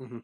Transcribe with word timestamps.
Mhm. 0.00 0.22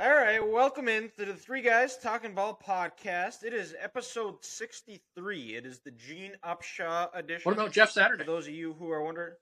All 0.00 0.14
right, 0.14 0.40
welcome 0.46 0.88
in 0.88 1.10
to 1.18 1.24
the 1.24 1.34
Three 1.34 1.62
Guys 1.62 1.96
Talking 1.96 2.34
Ball 2.34 2.60
podcast. 2.64 3.42
It 3.42 3.52
is 3.52 3.74
episode 3.78 4.44
63. 4.44 5.56
It 5.56 5.66
is 5.66 5.80
the 5.80 5.90
Gene 5.90 6.36
Upshaw 6.44 7.08
edition. 7.14 7.42
What 7.44 7.54
about 7.54 7.72
Jeff 7.72 7.88
For 7.88 7.94
Saturday? 7.94 8.24
those 8.24 8.46
of 8.46 8.54
you 8.54 8.74
who 8.74 8.90
are 8.90 9.02
wondering, 9.02 9.34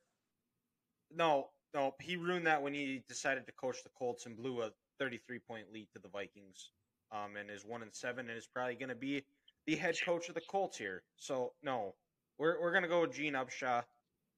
no, 1.10 1.50
no, 1.74 1.94
he 2.00 2.16
ruined 2.16 2.46
that 2.46 2.62
when 2.62 2.72
he 2.74 3.02
decided 3.08 3.46
to 3.46 3.52
coach 3.52 3.82
the 3.82 3.90
Colts 3.90 4.26
and 4.26 4.36
blew 4.36 4.62
a 4.62 4.70
33 4.98 5.38
point 5.38 5.72
lead 5.72 5.88
to 5.92 5.98
the 5.98 6.08
Vikings. 6.08 6.70
Um, 7.12 7.36
and 7.36 7.50
is 7.50 7.64
one 7.64 7.82
and 7.82 7.94
seven, 7.94 8.28
and 8.28 8.36
is 8.36 8.48
probably 8.48 8.74
going 8.74 8.88
to 8.88 8.94
be 8.96 9.24
the 9.66 9.76
head 9.76 9.96
coach 10.04 10.28
of 10.28 10.34
the 10.34 10.40
Colts 10.40 10.76
here. 10.76 11.04
So 11.16 11.52
no, 11.62 11.94
we're 12.36 12.60
we're 12.60 12.72
going 12.72 12.82
to 12.82 12.88
go 12.88 13.02
with 13.02 13.12
Gene 13.14 13.34
Upshaw. 13.34 13.84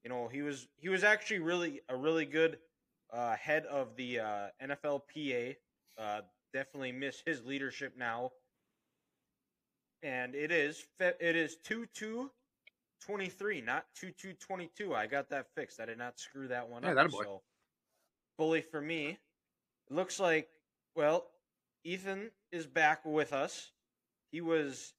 You 0.03 0.09
know, 0.11 0.27
he 0.27 0.43
was 0.43 0.67
he 0.77 0.87
was 0.87 1.03
actually 1.03 1.39
really 1.39 1.81
a 1.89 1.95
really 1.95 2.25
good 2.25 2.59
uh, 3.13 3.35
head 3.35 3.65
of 3.65 3.95
the 3.95 4.19
uh, 4.19 4.47
NFLPA. 4.61 5.55
Uh, 5.97 6.21
definitely 6.53 6.91
miss 6.91 7.21
his 7.25 7.45
leadership 7.45 7.95
now. 7.97 8.31
And 10.01 10.33
it 10.35 10.51
is 10.51 10.85
it 10.99 11.35
is 11.35 11.57
two 11.57 11.85
two 11.93 12.31
23, 13.05 13.61
not 13.61 13.85
2222. 13.95 14.95
I 14.95 15.07
got 15.07 15.29
that 15.29 15.47
fixed. 15.55 15.79
I 15.79 15.85
did 15.85 15.97
not 15.97 16.19
screw 16.19 16.47
that 16.49 16.69
one 16.69 16.83
Yeah, 16.83 16.91
up. 16.91 17.11
boy. 17.11 17.23
So, 17.23 17.41
bully 18.37 18.61
for 18.61 18.81
me. 18.81 19.19
It 19.89 19.93
looks 19.93 20.19
like, 20.19 20.49
well, 20.95 21.27
Ethan 21.83 22.31
is 22.51 22.67
back 22.67 23.05
with 23.05 23.33
us. 23.33 23.71
He 24.31 24.41
was, 24.41 24.93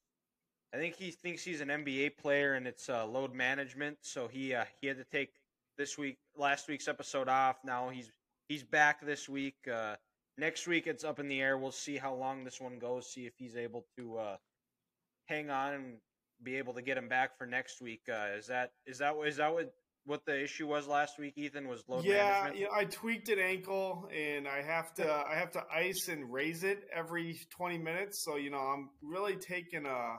I 0.75 0.79
think 0.79 0.97
he 0.97 1.11
thinks 1.11 1.45
he's 1.45 1.61
an 1.61 1.69
NBA 1.69 2.17
player 2.19 2.55
and 2.55 2.67
it's 2.67 2.89
uh, 2.89 3.07
load 3.07 3.35
management. 3.35 3.99
So 4.03 4.29
he 4.29 4.55
uh, 4.55 4.65
he 4.81 4.87
had 4.89 4.99
to 4.99 5.05
take 5.05 5.40
this 5.81 5.97
week, 5.97 6.19
last 6.37 6.69
week's 6.69 6.89
episode 6.89 7.27
off. 7.27 7.57
Now 7.65 7.89
he's 7.89 8.11
he's 8.49 8.63
back 8.63 9.01
this 9.01 9.31
week. 9.31 9.57
Uh, 9.67 9.95
next 10.37 10.69
week 10.69 10.87
it's 10.87 11.05
up 11.05 11.19
in 11.19 11.27
the 11.27 11.41
air. 11.41 11.57
We'll 11.57 11.73
see 11.73 11.97
how 11.97 12.15
long 12.15 12.45
this 12.45 12.61
one 12.61 12.79
goes. 12.79 13.11
See 13.11 13.25
if 13.25 13.33
he's 13.39 13.57
able 13.57 13.87
to 13.97 14.19
uh, 14.19 14.37
hang 15.25 15.49
on 15.49 15.73
and 15.73 15.95
be 16.43 16.57
able 16.57 16.75
to 16.75 16.83
get 16.83 16.99
him 16.99 17.09
back 17.09 17.39
for 17.39 17.47
next 17.47 17.81
week. 17.81 18.03
Uh, 18.11 18.37
is 18.37 18.47
that 18.49 18.73
is 18.87 18.99
that 18.99 19.15
is 19.27 19.39
that 19.39 19.55
what 19.55 19.73
what 20.05 20.27
the 20.27 20.45
issue 20.45 20.67
was 20.67 20.87
last 20.87 21.19
week? 21.19 21.33
Ethan 21.37 21.67
was 21.67 21.83
load 21.89 22.05
yeah, 22.05 22.43
management. 22.43 22.61
yeah, 22.61 22.67
I 22.75 22.85
tweaked 22.85 23.31
an 23.31 23.39
ankle, 23.39 24.07
and 24.15 24.47
I 24.47 24.61
have 24.61 24.93
to 24.97 25.11
I 25.11 25.35
have 25.37 25.53
to 25.53 25.63
ice 25.75 26.09
and 26.09 26.31
raise 26.31 26.63
it 26.63 26.83
every 26.95 27.41
twenty 27.49 27.79
minutes. 27.79 28.23
So 28.23 28.37
you 28.37 28.51
know, 28.51 28.59
I'm 28.59 28.91
really 29.03 29.37
taking 29.37 29.87
a 29.87 30.19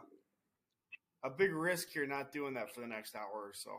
a 1.24 1.30
big 1.30 1.54
risk 1.54 1.90
here, 1.94 2.08
not 2.08 2.32
doing 2.32 2.56
that 2.56 2.74
for 2.74 2.82
the 2.82 2.88
next 2.88 3.16
hour 3.16 3.30
or 3.32 3.54
so. 3.54 3.72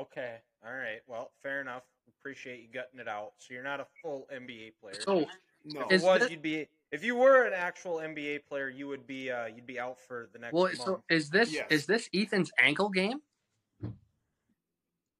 Okay, 0.00 0.38
all 0.64 0.72
right. 0.74 1.00
Well, 1.06 1.30
fair 1.42 1.60
enough. 1.60 1.82
Appreciate 2.20 2.60
you 2.60 2.68
gutting 2.72 3.00
it 3.00 3.08
out. 3.08 3.32
So 3.38 3.54
you're 3.54 3.62
not 3.64 3.80
a 3.80 3.86
full 4.02 4.28
NBA 4.32 4.72
player. 4.80 4.94
So 5.00 5.26
No, 5.64 5.82
if 5.90 6.02
it 6.02 6.04
was, 6.04 6.20
that- 6.20 6.30
you'd 6.30 6.42
be. 6.42 6.68
If 6.90 7.02
you 7.02 7.16
were 7.16 7.44
an 7.44 7.54
actual 7.54 7.96
NBA 8.00 8.40
player, 8.46 8.68
you 8.68 8.86
would 8.88 9.06
be. 9.06 9.30
Uh, 9.30 9.46
you'd 9.46 9.66
be 9.66 9.80
out 9.80 9.98
for 9.98 10.28
the 10.32 10.38
next 10.38 10.52
well, 10.52 10.64
month. 10.64 10.76
so 10.78 11.02
is 11.08 11.30
this 11.30 11.50
Yes. 11.52 11.66
is 11.70 11.86
this 11.86 12.08
Ethan's 12.14 12.50
ankle 12.58 12.90
game? 12.90 13.22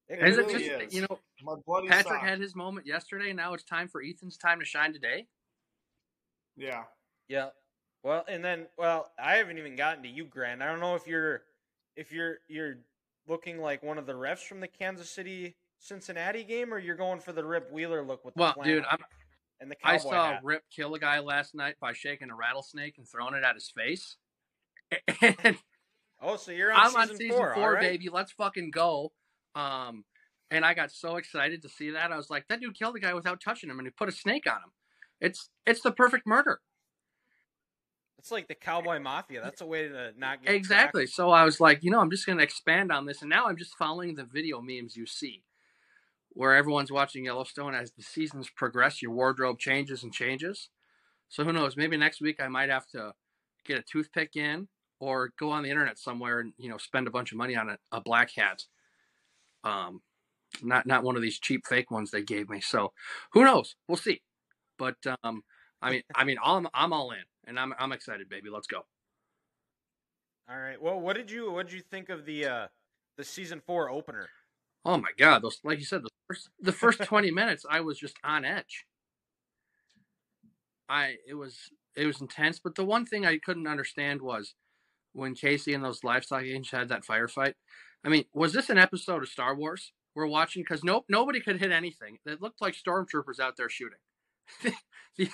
It 0.09 0.19
Is 0.19 0.37
it 0.37 0.45
really 0.45 0.67
just 0.67 0.81
is. 0.83 0.93
you 0.93 1.01
know 1.01 1.19
my 1.41 1.55
bloody 1.65 1.87
Patrick 1.87 2.13
sock. 2.19 2.21
had 2.21 2.39
his 2.39 2.55
moment 2.55 2.85
yesterday. 2.85 3.33
Now 3.33 3.53
it's 3.53 3.63
time 3.63 3.87
for 3.87 4.03
Ethan's 4.03 4.37
time 4.37 4.59
to 4.59 4.65
shine 4.65 4.93
today. 4.93 5.27
yeah. 6.55 6.83
Yeah. 7.27 7.49
Well, 8.03 8.23
and 8.27 8.43
then 8.43 8.67
well, 8.77 9.11
I 9.17 9.35
haven't 9.37 9.57
even 9.57 9.75
gotten 9.75 10.03
to 10.03 10.09
you, 10.09 10.25
Grant. 10.25 10.61
I 10.61 10.65
don't 10.67 10.79
know 10.81 10.95
if 10.95 11.07
you're 11.07 11.43
if 11.95 12.11
you're 12.11 12.39
you're 12.49 12.75
looking 13.27 13.59
like 13.59 13.83
one 13.83 13.97
of 13.97 14.05
the 14.05 14.13
refs 14.13 14.45
from 14.45 14.59
the 14.59 14.67
Kansas 14.67 15.09
City 15.09 15.55
Cincinnati 15.79 16.43
game, 16.43 16.73
or 16.73 16.79
you're 16.79 16.95
going 16.95 17.19
for 17.19 17.33
the 17.33 17.43
Rip 17.43 17.71
Wheeler 17.71 18.03
look 18.03 18.23
with 18.23 18.33
the 18.35 18.41
Well, 18.41 18.55
dude, 18.63 18.85
I'm, 18.89 18.99
and 19.59 19.71
the 19.71 19.75
I 19.83 19.97
saw 19.97 20.31
hat. 20.31 20.41
Rip 20.43 20.63
kill 20.73 20.93
a 20.95 20.99
guy 20.99 21.19
last 21.19 21.55
night 21.55 21.75
by 21.79 21.93
shaking 21.93 22.29
a 22.29 22.35
rattlesnake 22.35 22.97
and 22.97 23.07
throwing 23.07 23.33
it 23.33 23.43
at 23.43 23.55
his 23.55 23.71
face. 23.75 24.17
And 25.21 25.57
Oh, 26.23 26.37
so 26.37 26.51
you're 26.51 26.71
on 26.71 26.79
I'm 26.79 26.87
season, 26.87 27.01
on 27.01 27.17
season 27.17 27.37
four, 27.37 27.53
four, 27.53 27.73
right. 27.73 27.81
baby. 27.81 28.09
Let's 28.09 28.31
fucking 28.31 28.71
go. 28.71 29.11
Um, 29.55 30.05
and 30.49 30.63
I 30.63 30.73
got 30.73 30.91
so 30.91 31.17
excited 31.17 31.61
to 31.63 31.69
see 31.69 31.91
that. 31.91 32.11
I 32.11 32.17
was 32.17 32.29
like, 32.29 32.47
that 32.47 32.61
dude 32.61 32.77
killed 32.77 32.95
the 32.95 33.01
guy 33.01 33.13
without 33.13 33.41
touching 33.41 33.69
him, 33.69 33.77
and 33.79 33.85
he 33.87 33.91
put 33.91 34.07
a 34.07 34.13
snake 34.13 34.47
on 34.47 34.57
him. 34.57 34.71
It's 35.19 35.49
it's 35.65 35.81
the 35.81 35.91
perfect 35.91 36.25
murder. 36.25 36.61
It's 38.23 38.31
like 38.31 38.47
the 38.47 38.55
cowboy 38.55 39.01
mafia. 39.01 39.41
That's 39.43 39.59
a 39.59 39.65
way 39.65 39.89
to 39.89 40.13
not 40.17 40.41
get 40.41 40.55
Exactly. 40.55 41.01
cracked. 41.01 41.13
So 41.13 41.31
I 41.31 41.43
was 41.43 41.59
like, 41.59 41.83
you 41.83 41.91
know, 41.91 41.99
I'm 41.99 42.09
just 42.09 42.25
going 42.25 42.37
to 42.37 42.43
expand 42.43 42.89
on 42.89 43.05
this, 43.05 43.19
and 43.19 43.29
now 43.29 43.47
I'm 43.47 43.57
just 43.57 43.75
following 43.75 44.15
the 44.15 44.23
video 44.23 44.61
memes 44.61 44.95
you 44.95 45.05
see, 45.05 45.43
where 46.29 46.55
everyone's 46.55 46.89
watching 46.89 47.25
Yellowstone 47.25 47.75
as 47.75 47.91
the 47.91 48.01
seasons 48.01 48.49
progress. 48.49 49.01
Your 49.01 49.11
wardrobe 49.11 49.59
changes 49.59 50.03
and 50.03 50.13
changes. 50.13 50.69
So 51.27 51.43
who 51.43 51.51
knows? 51.51 51.75
Maybe 51.75 51.97
next 51.97 52.21
week 52.21 52.39
I 52.41 52.47
might 52.47 52.69
have 52.69 52.87
to 52.91 53.11
get 53.65 53.79
a 53.79 53.83
toothpick 53.83 54.37
in, 54.37 54.69
or 55.01 55.33
go 55.37 55.51
on 55.51 55.63
the 55.63 55.69
internet 55.69 55.99
somewhere 55.99 56.39
and 56.39 56.53
you 56.57 56.69
know 56.69 56.77
spend 56.77 57.07
a 57.07 57.11
bunch 57.11 57.33
of 57.33 57.37
money 57.37 57.57
on 57.57 57.71
a, 57.71 57.77
a 57.91 57.99
black 57.99 58.31
hat. 58.31 58.63
Um, 59.65 60.01
not 60.61 60.85
not 60.85 61.03
one 61.03 61.17
of 61.17 61.21
these 61.21 61.39
cheap 61.39 61.65
fake 61.67 61.91
ones 61.91 62.11
they 62.11 62.23
gave 62.23 62.47
me. 62.49 62.61
So 62.61 62.93
who 63.33 63.43
knows? 63.43 63.75
We'll 63.89 63.97
see. 63.97 64.21
But 64.79 64.95
um, 65.25 65.43
I 65.83 65.91
mean, 65.91 66.03
I 66.15 66.23
mean, 66.23 66.37
I'm 66.43 66.67
I'm 66.73 66.93
all 66.93 67.11
in, 67.11 67.23
and 67.45 67.59
I'm 67.59 67.73
I'm 67.77 67.91
excited, 67.91 68.29
baby. 68.29 68.49
Let's 68.49 68.67
go. 68.67 68.85
All 70.49 70.57
right. 70.57 70.81
Well, 70.81 70.99
what 70.99 71.15
did 71.15 71.29
you 71.29 71.51
what 71.51 71.67
did 71.67 71.75
you 71.75 71.81
think 71.81 72.09
of 72.09 72.25
the 72.25 72.45
uh 72.45 72.67
the 73.17 73.23
season 73.23 73.61
four 73.65 73.89
opener? 73.89 74.29
Oh 74.85 74.97
my 74.97 75.09
god, 75.17 75.43
those 75.43 75.59
like 75.63 75.79
you 75.79 75.85
said, 75.85 76.03
the 76.03 76.09
first 76.27 76.49
the 76.59 76.71
first 76.71 77.03
twenty 77.03 77.31
minutes 77.31 77.65
I 77.69 77.81
was 77.81 77.97
just 77.99 78.15
on 78.23 78.45
edge. 78.45 78.85
I 80.87 81.15
it 81.27 81.33
was 81.33 81.57
it 81.95 82.05
was 82.05 82.21
intense, 82.21 82.59
but 82.59 82.75
the 82.75 82.85
one 82.85 83.05
thing 83.05 83.25
I 83.25 83.37
couldn't 83.37 83.67
understand 83.67 84.21
was 84.21 84.55
when 85.13 85.35
Casey 85.35 85.73
and 85.73 85.83
those 85.83 86.03
livestock 86.03 86.43
agents 86.43 86.71
had 86.71 86.89
that 86.89 87.05
firefight. 87.05 87.53
I 88.05 88.09
mean, 88.09 88.25
was 88.33 88.53
this 88.53 88.69
an 88.69 88.77
episode 88.77 89.23
of 89.23 89.29
Star 89.29 89.55
Wars 89.55 89.91
we're 90.15 90.27
watching? 90.27 90.63
Because 90.63 90.83
nope, 90.83 91.05
nobody 91.09 91.39
could 91.39 91.59
hit 91.59 91.71
anything. 91.71 92.19
It 92.25 92.41
looked 92.41 92.61
like 92.61 92.75
stormtroopers 92.75 93.39
out 93.39 93.57
there 93.57 93.69
shooting. 93.69 93.99
the 95.17 95.29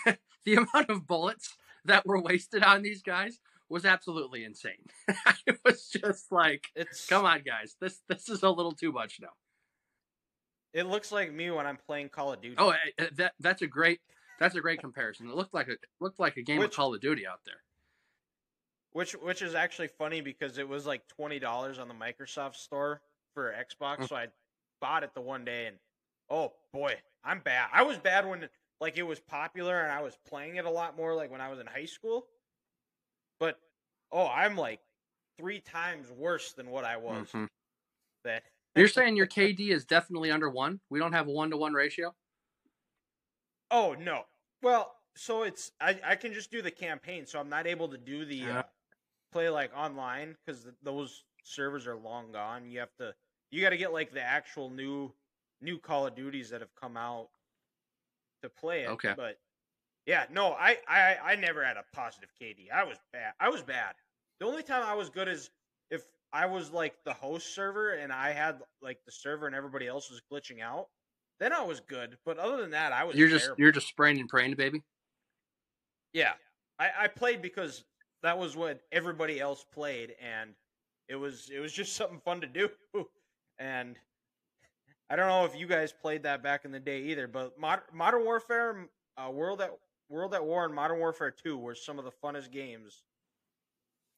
the 0.45 0.55
amount 0.55 0.89
of 0.89 1.07
bullets 1.07 1.55
that 1.85 2.05
were 2.05 2.21
wasted 2.21 2.63
on 2.63 2.81
these 2.81 3.01
guys 3.01 3.39
was 3.69 3.85
absolutely 3.85 4.43
insane. 4.43 4.85
it 5.45 5.59
was 5.63 5.87
just 5.89 6.31
like 6.31 6.67
It's 6.75 7.05
Come 7.07 7.25
on, 7.25 7.41
guys. 7.45 7.75
This 7.79 8.01
this 8.07 8.29
is 8.29 8.43
a 8.43 8.49
little 8.49 8.71
too 8.73 8.91
much 8.91 9.19
now. 9.21 9.29
It 10.73 10.85
looks 10.85 11.11
like 11.11 11.33
me 11.33 11.49
when 11.51 11.65
I'm 11.65 11.77
playing 11.77 12.09
Call 12.09 12.33
of 12.33 12.41
Duty. 12.41 12.55
Oh, 12.57 12.69
eh, 12.71 12.75
eh, 12.97 13.07
that 13.17 13.33
that's 13.39 13.61
a 13.61 13.67
great 13.67 13.99
that's 14.39 14.55
a 14.55 14.61
great 14.61 14.79
comparison. 14.79 15.29
It 15.29 15.35
looked 15.35 15.53
like 15.53 15.67
a 15.67 15.75
looked 15.99 16.19
like 16.19 16.37
a 16.37 16.41
game 16.41 16.59
Which- 16.59 16.69
of 16.71 16.75
Call 16.75 16.93
of 16.93 17.01
Duty 17.01 17.25
out 17.27 17.39
there. 17.45 17.61
which 18.91 19.13
which 19.13 19.41
is 19.41 19.55
actually 19.55 19.87
funny 19.87 20.21
because 20.21 20.57
it 20.57 20.67
was 20.67 20.85
like 20.85 21.07
twenty 21.07 21.39
dollars 21.39 21.79
on 21.79 21.87
the 21.87 21.93
Microsoft 21.93 22.55
store 22.55 23.01
for 23.33 23.53
Xbox, 23.53 23.99
Mm. 23.99 24.09
so 24.09 24.15
I 24.15 24.27
bought 24.81 25.03
it 25.03 25.13
the 25.13 25.21
one 25.21 25.45
day 25.45 25.67
and 25.67 25.77
oh 26.29 26.53
boy, 26.73 26.95
I'm 27.23 27.39
bad. 27.39 27.69
I 27.73 27.83
was 27.83 27.97
bad 27.97 28.27
when 28.27 28.47
like 28.81 28.97
it 28.97 29.03
was 29.03 29.19
popular 29.19 29.81
and 29.81 29.91
I 29.91 30.01
was 30.01 30.17
playing 30.27 30.55
it 30.55 30.65
a 30.65 30.69
lot 30.69 30.95
more 30.95 31.15
like 31.15 31.31
when 31.31 31.41
I 31.41 31.49
was 31.49 31.59
in 31.59 31.67
high 31.67 31.85
school. 31.85 32.27
But 33.39 33.59
oh, 34.11 34.27
I'm 34.27 34.55
like 34.55 34.81
three 35.37 35.59
times 35.59 36.11
worse 36.11 36.53
than 36.53 36.69
what 36.69 36.85
I 36.85 36.97
was. 36.97 37.31
Mhm. 37.31 37.47
That 38.23 38.43
You're 38.75 38.87
saying 38.87 39.15
your 39.15 39.27
KD 39.27 39.71
is 39.71 39.85
definitely 39.85 40.31
under 40.31 40.49
one. 40.49 40.79
We 40.89 40.99
don't 40.99 41.13
have 41.13 41.27
a 41.27 41.31
one 41.31 41.49
to 41.51 41.57
one 41.57 41.73
ratio. 41.73 42.13
Oh 43.71 43.95
no. 43.99 44.25
Well, 44.61 44.95
so 45.15 45.43
it's 45.43 45.71
I 45.79 45.99
I 46.03 46.15
can 46.15 46.33
just 46.33 46.51
do 46.51 46.61
the 46.61 46.71
campaign, 46.71 47.25
so 47.25 47.39
I'm 47.39 47.49
not 47.49 47.67
able 47.67 47.87
to 47.89 47.97
do 47.97 48.25
the 48.25 48.43
uh, 48.43 48.63
play 49.31 49.49
like 49.49 49.75
online 49.75 50.35
because 50.45 50.67
those 50.83 51.23
servers 51.43 51.87
are 51.87 51.95
long 51.95 52.31
gone. 52.31 52.69
You 52.69 52.79
have 52.79 52.95
to 52.97 53.13
you 53.51 53.61
got 53.61 53.69
to 53.69 53.77
get 53.77 53.93
like 53.93 54.11
the 54.11 54.21
actual 54.21 54.69
new 54.69 55.13
new 55.61 55.77
Call 55.79 56.07
of 56.07 56.15
Duties 56.15 56.49
that 56.49 56.61
have 56.61 56.73
come 56.75 56.97
out 56.97 57.29
to 58.43 58.49
play 58.49 58.83
it. 58.83 58.89
Okay. 58.89 59.13
But 59.15 59.37
yeah, 60.05 60.25
no, 60.31 60.53
I 60.53 60.77
I 60.87 61.17
I 61.23 61.35
never 61.35 61.63
had 61.63 61.77
a 61.77 61.83
positive 61.93 62.29
KD. 62.41 62.71
I 62.73 62.83
was 62.83 62.97
bad. 63.13 63.33
I 63.39 63.49
was 63.49 63.61
bad. 63.61 63.93
The 64.39 64.45
only 64.45 64.63
time 64.63 64.83
I 64.83 64.93
was 64.93 65.09
good 65.09 65.27
is 65.27 65.49
if 65.91 66.03
I 66.31 66.45
was 66.45 66.71
like 66.71 66.95
the 67.05 67.13
host 67.13 67.53
server 67.53 67.93
and 67.93 68.11
I 68.11 68.31
had 68.31 68.59
like 68.81 68.99
the 69.05 69.11
server 69.11 69.47
and 69.47 69.55
everybody 69.55 69.87
else 69.87 70.09
was 70.09 70.21
glitching 70.31 70.61
out. 70.61 70.87
Then 71.39 71.53
I 71.53 71.61
was 71.61 71.79
good, 71.79 72.17
but 72.25 72.37
other 72.37 72.57
than 72.57 72.71
that, 72.71 72.91
I 72.91 73.05
was. 73.05 73.15
You're 73.15 73.29
just 73.29 73.45
terrible. 73.45 73.61
you're 73.61 73.71
just 73.71 73.87
spraying 73.87 74.19
and 74.19 74.27
praying, 74.27 74.55
baby. 74.55 74.83
Yeah, 76.11 76.33
I, 76.79 76.89
I 77.01 77.07
played 77.07 77.41
because 77.41 77.85
that 78.23 78.37
was 78.37 78.57
what 78.57 78.81
everybody 78.91 79.39
else 79.39 79.65
played, 79.73 80.15
and 80.21 80.51
it 81.07 81.15
was 81.15 81.49
it 81.53 81.59
was 81.59 81.71
just 81.71 81.95
something 81.95 82.19
fun 82.19 82.41
to 82.41 82.47
do. 82.47 82.69
And 83.57 83.97
I 85.09 85.15
don't 85.15 85.27
know 85.27 85.45
if 85.45 85.55
you 85.55 85.65
guys 85.67 85.91
played 85.91 86.23
that 86.23 86.43
back 86.43 86.65
in 86.65 86.71
the 86.71 86.79
day 86.79 87.01
either, 87.03 87.27
but 87.27 87.59
Mod- 87.59 87.81
Modern 87.93 88.23
Warfare, 88.23 88.87
uh, 89.17 89.31
World 89.31 89.61
at 89.61 89.71
World 90.07 90.33
at 90.33 90.43
War, 90.45 90.65
and 90.65 90.73
Modern 90.73 90.99
Warfare 90.99 91.31
Two 91.31 91.57
were 91.57 91.75
some 91.75 91.97
of 91.97 92.05
the 92.05 92.11
funnest 92.23 92.51
games. 92.51 93.03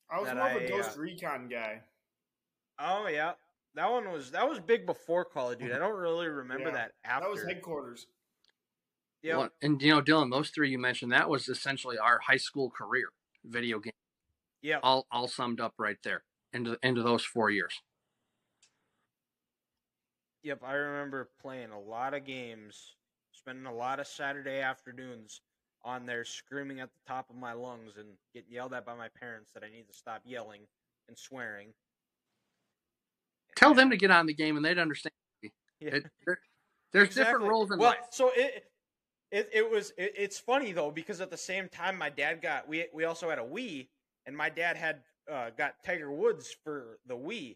I 0.09 0.19
was 0.19 0.27
that 0.27 0.35
more 0.35 0.49
of 0.49 0.55
a 0.61 0.67
Ghost 0.67 0.97
uh, 0.97 1.01
Recon 1.01 1.47
guy. 1.47 1.81
Oh 2.79 3.07
yeah, 3.07 3.33
that 3.75 3.89
one 3.89 4.11
was 4.11 4.31
that 4.31 4.47
was 4.47 4.59
big 4.59 4.85
before 4.85 5.23
Call 5.23 5.51
of 5.51 5.59
Duty. 5.59 5.73
I 5.73 5.79
don't 5.79 5.95
really 5.97 6.27
remember 6.27 6.69
Yeah, 6.69 6.75
that 6.75 6.91
after. 7.05 7.25
That 7.25 7.31
was 7.31 7.43
headquarters. 7.43 8.07
Yeah. 9.21 9.37
Well, 9.37 9.49
and 9.61 9.81
you 9.81 9.91
know, 9.93 10.01
Dylan, 10.01 10.31
those 10.31 10.49
three 10.49 10.71
you 10.71 10.79
mentioned, 10.79 11.11
that 11.11 11.29
was 11.29 11.47
essentially 11.47 11.97
our 11.97 12.19
high 12.19 12.37
school 12.37 12.69
career 12.69 13.09
video 13.45 13.79
game, 13.79 13.93
Yeah. 14.61 14.79
all 14.83 15.05
all 15.11 15.27
summed 15.27 15.61
up 15.61 15.75
right 15.77 15.97
there 16.03 16.23
into 16.53 16.77
into 16.83 17.01
those 17.03 17.23
four 17.23 17.49
years. 17.49 17.81
Yep, 20.43 20.61
I 20.65 20.73
remember 20.73 21.29
playing 21.41 21.71
a 21.71 21.79
lot 21.79 22.13
of 22.13 22.25
games, 22.25 22.95
spending 23.31 23.65
a 23.65 23.73
lot 23.73 23.99
of 23.99 24.07
Saturday 24.07 24.59
afternoons 24.61 25.41
on 25.83 26.05
there 26.05 26.23
screaming 26.23 26.79
at 26.79 26.89
the 26.89 27.11
top 27.11 27.29
of 27.29 27.35
my 27.35 27.53
lungs 27.53 27.97
and 27.97 28.07
getting 28.33 28.51
yelled 28.51 28.73
at 28.73 28.85
by 28.85 28.95
my 28.95 29.07
parents 29.19 29.51
that 29.53 29.63
I 29.63 29.69
need 29.69 29.87
to 29.87 29.93
stop 29.93 30.21
yelling 30.25 30.61
and 31.07 31.17
swearing. 31.17 31.69
Tell 33.55 33.73
them 33.73 33.89
to 33.89 33.97
get 33.97 34.11
on 34.11 34.25
the 34.25 34.33
game, 34.33 34.55
and 34.55 34.65
they'd 34.65 34.79
understand. 34.79 35.13
Yeah. 35.43 35.49
It, 35.95 36.05
there, 36.25 36.39
there's 36.93 37.15
different 37.15 37.45
roles 37.45 37.71
in 37.71 37.79
well, 37.79 37.89
life. 37.89 37.99
so 38.11 38.31
it 38.35 38.65
it, 39.31 39.49
it 39.53 39.71
was 39.71 39.91
it, 39.97 40.13
it's 40.17 40.39
funny 40.39 40.71
though 40.71 40.91
because 40.91 41.21
at 41.21 41.31
the 41.31 41.37
same 41.37 41.67
time 41.69 41.97
my 41.97 42.09
dad 42.09 42.41
got 42.41 42.67
we 42.67 42.85
we 42.93 43.05
also 43.05 43.29
had 43.29 43.39
a 43.39 43.43
Wii 43.43 43.87
and 44.25 44.35
my 44.35 44.49
dad 44.49 44.77
had 44.77 45.01
uh, 45.31 45.49
got 45.57 45.75
Tiger 45.85 46.11
Woods 46.11 46.55
for 46.63 46.99
the 47.07 47.15
Wii 47.15 47.55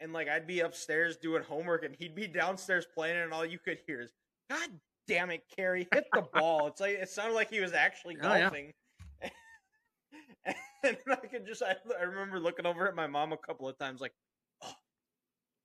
and 0.00 0.12
like 0.12 0.28
I'd 0.28 0.46
be 0.46 0.60
upstairs 0.60 1.16
doing 1.16 1.42
homework 1.42 1.84
and 1.84 1.94
he'd 1.98 2.14
be 2.14 2.26
downstairs 2.26 2.86
playing 2.92 3.16
and 3.18 3.32
all 3.32 3.44
you 3.44 3.58
could 3.58 3.78
hear 3.86 4.00
is 4.00 4.12
God 4.50 4.70
damn 5.06 5.30
it, 5.30 5.42
Carrie, 5.54 5.88
hit 5.92 6.06
the 6.12 6.22
ball. 6.34 6.66
It's 6.68 6.80
like 6.80 6.92
it 6.96 7.08
sounded 7.08 7.34
like 7.34 7.50
he 7.50 7.60
was 7.60 7.72
actually 7.72 8.16
Oh, 8.22 8.34
yeah. 8.34 8.40
golfing. 8.42 8.72
and 10.84 10.96
I 11.10 11.16
could 11.16 11.46
just 11.46 11.62
I, 11.62 11.76
I 11.98 12.02
remember 12.04 12.38
looking 12.40 12.66
over 12.66 12.86
at 12.88 12.94
my 12.94 13.06
mom 13.06 13.32
a 13.32 13.36
couple 13.36 13.68
of 13.68 13.78
times 13.78 14.00
like, 14.00 14.12
oh, 14.62 14.72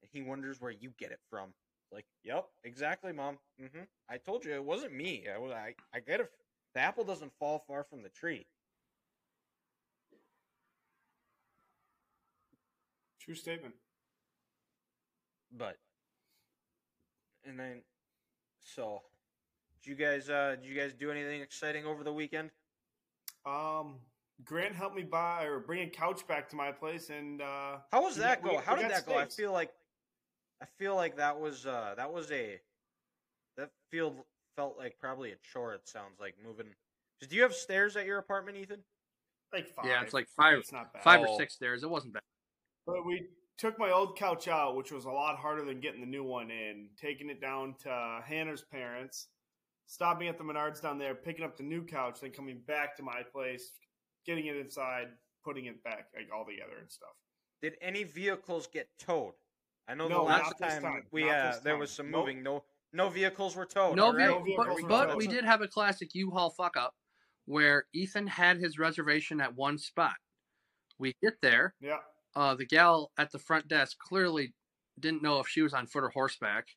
and 0.01 0.09
he 0.11 0.21
wonders 0.21 0.59
where 0.59 0.71
you 0.71 0.91
get 0.97 1.11
it 1.11 1.19
from. 1.29 1.49
Like, 1.91 2.05
yep, 2.23 2.45
exactly, 2.63 3.13
mom. 3.13 3.37
Mm-hmm. 3.61 3.83
I 4.09 4.17
told 4.17 4.45
you 4.45 4.53
it 4.55 4.63
wasn't 4.63 4.95
me. 4.95 5.25
I 5.33 5.37
was, 5.37 5.51
I, 5.51 5.75
I 5.93 5.99
get 5.99 6.19
it. 6.21 6.31
The 6.73 6.81
apple 6.81 7.03
doesn't 7.03 7.31
fall 7.39 7.63
far 7.67 7.83
from 7.83 8.01
the 8.01 8.09
tree. 8.09 8.47
True 13.21 13.35
statement. 13.35 13.75
But, 15.55 15.77
and 17.45 17.59
then, 17.59 17.81
so, 18.63 19.01
did 19.83 19.89
you 19.89 19.95
guys, 19.95 20.29
uh, 20.29 20.55
did 20.61 20.67
you 20.67 20.75
guys 20.75 20.93
do 20.93 21.11
anything 21.11 21.41
exciting 21.41 21.85
over 21.85 22.03
the 22.03 22.13
weekend? 22.13 22.49
Um, 23.45 23.95
Grant 24.43 24.73
helped 24.73 24.95
me 24.95 25.03
buy 25.03 25.43
or 25.43 25.59
bring 25.59 25.81
a 25.81 25.89
couch 25.89 26.25
back 26.27 26.49
to 26.49 26.55
my 26.55 26.71
place, 26.71 27.09
and 27.09 27.41
uh, 27.41 27.77
How 27.91 28.03
was 28.03 28.15
that 28.17 28.41
we- 28.43 28.49
go? 28.51 28.61
How 28.65 28.75
we 28.75 28.81
did 28.81 28.89
got 28.91 29.05
that 29.05 29.11
go? 29.13 29.17
I 29.19 29.25
feel 29.25 29.51
like, 29.51 29.71
I 30.61 30.65
feel 30.79 30.95
like 30.95 31.17
that 31.17 31.39
was, 31.39 31.65
uh, 31.65 31.93
that 31.97 32.11
was 32.11 32.31
a, 32.31 32.59
that 33.57 33.69
field 33.91 34.15
felt 34.55 34.77
like 34.77 34.97
probably 34.99 35.31
a 35.31 35.35
chore. 35.51 35.73
It 35.73 35.87
sounds 35.87 36.19
like 36.19 36.35
moving. 36.43 36.67
Do 37.21 37.35
you 37.35 37.43
have 37.43 37.53
stairs 37.53 37.95
at 37.95 38.05
your 38.05 38.17
apartment, 38.17 38.57
Ethan? 38.57 38.79
like 39.53 39.67
five. 39.67 39.85
Yeah, 39.85 40.01
it's 40.01 40.13
like 40.15 40.27
five- 40.35 40.57
It's 40.57 40.71
not 40.71 40.91
bad. 40.93 41.03
Five 41.03 41.21
or 41.21 41.37
six 41.37 41.53
stairs. 41.53 41.83
It 41.83 41.89
wasn't 41.89 42.13
bad. 42.13 42.23
But 42.87 43.05
we 43.05 43.27
took 43.57 43.77
my 43.79 43.91
old 43.91 44.17
couch 44.17 44.47
out, 44.47 44.75
which 44.75 44.91
was 44.91 45.05
a 45.05 45.09
lot 45.11 45.37
harder 45.37 45.63
than 45.65 45.79
getting 45.79 46.01
the 46.01 46.07
new 46.07 46.23
one 46.23 46.49
in. 46.51 46.89
Taking 46.99 47.29
it 47.29 47.39
down 47.41 47.75
to 47.83 48.19
Hannah's 48.25 48.61
parents, 48.63 49.27
stopping 49.85 50.27
at 50.27 50.37
the 50.37 50.43
Menards 50.43 50.81
down 50.81 50.97
there, 50.97 51.15
picking 51.15 51.45
up 51.45 51.57
the 51.57 51.63
new 51.63 51.83
couch, 51.83 52.19
then 52.21 52.31
coming 52.31 52.61
back 52.67 52.95
to 52.97 53.03
my 53.03 53.21
place, 53.31 53.73
getting 54.25 54.47
it 54.47 54.55
inside, 54.55 55.07
putting 55.43 55.65
it 55.65 55.83
back 55.83 56.07
like 56.15 56.27
all 56.35 56.45
together 56.45 56.79
and 56.79 56.91
stuff. 56.91 57.09
Did 57.61 57.75
any 57.81 58.03
vehicles 58.03 58.67
get 58.67 58.87
towed? 58.99 59.33
I 59.87 59.95
know 59.95 60.07
No, 60.07 60.17
the 60.19 60.23
last 60.23 60.57
time, 60.59 60.81
time. 60.81 61.03
we 61.11 61.29
uh, 61.29 61.51
this 61.51 61.61
there 61.61 61.77
was 61.77 61.91
some 61.91 62.09
Nope. 62.09 62.21
moving. 62.21 62.43
No, 62.43 62.63
no 62.93 63.09
vehicles 63.09 63.55
were 63.55 63.65
towed. 63.65 63.95
no, 63.95 64.13
right? 64.13 64.27
No 64.29 64.41
vehicles 64.41 64.67
but, 64.67 64.81
were 64.83 64.87
but 64.89 65.05
towed. 65.07 65.17
we 65.17 65.27
did 65.27 65.43
have 65.45 65.61
a 65.61 65.67
classic 65.67 66.09
U-Haul 66.13 66.49
fuck 66.51 66.77
up 66.77 66.93
where 67.45 67.85
Ethan 67.93 68.27
had 68.27 68.57
his 68.57 68.79
reservation 68.79 69.41
at 69.41 69.53
one 69.55 69.77
spot. 69.77 70.13
We 70.99 71.13
get 71.21 71.33
there. 71.41 71.73
Yeah. 71.81 71.97
Uh, 72.35 72.55
the 72.55 72.65
gal 72.65 73.11
at 73.17 73.31
the 73.31 73.39
front 73.39 73.67
desk 73.67 73.97
clearly 73.99 74.53
didn't 74.99 75.23
know 75.23 75.39
if 75.39 75.47
she 75.47 75.61
was 75.61 75.73
on 75.73 75.87
foot 75.87 76.03
or 76.03 76.09
horseback. 76.09 76.67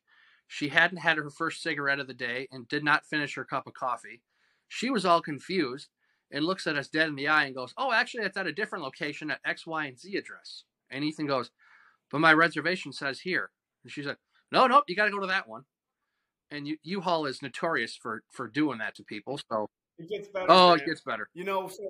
She 0.47 0.69
hadn't 0.69 0.99
had 0.99 1.17
her 1.17 1.29
first 1.29 1.61
cigarette 1.61 1.99
of 1.99 2.07
the 2.07 2.13
day 2.13 2.47
and 2.51 2.67
did 2.67 2.83
not 2.83 3.05
finish 3.05 3.35
her 3.35 3.43
cup 3.45 3.67
of 3.67 3.73
coffee. 3.73 4.21
She 4.67 4.89
was 4.89 5.05
all 5.05 5.21
confused 5.21 5.89
and 6.31 6.45
looks 6.45 6.67
at 6.67 6.77
us 6.77 6.87
dead 6.87 7.07
in 7.09 7.15
the 7.15 7.27
eye 7.27 7.45
and 7.45 7.55
goes, 7.55 7.73
"Oh, 7.77 7.91
actually, 7.91 8.23
it's 8.25 8.37
at 8.37 8.47
a 8.47 8.53
different 8.53 8.83
location 8.83 9.31
at 9.31 9.39
X, 9.45 9.65
Y, 9.65 9.85
and 9.85 9.99
Z 9.99 10.15
address." 10.15 10.63
And 10.89 11.03
Ethan 11.03 11.25
goes, 11.27 11.51
"But 12.11 12.19
my 12.19 12.33
reservation 12.33 12.91
says 12.93 13.21
here." 13.21 13.51
And 13.83 13.91
she 13.91 14.03
said, 14.03 14.17
"No, 14.51 14.67
no, 14.67 14.83
you 14.87 14.95
got 14.95 15.05
to 15.05 15.11
go 15.11 15.19
to 15.19 15.27
that 15.27 15.47
one." 15.47 15.65
And 16.51 16.67
U- 16.67 16.77
U-Haul 16.83 17.25
is 17.25 17.41
notorious 17.41 17.95
for 17.95 18.23
for 18.31 18.47
doing 18.47 18.77
that 18.79 18.95
to 18.95 19.03
people. 19.03 19.39
So, 19.49 19.69
It 19.97 20.07
gets 20.09 20.27
better. 20.29 20.45
oh, 20.49 20.73
it 20.73 20.85
gets 20.85 21.01
better. 21.01 21.29
You 21.33 21.43
know, 21.43 21.67
so, 21.67 21.83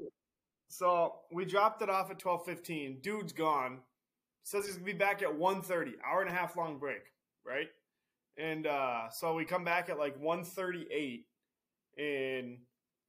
so 0.67 1.15
we 1.31 1.45
dropped 1.45 1.81
it 1.81 1.89
off 1.89 2.11
at 2.11 2.19
twelve 2.19 2.45
fifteen. 2.45 2.99
Dude's 3.01 3.33
gone. 3.33 3.79
Says 4.43 4.65
he's 4.65 4.75
gonna 4.75 4.85
be 4.85 4.93
back 4.93 5.21
at 5.21 5.27
1.30. 5.27 5.95
Hour 6.05 6.21
and 6.21 6.29
a 6.29 6.33
half 6.33 6.55
long 6.55 6.79
break, 6.79 7.01
right? 7.45 7.67
And 8.37 8.65
uh, 8.65 9.09
so 9.09 9.33
we 9.33 9.43
come 9.43 9.65
back 9.65 9.89
at 9.89 9.97
like 9.97 10.17
1.38 10.21 11.23
and 11.97 12.57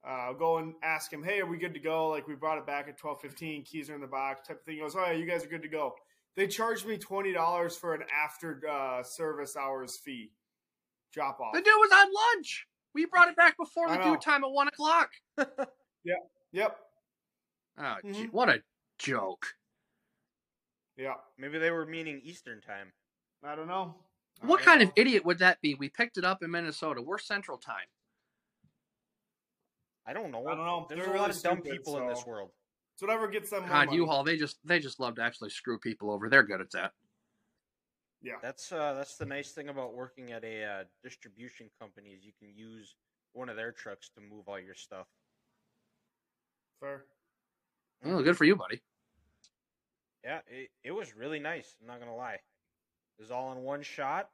uh, 0.05 0.33
go 0.33 0.57
and 0.57 0.73
ask 0.83 1.11
him, 1.11 1.23
"Hey, 1.23 1.39
are 1.39 1.45
we 1.45 1.57
good 1.57 1.73
to 1.73 1.79
go?" 1.79 2.09
Like 2.09 2.27
we 2.27 2.35
brought 2.35 2.57
it 2.57 2.65
back 2.65 2.87
at 2.87 2.97
twelve 2.97 3.21
fifteen. 3.21 3.63
Keys 3.63 3.89
are 3.89 3.95
in 3.95 4.01
the 4.01 4.07
box, 4.07 4.47
type 4.47 4.59
of 4.59 4.63
thing. 4.63 4.75
He 4.75 4.81
goes, 4.81 4.95
"Oh 4.95 5.05
yeah, 5.05 5.11
you 5.11 5.25
guys 5.25 5.43
are 5.43 5.49
good 5.49 5.61
to 5.61 5.67
go." 5.67 5.95
They 6.35 6.47
charged 6.47 6.85
me 6.85 6.97
twenty 6.97 7.33
dollars 7.33 7.75
for 7.75 7.93
an 7.93 8.03
after 8.23 8.61
uh, 8.69 9.03
service 9.03 9.57
hours 9.57 9.97
fee 9.97 10.31
drop 11.13 11.39
off. 11.39 11.53
The 11.53 11.59
dude 11.59 11.73
was 11.77 11.91
on 11.91 12.07
lunch. 12.35 12.65
We 12.93 13.05
brought 13.05 13.27
it 13.27 13.35
back 13.35 13.57
before 13.57 13.89
the 13.89 13.97
due 13.97 14.17
time 14.17 14.43
at 14.43 14.51
one 14.51 14.67
o'clock. 14.67 15.11
Yep, 16.05 16.17
yep, 16.53 16.77
Oh, 17.79 17.95
gee, 18.03 18.27
Mhm. 18.27 18.31
what 18.31 18.49
a 18.49 18.61
joke! 18.97 19.45
yeah. 20.97 21.15
Maybe 21.37 21.57
they 21.59 21.71
were 21.71 21.85
meaning 21.85 22.19
Eastern 22.23 22.59
time. 22.61 22.91
I 23.41 23.55
don't 23.55 23.67
know. 23.67 23.95
I 24.41 24.45
What 24.45 24.57
don't 24.57 24.65
kind 24.65 24.81
know. 24.81 24.87
of 24.87 24.93
idiot 24.97 25.23
would 25.25 25.39
that 25.39 25.61
be? 25.61 25.75
We 25.75 25.87
picked 25.89 26.17
it 26.17 26.25
up 26.25 26.43
in 26.43 26.51
Minnesota. 26.51 27.01
We're 27.01 27.17
Central 27.19 27.57
Time. 27.57 27.87
I 30.05 30.11
don't 30.13 30.31
know. 30.31 30.45
I 30.47 30.55
don't 30.55 30.65
know. 30.65 30.85
There's 30.89 30.99
They're 30.99 31.09
a 31.09 31.13
really 31.13 31.19
lot 31.21 31.29
of 31.35 31.41
dumb 31.41 31.57
stupid, 31.61 31.71
people 31.71 31.97
in 31.99 32.07
this 32.07 32.25
world. 32.25 32.51
It's 32.95 33.01
whatever 33.01 33.27
gets 33.29 33.49
them 33.49 33.61
more 33.61 33.69
God. 33.69 33.93
U-Haul, 33.93 34.23
they 34.25 34.35
just 34.37 34.59
they 34.65 34.79
just 34.79 34.99
love 34.99 35.15
to 35.15 35.21
actually 35.21 35.51
screw 35.51 35.79
people 35.79 36.11
over. 36.11 36.29
They're 36.29 36.43
good 36.43 36.59
at 36.59 36.71
that. 36.71 36.93
Yeah. 38.21 38.39
That's 38.41 38.69
uh, 38.73 38.93
that's 38.95 39.15
the 39.15 39.25
nice 39.25 39.53
thing 39.53 39.69
about 39.69 39.93
working 39.93 40.33
at 40.33 40.43
a 40.43 40.63
uh, 40.65 40.83
distribution 41.03 41.69
company 41.79 42.09
is 42.09 42.25
you 42.25 42.33
can 42.37 42.53
use 42.53 42.95
one 43.31 43.47
of 43.47 43.55
their 43.55 43.71
trucks 43.71 44.09
to 44.15 44.21
move 44.21 44.49
all 44.49 44.59
your 44.59 44.75
stuff. 44.75 45.07
Fair. 46.81 47.05
Oh, 48.05 48.21
good 48.23 48.37
for 48.37 48.45
you, 48.45 48.55
buddy. 48.55 48.81
Yeah, 50.23 50.39
it, 50.47 50.69
it 50.83 50.91
was 50.91 51.15
really 51.15 51.39
nice. 51.39 51.75
I'm 51.81 51.87
not 51.87 51.99
gonna 51.99 52.15
lie. 52.15 52.33
It 52.35 53.21
was 53.21 53.31
all 53.31 53.51
in 53.51 53.59
one 53.63 53.81
shot. 53.81 54.29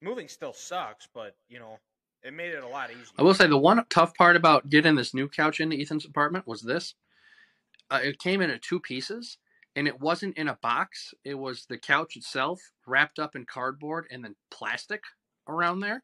Moving 0.00 0.28
still 0.28 0.52
sucks, 0.52 1.08
but 1.12 1.34
you 1.48 1.58
know 1.58 1.78
it 2.22 2.32
made 2.32 2.52
it 2.52 2.62
a 2.62 2.68
lot 2.68 2.90
easier. 2.90 3.04
I 3.18 3.22
will 3.22 3.34
say 3.34 3.46
the 3.46 3.58
one 3.58 3.84
tough 3.90 4.14
part 4.14 4.36
about 4.36 4.68
getting 4.68 4.94
this 4.94 5.14
new 5.14 5.28
couch 5.28 5.60
into 5.60 5.76
Ethan's 5.76 6.04
apartment 6.04 6.46
was 6.46 6.62
this. 6.62 6.94
Uh, 7.90 8.00
it 8.02 8.18
came 8.18 8.40
in 8.40 8.50
at 8.50 8.62
two 8.62 8.80
pieces, 8.80 9.38
and 9.74 9.88
it 9.88 10.00
wasn't 10.00 10.36
in 10.36 10.48
a 10.48 10.58
box. 10.62 11.14
It 11.24 11.34
was 11.34 11.64
the 11.66 11.78
couch 11.78 12.16
itself 12.16 12.60
wrapped 12.86 13.18
up 13.18 13.34
in 13.34 13.46
cardboard 13.46 14.06
and 14.10 14.22
then 14.24 14.36
plastic 14.50 15.02
around 15.48 15.80
there. 15.80 16.02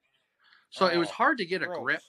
So 0.70 0.86
it 0.86 0.96
was 0.96 1.08
Oh, 1.10 1.12
hard 1.12 1.38
to 1.38 1.44
get 1.46 1.62
a 1.62 1.66
gross. 1.66 1.82
grip 1.82 2.00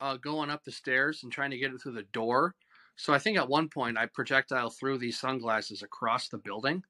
uh, 0.00 0.16
going 0.16 0.50
up 0.50 0.64
the 0.64 0.72
stairs 0.72 1.22
and 1.22 1.32
trying 1.32 1.50
to 1.50 1.58
get 1.58 1.72
it 1.72 1.80
through 1.82 1.92
the 1.92 2.02
door. 2.12 2.54
So 2.96 3.12
I 3.12 3.18
think 3.18 3.38
at 3.38 3.48
one 3.48 3.68
point 3.68 3.98
I 3.98 4.06
projectile 4.06 4.70
threw 4.70 4.98
these 4.98 5.18
sunglasses 5.18 5.82
across 5.82 6.28
the 6.28 6.38
building 6.38 6.82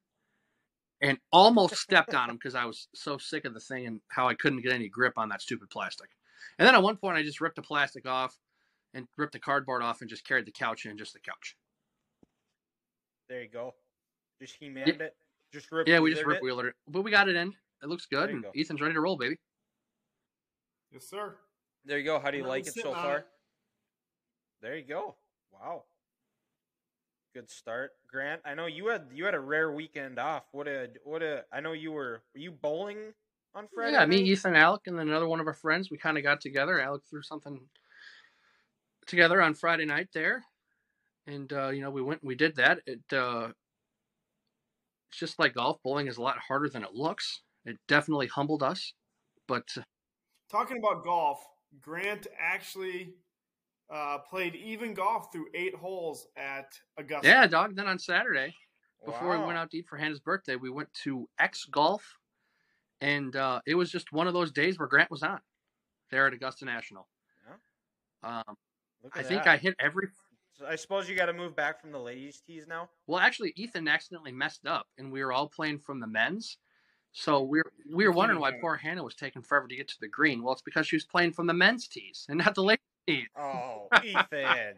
and 1.01 1.17
almost 1.31 1.77
stepped 1.77 2.13
on 2.13 2.27
them 2.27 2.37
because 2.37 2.55
I 2.55 2.65
was 2.65 2.87
so 2.93 3.17
sick 3.17 3.45
of 3.45 3.53
the 3.53 3.59
thing 3.59 3.87
and 3.87 4.01
how 4.09 4.27
I 4.27 4.35
couldn't 4.35 4.61
get 4.61 4.73
any 4.73 4.87
grip 4.87 5.13
on 5.17 5.29
that 5.29 5.41
stupid 5.41 5.69
plastic. 5.69 6.09
And 6.59 6.67
then 6.67 6.75
at 6.75 6.83
one 6.83 6.97
point 6.97 7.17
I 7.17 7.23
just 7.23 7.41
ripped 7.41 7.55
the 7.55 7.61
plastic 7.61 8.07
off 8.07 8.37
and 8.93 9.07
ripped 9.17 9.33
the 9.33 9.39
cardboard 9.39 9.81
off 9.81 10.01
and 10.01 10.09
just 10.09 10.25
carried 10.25 10.45
the 10.45 10.51
couch 10.51 10.85
in, 10.85 10.97
just 10.97 11.13
the 11.13 11.19
couch. 11.19 11.55
There 13.29 13.41
you 13.41 13.49
go. 13.49 13.73
Just 14.41 14.57
he 14.59 14.69
manned 14.69 14.89
it. 14.89 15.15
Just 15.53 15.71
rip. 15.71 15.87
Yeah, 15.87 15.99
we 15.99 16.11
just 16.11 16.25
wheelered 16.25 16.27
rip 16.27 16.37
it. 16.37 16.43
wheeled 16.43 16.65
it, 16.65 16.73
but 16.87 17.01
we 17.01 17.11
got 17.11 17.29
it 17.29 17.35
in. 17.35 17.53
It 17.83 17.87
looks 17.89 18.05
good, 18.05 18.29
and 18.29 18.43
go. 18.43 18.51
Ethan's 18.55 18.81
ready 18.81 18.93
to 18.93 19.01
roll, 19.01 19.17
baby. 19.17 19.37
Yes, 20.91 21.07
sir. 21.07 21.35
There 21.85 21.97
you 21.97 22.05
go. 22.05 22.19
How 22.19 22.31
do 22.31 22.37
you 22.37 22.45
like 22.45 22.67
it 22.67 22.73
so 22.73 22.93
far? 22.93 23.25
There 24.61 24.77
you 24.77 24.85
go. 24.85 25.15
Wow. 25.51 25.83
Good 27.33 27.49
start, 27.49 27.91
Grant. 28.09 28.41
I 28.43 28.53
know 28.55 28.65
you 28.65 28.87
had 28.87 29.07
you 29.13 29.25
had 29.25 29.35
a 29.35 29.39
rare 29.39 29.71
weekend 29.71 30.19
off. 30.19 30.43
What 30.51 30.67
a 30.67 30.89
what 31.05 31.23
a. 31.23 31.45
I 31.51 31.61
know 31.61 31.71
you 31.71 31.91
were 31.93 32.21
were 32.33 32.39
you 32.39 32.51
bowling 32.51 33.13
on 33.55 33.67
Friday? 33.73 33.93
yeah, 33.93 34.05
me. 34.05 34.17
Ethan, 34.17 34.55
Alec, 34.55 34.81
and 34.87 34.99
then 34.99 35.07
another 35.07 35.27
one 35.27 35.39
of 35.39 35.47
our 35.47 35.53
friends. 35.53 35.89
We 35.89 35.97
kind 35.97 36.17
of 36.17 36.23
got 36.23 36.41
together. 36.41 36.81
Alec 36.81 37.03
threw 37.09 37.21
something 37.21 37.59
together 39.07 39.41
on 39.41 39.53
Friday 39.53 39.85
night 39.85 40.09
there, 40.13 40.43
and 41.25 41.51
uh, 41.53 41.69
you 41.69 41.81
know 41.81 41.89
we 41.89 42.01
went 42.01 42.21
and 42.21 42.27
we 42.27 42.35
did 42.35 42.57
that. 42.57 42.79
It 42.85 43.01
uh, 43.13 43.49
it's 45.09 45.19
just 45.19 45.39
like 45.39 45.55
golf. 45.55 45.81
Bowling 45.83 46.07
is 46.07 46.17
a 46.17 46.21
lot 46.21 46.37
harder 46.37 46.67
than 46.67 46.83
it 46.83 46.93
looks. 46.93 47.41
It 47.65 47.77
definitely 47.87 48.27
humbled 48.27 48.61
us, 48.61 48.93
but 49.47 49.69
uh, 49.77 49.83
talking 50.51 50.77
about 50.79 51.03
golf, 51.03 51.39
Grant 51.79 52.27
actually 52.39 53.13
uh, 53.89 54.19
played 54.19 54.55
even 54.55 54.93
golf 54.93 55.31
through 55.31 55.47
eight 55.53 55.75
holes 55.75 56.27
at 56.35 56.73
Augusta. 56.97 57.27
Yeah, 57.27 57.47
dog. 57.47 57.75
Then 57.75 57.87
on 57.87 57.99
Saturday, 57.99 58.53
before 59.05 59.37
we 59.37 59.45
went 59.45 59.57
out 59.57 59.71
to 59.71 59.77
eat 59.77 59.87
for 59.87 59.97
Hannah's 59.97 60.19
birthday, 60.19 60.55
we 60.55 60.69
went 60.69 60.93
to 61.03 61.27
X 61.39 61.65
Golf, 61.65 62.17
and 62.99 63.35
uh, 63.35 63.61
it 63.65 63.75
was 63.75 63.91
just 63.91 64.11
one 64.11 64.27
of 64.27 64.33
those 64.33 64.51
days 64.51 64.77
where 64.77 64.87
Grant 64.87 65.09
was 65.09 65.23
on 65.23 65.39
there 66.09 66.27
at 66.27 66.33
Augusta 66.33 66.65
National. 66.65 67.07
Um, 68.23 68.43
I 69.15 69.19
at 69.19 69.25
think. 69.25 69.47
I 69.47 69.57
hit 69.57 69.75
every. 69.79 70.07
I 70.67 70.75
suppose 70.75 71.09
you 71.09 71.15
got 71.15 71.25
to 71.25 71.33
move 71.33 71.55
back 71.55 71.81
from 71.81 71.91
the 71.91 71.99
ladies' 71.99 72.41
tees 72.45 72.67
now. 72.67 72.89
Well, 73.07 73.19
actually, 73.19 73.53
Ethan 73.55 73.87
accidentally 73.87 74.31
messed 74.31 74.67
up, 74.67 74.85
and 74.97 75.11
we 75.11 75.23
were 75.23 75.33
all 75.33 75.49
playing 75.49 75.79
from 75.79 75.99
the 75.99 76.07
men's. 76.07 76.57
So 77.13 77.41
we're 77.43 77.69
we 77.93 78.05
were 78.05 78.13
wondering 78.13 78.39
why 78.39 78.53
poor 78.61 78.75
Hannah 78.77 79.03
was 79.03 79.15
taking 79.15 79.41
forever 79.41 79.67
to 79.67 79.75
get 79.75 79.87
to 79.89 79.99
the 79.99 80.07
green. 80.07 80.41
Well, 80.43 80.53
it's 80.53 80.61
because 80.61 80.87
she 80.87 80.95
was 80.95 81.03
playing 81.03 81.33
from 81.33 81.45
the 81.47 81.53
men's 81.53 81.87
tees 81.87 82.25
and 82.29 82.37
not 82.37 82.55
the 82.55 82.63
ladies' 82.63 82.79
tees. 83.05 83.27
Oh, 83.37 83.87
Ethan. 84.03 84.75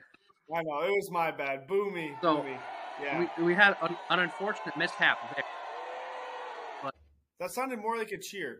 I 0.54 0.62
know 0.62 0.82
it 0.82 0.90
was 0.92 1.10
my 1.12 1.32
bad. 1.32 1.68
Boomy, 1.68 2.20
So, 2.22 2.38
boomy. 2.38 2.58
Yeah, 3.02 3.28
We, 3.38 3.44
we 3.46 3.54
had 3.56 3.76
an, 3.82 3.96
an 4.10 4.20
unfortunate 4.20 4.76
mishap 4.78 5.18
there. 5.36 6.92
that 7.40 7.52
sounded 7.52 7.80
more 7.80 7.98
like 7.98 8.12
a 8.12 8.18
cheer. 8.18 8.60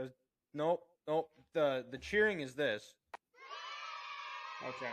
Uh, 0.00 0.04
nope, 0.54 0.82
nope. 1.08 1.30
The 1.54 1.84
the 1.90 1.98
cheering 1.98 2.40
is 2.40 2.54
this. 2.54 2.94
Okay. 4.62 4.92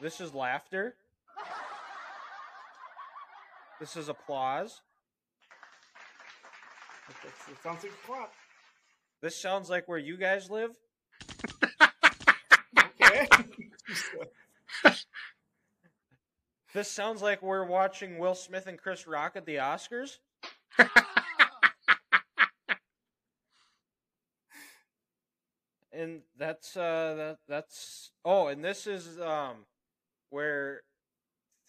This 0.00 0.20
is 0.20 0.34
laughter. 0.34 0.94
This 3.80 3.96
is 3.96 4.08
applause. 4.08 4.80
That's- 7.08 7.48
It 7.50 7.62
sounds 7.62 7.82
like 7.84 7.92
a 7.92 8.06
clap. 8.06 8.32
This 9.20 9.36
sounds 9.40 9.70
like 9.70 9.88
where 9.88 9.98
you 9.98 10.16
guys 10.16 10.50
live. 10.50 10.70
Okay. 13.00 13.28
This 16.74 16.90
sounds 16.90 17.22
like 17.22 17.40
we're 17.40 17.64
watching 17.64 18.18
Will 18.18 18.34
Smith 18.34 18.66
and 18.66 18.76
Chris 18.76 19.06
Rock 19.06 19.36
at 19.36 19.46
the 19.46 19.56
Oscars. 19.56 20.18
and 25.92 26.22
that's 26.36 26.76
uh 26.76 27.14
that 27.16 27.38
that's 27.46 28.10
oh 28.24 28.48
and 28.48 28.64
this 28.64 28.88
is 28.88 29.20
um 29.20 29.66
where 30.30 30.82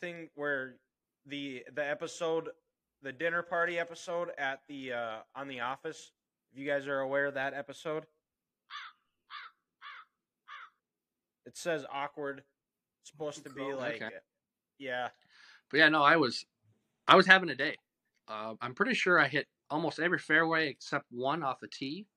thing 0.01 0.29
where 0.33 0.77
the 1.27 1.63
the 1.73 1.87
episode 1.87 2.49
the 3.05 3.11
dinner 3.11 3.41
party 3.41 3.79
episode 3.79 4.29
at 4.37 4.59
the 4.67 4.91
uh 4.91 5.17
on 5.35 5.47
the 5.47 5.59
office 5.59 6.11
if 6.51 6.59
you 6.59 6.67
guys 6.67 6.87
are 6.87 6.99
aware 6.99 7.27
of 7.27 7.35
that 7.35 7.53
episode 7.53 8.05
it 11.45 11.55
says 11.55 11.85
awkward 11.93 12.41
it's 13.01 13.11
supposed 13.11 13.43
to 13.43 13.49
be 13.51 13.73
like 13.73 14.01
okay. 14.01 14.09
yeah 14.79 15.09
But 15.69 15.77
yeah, 15.77 15.89
no, 15.89 16.03
I 16.03 16.15
was 16.17 16.45
I 17.07 17.15
was 17.15 17.27
having 17.27 17.49
a 17.49 17.55
day. 17.55 17.75
Uh, 18.27 18.55
I'm 18.61 18.73
pretty 18.73 18.95
sure 18.95 19.19
I 19.19 19.27
hit 19.27 19.47
almost 19.69 19.99
every 19.99 20.17
fairway 20.19 20.69
except 20.69 21.05
one 21.11 21.43
off 21.43 21.59
the 21.59 21.67
tee. 21.67 22.07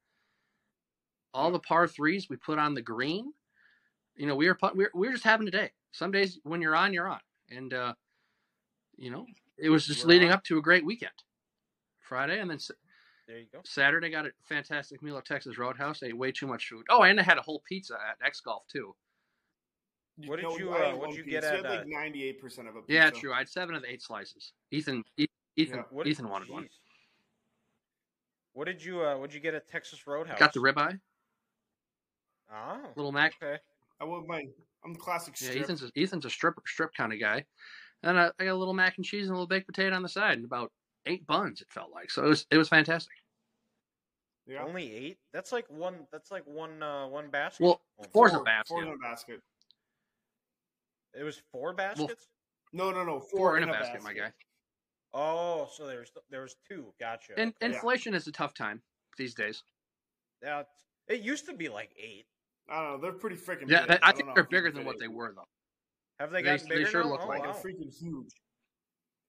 All 1.35 1.51
the 1.51 1.59
par 1.59 1.87
threes 1.87 2.29
we 2.31 2.37
put 2.37 2.59
on 2.59 2.75
the 2.75 2.83
green. 2.83 3.33
You 4.17 4.27
know, 4.27 4.35
we 4.35 4.49
were 4.49 4.59
we 4.75 4.85
were, 4.85 4.91
we 4.95 5.07
were 5.09 5.13
just 5.13 5.25
having 5.25 5.47
a 5.49 5.51
day. 5.51 5.71
Some 5.93 6.11
days 6.11 6.39
when 6.43 6.63
you're 6.63 6.77
on, 6.77 6.93
you're 6.93 7.09
on, 7.09 7.21
and 7.51 7.75
uh, 7.75 7.95
you 8.97 9.11
know, 9.11 9.27
it 9.59 9.69
was 9.71 9.87
just 9.87 10.05
We're 10.05 10.11
leading 10.11 10.29
on. 10.29 10.35
up 10.35 10.45
to 10.45 10.59
a 10.59 10.63
great 10.63 10.85
weekend. 10.85 11.13
Friday 12.01 12.39
and 12.41 12.49
then 12.51 12.59
there 13.27 13.39
you 13.39 13.47
go 13.53 13.61
Saturday 13.65 14.09
got 14.11 14.25
a 14.27 14.31
fantastic 14.49 15.03
meal 15.03 15.19
at 15.19 15.25
Texas 15.27 15.59
Roadhouse. 15.59 16.03
Ate 16.03 16.17
way 16.17 16.33
too 16.33 16.47
much 16.47 16.69
food. 16.69 16.87
Oh, 16.89 17.03
and 17.03 17.21
I 17.21 17.23
had 17.23 17.37
a 17.39 17.43
whole 17.43 17.63
pizza 17.69 17.95
at 17.95 18.25
X 18.27 18.41
Golf 18.41 18.63
too. 18.67 18.95
What 20.27 20.37
did 20.37 20.45
No, 20.45 20.57
you, 20.59 20.73
uh, 20.73 20.93
what'd 20.95 20.99
one 20.99 21.11
you 21.15 21.23
get 21.25 21.43
pizza. 21.43 21.49
at, 21.53 21.59
You 21.59 21.65
had 21.65 21.73
uh, 21.73 21.79
like 21.81 21.87
ninety-eight 21.87 22.41
percent 22.41 22.67
of 22.69 22.77
a 22.77 22.81
pizza. 22.81 22.93
Yeah, 22.95 23.11
true. 23.11 23.33
I 23.35 23.39
had 23.39 23.49
seven 23.49 23.75
of 23.75 23.83
the 23.83 23.91
eight 23.91 24.03
slices. 24.03 24.53
Ethan, 24.71 25.05
Ethan, 25.57 25.79
Yeah. 25.79 25.83
what 25.91 26.07
Ethan 26.07 26.29
wanted 26.29 26.49
one. 26.49 26.69
what 28.55 28.65
did 28.67 28.83
you 28.83 29.03
uh 29.03 29.17
what'd 29.17 29.35
you 29.35 29.41
get 29.41 29.55
at 29.55 29.69
texas 29.69 30.07
roadhouse 30.07 30.39
Got 30.39 30.53
the 30.53 30.61
ribeye, 30.61 30.99
oh 32.53 32.81
little 32.97 33.13
mac 33.13 33.35
okay 33.43 33.59
I 34.01 34.05
will 34.05 34.25
my. 34.27 34.45
I'm 34.85 34.93
the 34.93 34.99
classic 35.01 35.35
Yeah. 35.41 35.61
Ethan's 35.61 35.83
a, 35.83 35.91
Ethan's 35.97 36.25
a 36.25 36.31
strip 36.31 36.55
strip 36.67 36.95
kind 36.95 37.13
of 37.13 37.19
guy, 37.19 37.45
and 38.03 38.19
I, 38.19 38.31
I 38.39 38.45
got 38.45 38.53
a 38.53 38.55
little 38.55 38.75
mac 38.75 38.97
and 38.97 39.05
cheese 39.05 39.25
and 39.27 39.31
a 39.31 39.35
little 39.35 39.47
baked 39.47 39.67
potato 39.67 39.95
on 39.97 40.03
the 40.03 40.09
side, 40.09 40.39
and 40.39 40.45
about 40.45 40.71
eight 41.07 41.27
buns. 41.27 41.61
It 41.61 41.69
felt 41.71 41.91
like 41.93 42.11
so 42.11 42.25
it 42.25 42.29
was 42.29 42.47
it 42.51 42.59
was 42.59 42.69
fantastic. 42.69 43.13
yeah. 44.47 44.63
Only 44.65 44.93
eight? 44.95 45.19
That's 45.33 45.53
like 45.53 45.67
one. 45.69 46.07
That's 46.13 46.31
like 46.31 46.47
one. 46.47 46.83
Uh, 46.83 47.07
one 47.09 47.31
basket. 47.31 47.65
Well, 47.65 47.81
Oh, 48.01 48.05
four's 48.13 48.35
a 48.35 48.41
basket. 48.41 48.69
Four 48.69 48.83
in 48.83 48.89
a 48.89 48.97
basket. 48.99 49.41
It 51.19 51.25
was 51.25 51.43
four 51.53 51.73
baskets. 51.73 52.29
No, 52.73 52.91
no, 52.91 53.03
no. 53.03 53.19
Four, 53.19 53.29
Four 53.31 53.57
in 53.59 53.65
a 53.69 53.73
basket, 53.73 54.03
my 54.03 54.13
guy. 54.13 54.31
oh, 55.15 55.69
so 55.73 55.87
there 55.87 56.01
was 56.01 56.11
there 56.31 56.43
was 56.43 56.57
two. 56.69 56.93
Gotcha. 57.01 57.33
And 57.39 57.55
okay. 57.63 57.75
inflation 57.75 58.15
is 58.15 58.27
a 58.27 58.33
tough 58.33 58.55
time 58.55 58.83
these 59.17 59.35
days. 59.35 59.63
Yeah, 60.43 60.63
it 61.09 61.21
used 61.21 61.47
to 61.47 61.55
be 61.55 61.69
like 61.69 61.91
eight. 61.99 62.27
I 62.69 62.83
don't 62.83 62.93
know. 62.93 62.99
They're 63.01 63.19
pretty 63.19 63.37
freaking. 63.37 63.69
Yeah, 63.69 63.81
big. 63.81 63.89
that- 63.89 64.01
I 64.03 64.13
think 64.13 64.29
know 64.29 64.35
they're 64.35 64.45
bigger 64.45 64.71
than 64.71 64.83
fit 64.83 64.87
what 64.87 64.99
they 65.01 65.09
were 65.09 65.33
though. 65.35 65.49
Have 66.19 66.31
they 66.31 66.43
They- 66.43 66.57
gotten 66.57 66.69
they 66.69 66.85
sure 66.85 67.05
now? 67.05 67.11
look 67.11 67.21
oh, 67.23 67.29
like 67.29 67.43
wow. 67.45 67.51
a 67.51 67.55
freaking 67.55 67.93
huge. 67.97 68.33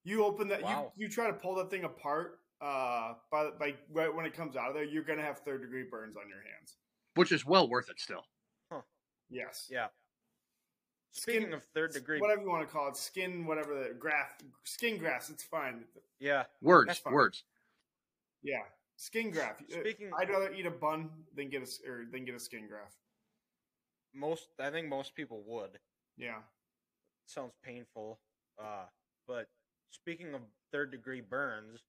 You 0.04 0.24
open 0.26 0.48
that. 0.48 0.62
Wow. 0.64 0.94
You 0.96 1.06
you 1.06 1.12
try 1.12 1.28
to 1.28 1.34
pull 1.34 1.56
that 1.56 1.70
thing 1.70 1.84
apart. 1.84 2.40
Uh, 2.62 3.14
by 3.32 3.52
by 3.52 3.76
right 3.92 4.14
when 4.14 4.26
it 4.26 4.34
comes 4.34 4.56
out 4.56 4.70
of 4.70 4.74
there, 4.74 4.84
you're 4.84 5.04
gonna 5.04 5.22
have 5.22 5.40
third 5.40 5.62
degree 5.62 5.84
burns 5.84 6.18
on 6.18 6.28
your 6.28 6.42
hands. 6.42 6.78
Which 7.16 7.32
is 7.32 7.46
well 7.46 7.70
worth 7.70 7.90
it 7.90 8.00
still. 8.00 8.26
Huh. 8.72 8.82
Yes. 9.30 9.68
Yeah. 9.70 9.88
Speaking 11.12 11.42
Skin- 11.42 11.54
of 11.54 11.64
third 11.74 11.94
degree, 11.94 12.20
whatever 12.20 12.42
you 12.44 12.50
want 12.50 12.68
to 12.68 12.72
call 12.72 12.88
it, 12.88 12.96
skin, 12.96 13.46
whatever 13.46 13.74
the 13.88 13.94
graft, 13.96 14.44
skin 14.64 14.98
grafts. 14.98 15.30
It's 15.30 15.44
fine. 15.44 15.84
yeah. 16.20 16.46
Words, 16.62 16.98
fine. 17.00 17.14
words. 17.14 17.44
Yeah, 18.44 18.64
skin 18.96 19.32
graft. 19.32 19.64
Uh, 19.72 19.80
Speaking- 19.82 20.12
I'd 20.18 20.30
rather 20.30 20.52
eat 20.54 20.66
a 20.66 20.72
bun 20.72 21.26
than 21.36 21.50
get 21.50 21.60
a 21.62 21.64
s- 21.64 21.82
or 21.86 22.06
than 22.06 22.26
get 22.26 22.36
a 22.36 22.40
skin 22.40 22.68
graft. 22.68 22.96
Most, 24.14 24.48
I 24.60 24.70
think 24.70 24.88
most 24.88 25.14
people 25.16 25.44
would. 25.48 25.80
Yeah. 26.16 26.42
Sounds 27.30 27.54
painful. 27.64 28.18
Uh, 28.60 28.86
but 29.28 29.48
speaking 29.92 30.34
of 30.34 30.42
third 30.72 30.90
degree 30.90 31.22
burns, 31.22 31.82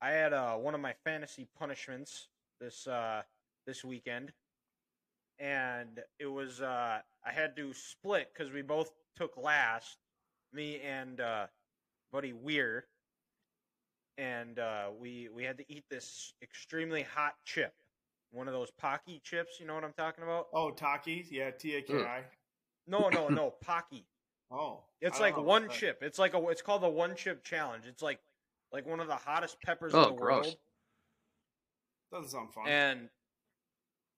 I 0.00 0.12
had 0.12 0.32
uh, 0.32 0.54
one 0.54 0.74
of 0.74 0.80
my 0.80 0.94
fantasy 1.04 1.46
punishments 1.58 2.28
this 2.58 2.86
uh, 2.86 3.20
this 3.66 3.84
weekend, 3.84 4.32
and 5.38 6.00
it 6.18 6.26
was 6.26 6.62
uh, 6.62 7.00
I 7.22 7.30
had 7.30 7.54
to 7.56 7.74
split 7.74 8.30
because 8.32 8.50
we 8.50 8.62
both 8.62 8.90
took 9.14 9.36
last, 9.36 9.98
me 10.54 10.80
and 10.80 11.20
uh, 11.20 11.46
buddy 12.10 12.32
Weir, 12.32 12.86
and 14.16 14.58
uh, 14.58 14.86
we 14.98 15.28
we 15.34 15.44
had 15.44 15.58
to 15.58 15.64
eat 15.70 15.84
this 15.90 16.32
extremely 16.42 17.02
hot 17.02 17.34
chip, 17.44 17.74
one 18.30 18.48
of 18.48 18.54
those 18.54 18.70
Paqui 18.82 19.22
chips. 19.22 19.60
You 19.60 19.66
know 19.66 19.74
what 19.74 19.84
I'm 19.84 19.92
talking 19.98 20.24
about? 20.24 20.46
Oh, 20.54 20.72
Takis. 20.72 21.30
Yeah, 21.30 21.50
T 21.50 21.76
A 21.76 21.82
K 21.82 21.94
I. 22.04 22.22
No, 22.86 23.10
no, 23.10 23.28
no, 23.28 23.54
Paqui. 23.62 24.04
Oh, 24.52 24.80
It's 25.00 25.18
like 25.18 25.36
one 25.36 25.68
chip. 25.70 26.02
It's 26.02 26.18
like 26.18 26.34
a. 26.34 26.48
It's 26.48 26.62
called 26.62 26.82
the 26.82 26.88
one 26.88 27.14
chip 27.16 27.42
challenge. 27.42 27.84
It's 27.86 28.02
like 28.02 28.20
like 28.72 28.86
one 28.86 29.00
of 29.00 29.06
the 29.08 29.16
hottest 29.16 29.56
peppers 29.62 29.92
Oh, 29.94 30.04
in 30.04 30.10
the 30.10 30.20
gross. 30.20 30.44
world. 30.44 30.56
Doesn't 32.12 32.30
sound 32.30 32.52
fun. 32.52 32.68
And 32.68 33.08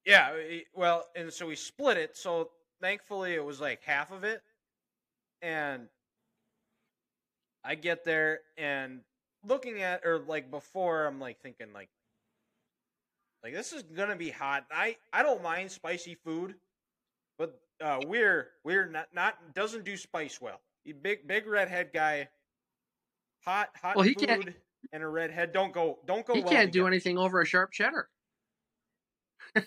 yeah, 0.04 0.34
well, 0.74 1.04
and 1.14 1.32
so 1.32 1.46
we 1.46 1.54
split 1.56 1.96
it. 1.96 2.16
So 2.16 2.50
thankfully, 2.80 3.34
it 3.34 3.44
was 3.44 3.60
like 3.60 3.82
half 3.84 4.10
of 4.10 4.24
it. 4.24 4.42
And 5.40 5.88
I 7.64 7.74
get 7.76 8.04
there 8.04 8.40
and 8.58 9.00
looking 9.46 9.82
at 9.82 10.04
or 10.04 10.18
like 10.18 10.50
before, 10.50 11.06
I'm 11.06 11.20
like 11.20 11.40
thinking 11.40 11.68
like 11.72 11.88
like 13.42 13.52
this 13.54 13.72
is 13.72 13.82
gonna 13.82 14.16
be 14.16 14.30
hot. 14.30 14.66
I 14.72 14.96
I 15.12 15.22
don't 15.22 15.42
mind 15.42 15.70
spicy 15.70 16.14
food, 16.16 16.56
but 17.38 17.60
uh, 17.82 18.00
we're 18.06 18.48
we're 18.64 18.86
not 18.86 19.08
not 19.14 19.54
doesn't 19.54 19.84
do 19.84 19.96
spice 19.96 20.40
well. 20.40 20.60
He 20.84 20.92
big 20.92 21.26
big 21.26 21.46
redhead 21.46 21.90
guy. 21.92 22.28
Hot 23.44 23.70
hot 23.80 23.96
Well, 23.96 24.04
he 24.04 24.14
food 24.14 24.28
can't- 24.28 24.54
and 24.92 25.02
a 25.02 25.08
redhead 25.08 25.52
don't 25.52 25.72
go 25.72 25.98
don't 26.06 26.24
go. 26.26 26.34
He 26.34 26.40
well 26.42 26.52
can't 26.52 26.72
do 26.72 26.86
anything 26.86 27.18
over 27.18 27.40
a 27.40 27.46
sharp 27.46 27.72
cheddar. 27.72 28.08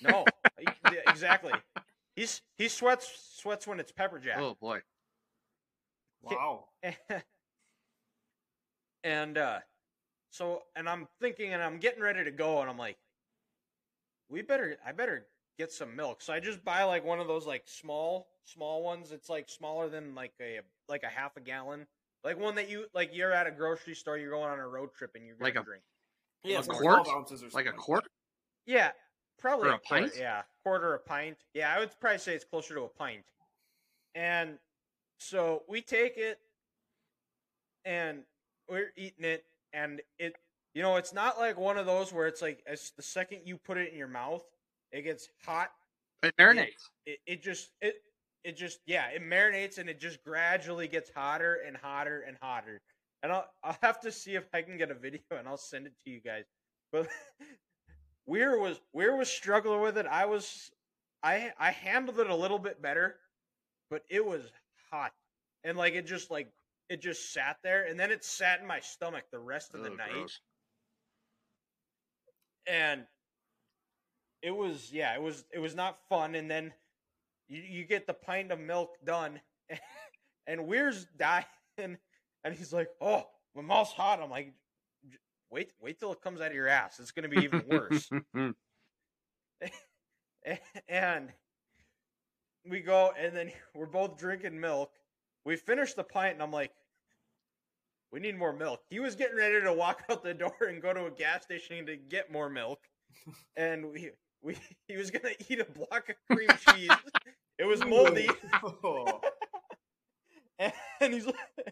No, 0.01 0.25
exactly. 1.07 1.53
He's 2.15 2.41
he 2.57 2.67
sweats 2.67 3.35
sweats 3.37 3.67
when 3.67 3.79
it's 3.79 3.91
pepper 3.91 4.19
jack. 4.19 4.37
Oh 4.39 4.55
boy. 4.59 4.81
wow. 6.23 6.65
and 9.03 9.37
uh 9.37 9.59
so 10.31 10.63
and 10.75 10.89
I'm 10.89 11.07
thinking 11.21 11.53
and 11.53 11.61
I'm 11.63 11.77
getting 11.77 12.01
ready 12.01 12.23
to 12.23 12.31
go 12.31 12.61
and 12.61 12.69
I'm 12.69 12.77
like 12.77 12.97
we 14.29 14.41
better 14.41 14.77
I 14.85 14.91
better 14.91 15.27
get 15.57 15.71
some 15.71 15.95
milk. 15.95 16.21
So 16.21 16.33
I 16.33 16.39
just 16.39 16.63
buy 16.63 16.83
like 16.83 17.03
one 17.03 17.19
of 17.19 17.27
those 17.27 17.45
like 17.45 17.63
small 17.65 18.27
small 18.45 18.83
ones. 18.83 19.11
It's 19.11 19.29
like 19.29 19.49
smaller 19.49 19.89
than 19.89 20.15
like 20.15 20.33
a 20.41 20.59
like 20.87 21.03
a 21.03 21.07
half 21.09 21.35
a 21.37 21.41
gallon. 21.41 21.85
Like 22.23 22.39
one 22.39 22.55
that 22.55 22.69
you 22.69 22.85
like 22.93 23.11
you're 23.13 23.31
at 23.33 23.47
a 23.47 23.51
grocery 23.51 23.95
store, 23.95 24.17
you're 24.17 24.31
going 24.31 24.49
on 24.49 24.59
a 24.59 24.67
road 24.67 24.93
trip 24.93 25.11
and 25.15 25.25
you're 25.25 25.35
gonna 25.35 25.45
Like 25.45 25.55
a- 25.59 25.63
drink. 25.63 25.83
Yeah, 26.43 26.59
A 26.59 26.63
quart? 26.63 27.03
12 27.05 27.07
ounces 27.09 27.43
or 27.43 27.47
Like 27.49 27.65
a 27.65 27.69
something 27.69 27.79
quart? 27.83 28.05
Yeah. 28.65 28.91
probably 29.39 29.69
For 29.69 29.75
a 29.75 29.79
quarter- 29.79 30.07
pint? 30.09 30.13
Yeah, 30.17 30.43
quarter 30.63 30.93
a 30.93 30.99
pint. 30.99 31.37
Yeah, 31.53 31.73
I 31.73 31.79
would 31.79 31.91
probably 31.99 32.19
say 32.19 32.35
it's 32.35 32.45
closer 32.45 32.73
to 32.75 32.81
a 32.83 32.89
pint. 32.89 33.23
And 34.15 34.57
so 35.19 35.63
we 35.67 35.81
take 35.81 36.17
it, 36.17 36.39
and 37.85 38.23
we're 38.69 38.91
eating 38.95 39.25
it, 39.25 39.45
and 39.73 40.01
it, 40.19 40.35
you 40.73 40.81
know, 40.81 40.95
it's 40.97 41.13
not 41.13 41.37
like 41.37 41.57
one 41.57 41.77
of 41.77 41.85
those 41.85 42.11
where 42.11 42.27
it's 42.27 42.41
like 42.41 42.63
as 42.67 42.91
the 42.97 43.01
second 43.03 43.41
you 43.45 43.57
put 43.57 43.77
it 43.77 43.91
in 43.91 43.97
your 43.97 44.07
mouth, 44.07 44.43
it 44.91 45.03
gets 45.03 45.29
hot. 45.45 45.71
It 46.23 46.35
marinates. 46.39 46.89
It, 47.05 47.19
it 47.25 47.43
just 47.43 47.69
it 47.81 47.95
it 48.43 48.55
just 48.57 48.79
yeah, 48.85 49.07
it 49.07 49.21
marinates 49.21 49.77
and 49.77 49.89
it 49.89 49.99
just 49.99 50.23
gradually 50.23 50.87
gets 50.87 51.11
hotter 51.13 51.59
and 51.65 51.75
hotter 51.77 52.23
and 52.27 52.37
hotter. 52.41 52.81
And 53.23 53.31
I'll 53.31 53.47
I'll 53.63 53.77
have 53.81 53.99
to 54.01 54.11
see 54.11 54.35
if 54.35 54.45
I 54.53 54.61
can 54.61 54.77
get 54.77 54.91
a 54.91 54.95
video 54.95 55.21
and 55.31 55.47
I'll 55.47 55.57
send 55.57 55.87
it 55.87 55.93
to 56.05 56.09
you 56.09 56.21
guys. 56.21 56.45
But 56.91 57.07
Weir 58.25 58.57
was 58.57 58.79
Weir 58.93 59.15
was 59.15 59.29
struggling 59.29 59.81
with 59.81 59.97
it. 59.97 60.05
I 60.05 60.25
was 60.25 60.71
I 61.23 61.51
I 61.59 61.71
handled 61.71 62.19
it 62.19 62.29
a 62.29 62.35
little 62.35 62.59
bit 62.59 62.81
better, 62.81 63.15
but 63.89 64.03
it 64.09 64.25
was 64.25 64.41
hot. 64.91 65.13
And 65.63 65.77
like 65.77 65.93
it 65.93 66.05
just 66.05 66.31
like 66.31 66.51
it 66.89 67.01
just 67.01 67.33
sat 67.33 67.57
there 67.63 67.85
and 67.85 67.99
then 67.99 68.11
it 68.11 68.23
sat 68.23 68.61
in 68.61 68.67
my 68.67 68.79
stomach 68.79 69.25
the 69.31 69.39
rest 69.39 69.73
of 69.73 69.83
the 69.83 69.91
Ugh, 69.91 69.97
night. 69.97 70.11
gross. 70.13 70.39
And 72.67 73.05
it 74.41 74.55
was 74.55 74.91
yeah, 74.91 75.13
it 75.15 75.21
was 75.21 75.45
it 75.53 75.59
was 75.59 75.75
not 75.75 75.97
fun 76.09 76.35
and 76.35 76.49
then 76.49 76.73
you, 77.47 77.61
you 77.61 77.85
get 77.85 78.07
the 78.07 78.13
pint 78.13 78.51
of 78.51 78.59
milk 78.59 78.97
done 79.03 79.39
and 80.47 80.67
Weir's 80.67 81.05
dying 81.17 81.45
and 82.43 82.55
he's 82.55 82.73
like, 82.73 82.89
"Oh, 83.01 83.27
my 83.55 83.61
mouth's 83.61 83.91
hot." 83.91 84.21
I'm 84.21 84.29
like, 84.29 84.53
"Wait, 85.51 85.71
wait 85.81 85.99
till 85.99 86.11
it 86.11 86.21
comes 86.21 86.41
out 86.41 86.47
of 86.47 86.55
your 86.55 86.67
ass. 86.67 86.99
It's 86.99 87.11
going 87.11 87.29
to 87.29 87.35
be 87.35 87.43
even 87.43 87.63
worse." 87.69 88.09
and 90.87 91.29
we 92.69 92.79
go 92.79 93.11
and 93.19 93.35
then 93.35 93.51
we're 93.75 93.85
both 93.85 94.17
drinking 94.17 94.59
milk. 94.59 94.91
We 95.45 95.55
finish 95.55 95.93
the 95.93 96.03
pint 96.03 96.33
and 96.33 96.43
I'm 96.43 96.51
like, 96.51 96.71
we 98.11 98.19
need 98.19 98.37
more 98.37 98.53
milk. 98.53 98.81
He 98.89 98.99
was 98.99 99.15
getting 99.15 99.37
ready 99.37 99.61
to 99.61 99.73
walk 99.73 100.03
out 100.09 100.23
the 100.23 100.33
door 100.33 100.55
and 100.61 100.81
go 100.81 100.93
to 100.93 101.05
a 101.05 101.11
gas 101.11 101.43
station 101.43 101.85
to 101.85 101.95
get 101.95 102.31
more 102.31 102.49
milk. 102.49 102.79
And 103.55 103.91
we 103.91 104.11
we 104.47 104.57
he 104.87 104.97
was 104.97 105.11
gonna 105.11 105.35
eat 105.49 105.59
a 105.59 105.65
block 105.65 106.09
of 106.09 106.15
cream 106.31 106.49
cheese. 106.69 106.89
It 107.59 107.65
was 107.65 107.85
moldy. 107.85 108.29
Oh, 108.63 109.19
And 111.01 111.13
he's 111.13 111.27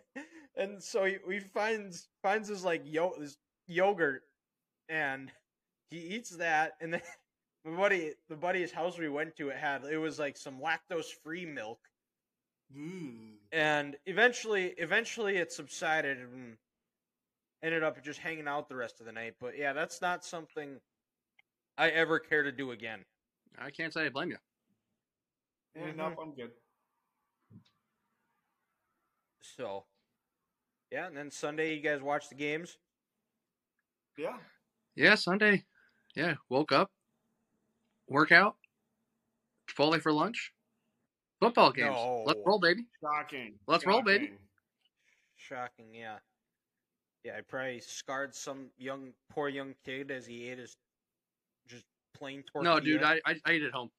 and 0.57 0.83
so 0.83 1.05
he, 1.05 1.17
he 1.27 1.39
finds 1.39 2.07
finds 2.21 2.49
his 2.49 2.63
like 2.63 2.83
yo 2.85 3.13
this 3.19 3.37
yogurt 3.67 4.21
and 4.89 5.31
he 5.89 5.97
eats 5.97 6.29
that 6.31 6.73
and 6.81 6.93
then 6.93 7.01
my 7.65 7.75
buddy 7.75 8.11
the 8.29 8.35
buddy's 8.35 8.71
house 8.71 8.99
we 8.99 9.09
went 9.09 9.35
to 9.37 9.49
it 9.49 9.57
had 9.57 9.83
it 9.85 9.97
was 9.97 10.19
like 10.19 10.37
some 10.37 10.59
lactose 10.59 11.09
free 11.23 11.47
milk 11.47 11.79
Ooh. 12.77 13.39
and 13.51 13.95
eventually 14.05 14.75
eventually 14.77 15.37
it 15.37 15.51
subsided 15.51 16.19
and 16.19 16.57
ended 17.63 17.81
up 17.81 18.03
just 18.03 18.19
hanging 18.19 18.47
out 18.47 18.69
the 18.69 18.75
rest 18.75 18.99
of 18.99 19.07
the 19.07 19.11
night 19.11 19.33
but 19.41 19.57
yeah 19.57 19.73
that's 19.73 19.99
not 19.99 20.23
something 20.23 20.79
i 21.77 21.89
ever 21.89 22.19
care 22.19 22.43
to 22.43 22.51
do 22.51 22.71
again 22.71 23.03
I 23.57 23.69
can't 23.71 23.93
say 23.93 24.05
I 24.05 24.09
blame 24.09 24.29
you. 24.31 24.37
Yeah, 25.75 25.87
Mhm. 25.91 25.95
nope, 25.95 26.17
I'm 26.21 26.33
good. 26.35 26.51
so 29.41 29.85
yeah 30.91 31.05
and 31.07 31.15
then 31.15 31.29
sunday 31.31 31.73
you 31.75 31.81
guys 31.81 32.01
watch 32.01 32.29
the 32.29 32.35
games 32.35 32.77
Yeah. 34.17 34.37
Yeah, 34.95 35.15
Sunday. 35.15 35.65
Yeah, 36.15 36.35
woke 36.49 36.71
up, 36.71 36.89
workout, 38.07 38.55
Chipotle 39.67 40.01
for 40.01 40.13
lunch, 40.13 40.53
football 41.41 41.73
games. 41.73 41.97
Let's 42.25 42.39
roll, 42.45 42.59
baby. 42.59 42.85
Shocking. 43.01 43.59
Let's 43.67 43.85
roll, 43.85 44.01
baby. 44.01 44.27
Shocking. 44.27 44.39
Shocking, 45.35 45.93
yeah. 45.93 46.19
Yeah, 47.25 47.37
I 47.37 47.41
probably 47.41 47.81
scarred 47.81 48.33
some 48.33 48.69
young, 48.77 49.13
poor 49.29 49.49
young 49.49 49.75
kid 49.83 50.11
as 50.11 50.25
he 50.25 50.47
ate 50.49 50.59
his 50.59 50.69
just 50.69 50.77
plain 52.17 52.43
tortilla. 52.51 52.75
No, 52.75 52.79
dude, 52.79 53.03
I, 53.03 53.19
I 53.25 53.35
I 53.45 53.51
ate 53.51 53.63
at 53.63 53.71
home. 53.71 53.89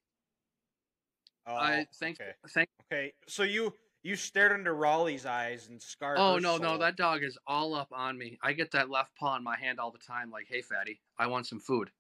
Oh, 1.46 1.54
I 1.54 1.86
thanks 1.98 2.20
okay. 2.20 2.32
thank. 2.52 2.68
Okay, 2.92 3.12
so 3.28 3.42
you 3.44 3.72
you 4.02 4.16
stared 4.16 4.52
into 4.52 4.72
Raleigh's 4.72 5.26
eyes 5.26 5.68
and 5.68 5.80
scarred. 5.80 6.18
Oh 6.18 6.38
no 6.38 6.56
no 6.56 6.76
that 6.78 6.96
dog 6.96 7.22
is 7.22 7.38
all 7.46 7.74
up 7.74 7.88
on 7.92 8.18
me. 8.18 8.38
I 8.42 8.52
get 8.52 8.72
that 8.72 8.90
left 8.90 9.10
paw 9.18 9.36
in 9.36 9.44
my 9.44 9.56
hand 9.56 9.78
all 9.78 9.92
the 9.92 9.98
time. 9.98 10.30
Like, 10.30 10.46
hey 10.48 10.62
fatty, 10.62 11.00
I 11.18 11.26
want 11.28 11.46
some 11.46 11.60
food. 11.60 11.90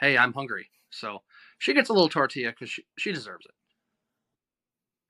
Hey, 0.00 0.16
I'm 0.16 0.32
hungry. 0.32 0.70
So 0.90 1.22
she 1.58 1.74
gets 1.74 1.88
a 1.88 1.92
little 1.92 2.08
tortilla 2.08 2.50
because 2.50 2.70
she 2.70 2.84
she 2.98 3.12
deserves 3.12 3.46
it. 3.46 3.54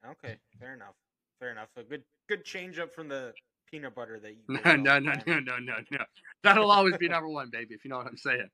Okay, 0.09 0.37
fair 0.61 0.75
enough. 0.75 0.95
Fair 1.41 1.51
enough. 1.51 1.69
A 1.77 1.83
good 1.83 2.05
good 2.29 2.45
change 2.45 2.79
up 2.79 2.93
from 2.93 3.09
the 3.09 3.33
peanut 3.71 3.95
butter 3.95 4.19
that 4.21 4.31
you. 4.31 4.43
No 4.65 4.77
no 4.77 4.99
no 4.99 5.13
no 5.27 5.41
no 5.41 5.59
no 5.59 5.75
no. 5.91 6.05
That'll 6.43 6.71
always 6.71 6.97
be 6.97 7.09
number 7.09 7.29
one, 7.29 7.51
baby. 7.51 7.75
If 7.75 7.85
you 7.85 7.91
know 7.91 7.99
what 7.99 8.07
I'm 8.07 8.17
saying. 8.17 8.49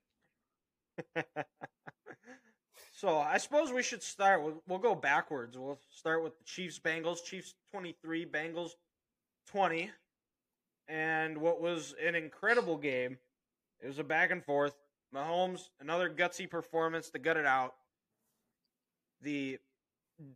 so 2.91 3.17
I 3.19 3.37
suppose 3.37 3.71
we 3.71 3.83
should 3.83 4.03
start. 4.03 4.43
We'll, 4.43 4.61
we'll 4.67 4.79
go 4.79 4.95
backwards. 4.95 5.57
We'll 5.57 5.79
start 5.89 6.23
with 6.23 6.37
the 6.37 6.43
Chiefs 6.43 6.79
Bengals. 6.79 7.23
Chiefs 7.23 7.55
twenty 7.71 7.95
three, 8.01 8.25
Bengals 8.25 8.71
twenty, 9.47 9.91
and 10.87 11.37
what 11.37 11.61
was 11.61 11.95
an 12.03 12.15
incredible 12.15 12.77
game. 12.77 13.17
It 13.81 13.87
was 13.87 13.99
a 13.99 14.03
back 14.03 14.31
and 14.31 14.43
forth. 14.43 14.75
Mahomes 15.13 15.69
another 15.79 16.09
gutsy 16.09 16.49
performance 16.49 17.09
to 17.11 17.19
gut 17.19 17.37
it 17.37 17.45
out. 17.45 17.75
The 19.21 19.59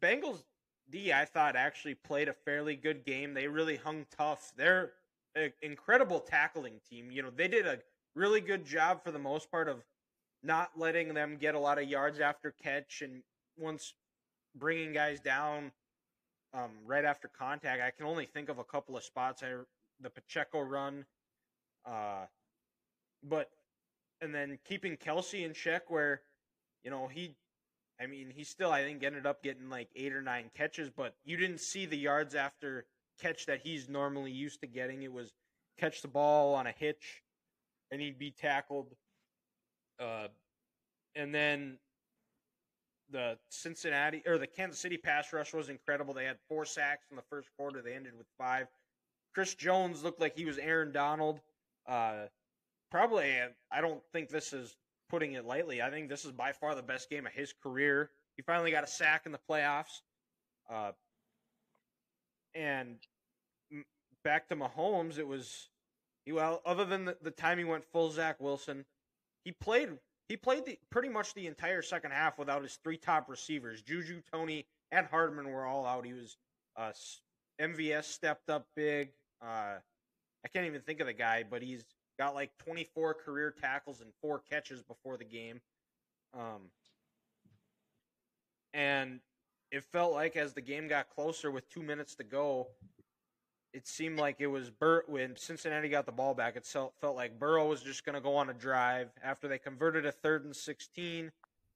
Bengals 0.02 0.44
D 0.90 1.14
I 1.14 1.26
thought 1.26 1.56
actually 1.56 1.96
played 1.96 2.28
a 2.28 2.34
fairly 2.34 2.76
good 2.76 3.06
game. 3.06 3.34
They 3.34 3.48
really 3.48 3.76
hung 3.76 4.06
tough. 4.16 4.54
They're 4.56 4.92
an 5.36 5.52
incredible 5.62 6.20
tackling 6.20 6.80
team. 6.90 7.12
You 7.12 7.24
know 7.24 7.30
they 7.30 7.48
did 7.48 7.68
a 7.68 7.80
really 8.16 8.42
good 8.42 8.66
job 8.66 9.04
for 9.04 9.12
the 9.12 9.20
most 9.20 9.52
part 9.52 9.68
of 9.70 9.84
not 10.44 10.72
letting 10.78 11.14
them 11.14 11.38
get 11.40 11.56
a 11.56 11.60
lot 11.60 11.78
of 11.78 11.88
yards 11.88 12.20
after 12.20 12.54
catch 12.64 13.02
and 13.02 13.24
once 13.58 13.94
bringing 14.56 14.94
guys 14.94 15.20
down 15.20 15.72
um, 16.54 16.72
right 16.86 17.06
after 17.06 17.28
contact. 17.28 17.82
I 17.82 17.92
can 17.92 18.06
only 18.06 18.26
think 18.26 18.50
of 18.50 18.60
a 18.60 18.64
couple 18.64 18.98
of 18.98 19.04
spots. 19.04 19.44
I 19.44 19.50
the 20.02 20.10
Pacheco 20.10 20.62
run, 20.62 21.06
uh, 21.86 22.26
but 23.24 23.50
and 24.22 24.34
then 24.34 24.58
keeping 24.68 24.98
Kelce 24.98 25.46
in 25.46 25.54
check 25.54 25.90
where 25.90 26.22
you 26.84 26.92
know 26.92 27.08
he. 27.08 27.36
I 28.02 28.08
mean, 28.08 28.32
he 28.34 28.46
still, 28.46 28.72
I 28.72 28.84
think, 28.84 29.04
ended 29.04 29.26
up 29.26 29.44
getting 29.44 29.70
like 29.70 29.90
eight 29.94 30.14
or 30.14 30.22
nine 30.22 30.52
catches, 30.56 30.90
but 30.90 31.16
you 31.26 31.36
didn't 31.36 31.60
see 31.60 31.86
the 31.86 31.98
yards 31.98 32.34
after 32.34 32.86
catch 33.20 33.46
that 33.48 33.60
he's 33.62 33.90
normally 33.90 34.32
used 34.32 34.62
to 34.62 34.68
getting. 34.68 35.04
It 35.04 35.12
was 35.12 35.34
catch 35.78 36.02
the 36.02 36.08
ball 36.08 36.56
on 36.56 36.66
a 36.66 36.72
hitch, 36.72 37.24
and 37.92 38.00
he'd 38.00 38.18
be 38.18 38.32
tackled 38.32 38.96
uh, 40.00 40.28
and 41.16 41.34
then 41.34 41.78
the 43.12 43.38
Cincinnati 43.50 44.22
or 44.28 44.38
the 44.38 44.48
Kansas 44.48 44.80
City 44.80 44.98
pass 44.98 45.34
rush 45.34 45.54
was 45.54 45.70
incredible. 45.70 46.14
They 46.14 46.26
had 46.26 46.38
four 46.48 46.66
sacks 46.66 47.08
in 47.10 47.16
the 47.16 47.24
first 47.30 47.50
quarter. 47.58 47.82
They 47.82 47.94
ended 47.94 48.14
with 48.18 48.28
five. 48.38 48.68
Chris 49.34 49.54
Jones 49.56 50.04
looked 50.04 50.20
like 50.20 50.36
he 50.36 50.46
was 50.46 50.58
Aaron 50.58 50.92
Donald. 50.92 51.40
Uh, 51.88 52.26
probably, 52.92 53.36
I 53.72 53.82
don't 53.82 54.02
think 54.12 54.30
this 54.30 54.54
is 54.54 54.76
putting 55.10 55.34
it 55.34 55.46
lightly. 55.46 55.82
I 55.82 55.90
think 55.90 56.10
this 56.10 56.26
is 56.26 56.32
by 56.32 56.52
far 56.52 56.76
the 56.76 56.84
best 56.84 57.10
game 57.10 57.26
of 57.26 57.34
his 57.34 57.54
career. 57.64 58.12
He 58.36 58.44
finally 58.44 58.72
got 58.72 58.84
a 58.84 58.88
sack 58.88 59.24
in 59.26 59.32
the 59.32 59.40
playoffs. 59.50 60.02
Uh, 60.70 60.92
and 62.54 62.98
back 64.24 64.48
to 64.50 64.56
Mahomes, 64.56 65.18
it 65.18 65.28
was 65.28 65.70
well, 66.32 66.62
other 66.66 66.86
than 66.86 67.06
the, 67.06 67.18
the 67.22 67.32
time 67.32 67.58
he 67.58 67.64
went 67.64 67.84
full 67.86 68.12
Zach 68.12 68.40
Wilson, 68.40 68.86
he 69.50 69.54
played 69.54 69.90
he 70.28 70.38
played 70.38 70.64
the, 70.66 70.78
pretty 70.92 71.10
much 71.10 71.34
the 71.34 71.48
entire 71.48 71.82
second 71.82 72.12
half 72.12 72.38
without 72.38 72.62
his 72.62 72.78
three 72.84 72.98
top 72.98 73.28
receivers. 73.28 73.82
Juju, 73.82 74.22
Tony, 74.32 74.68
and 74.92 75.08
Hardman 75.08 75.52
were 75.52 75.66
all 75.66 75.88
out. 75.88 76.06
He 76.06 76.14
was 76.14 76.38
uh, 76.78 76.92
MVS 77.60 78.04
stepped 78.04 78.48
up 78.52 78.68
big. 78.76 79.10
Uh, 79.42 79.80
I 80.46 80.48
can't 80.54 80.68
even 80.68 80.82
think 80.82 81.00
of 81.00 81.08
the 81.08 81.14
guy, 81.14 81.44
but 81.50 81.64
he's 81.64 81.84
got 82.20 82.36
like 82.36 82.52
24 82.60 83.16
career 83.16 83.52
tackles 83.60 84.02
and 84.02 84.12
four 84.22 84.40
catches 84.48 84.84
before 84.84 85.18
the 85.18 85.26
game. 85.26 85.62
Um, 86.38 86.70
and 88.76 89.20
it 89.72 89.84
felt 89.84 90.14
like 90.14 90.36
as 90.36 90.54
the 90.54 90.62
game 90.62 90.88
got 90.88 91.10
closer 91.10 91.50
with 91.50 91.68
two 91.70 91.82
minutes 91.82 92.14
to 92.18 92.24
go, 92.24 92.68
it 93.74 93.88
seemed 93.88 94.20
like 94.20 94.38
it 94.40 94.48
was 94.48 94.70
Bur- 94.70 95.06
when 95.08 95.36
Cincinnati 95.36 95.90
got 95.90 96.06
the 96.06 96.12
ball 96.12 96.34
back. 96.34 96.56
It 96.56 96.66
felt, 96.66 96.94
like 97.16 97.40
Burrow 97.40 97.68
was 97.68 97.82
just 97.82 98.06
going 98.06 98.16
to 98.16 98.22
go 98.22 98.36
on 98.36 98.50
a 98.50 98.54
drive 98.54 99.10
after 99.24 99.48
they 99.48 99.60
converted 99.60 100.06
a 100.06 100.12
third 100.12 100.46
and 100.46 100.56
16. 100.56 101.32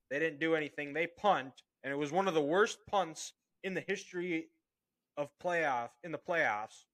They 0.09 0.19
didn't 0.19 0.39
do 0.39 0.55
anything. 0.55 0.93
They 0.93 1.07
punt, 1.07 1.63
and 1.83 1.93
it 1.93 1.97
was 1.97 2.11
one 2.11 2.27
of 2.27 2.33
the 2.33 2.41
worst 2.41 2.79
punts 2.89 3.33
in 3.63 3.73
the 3.73 3.83
history 3.87 4.47
of 5.17 5.29
playoff 5.43 5.89
in 6.03 6.11
the 6.11 6.17
playoffs, 6.17 6.85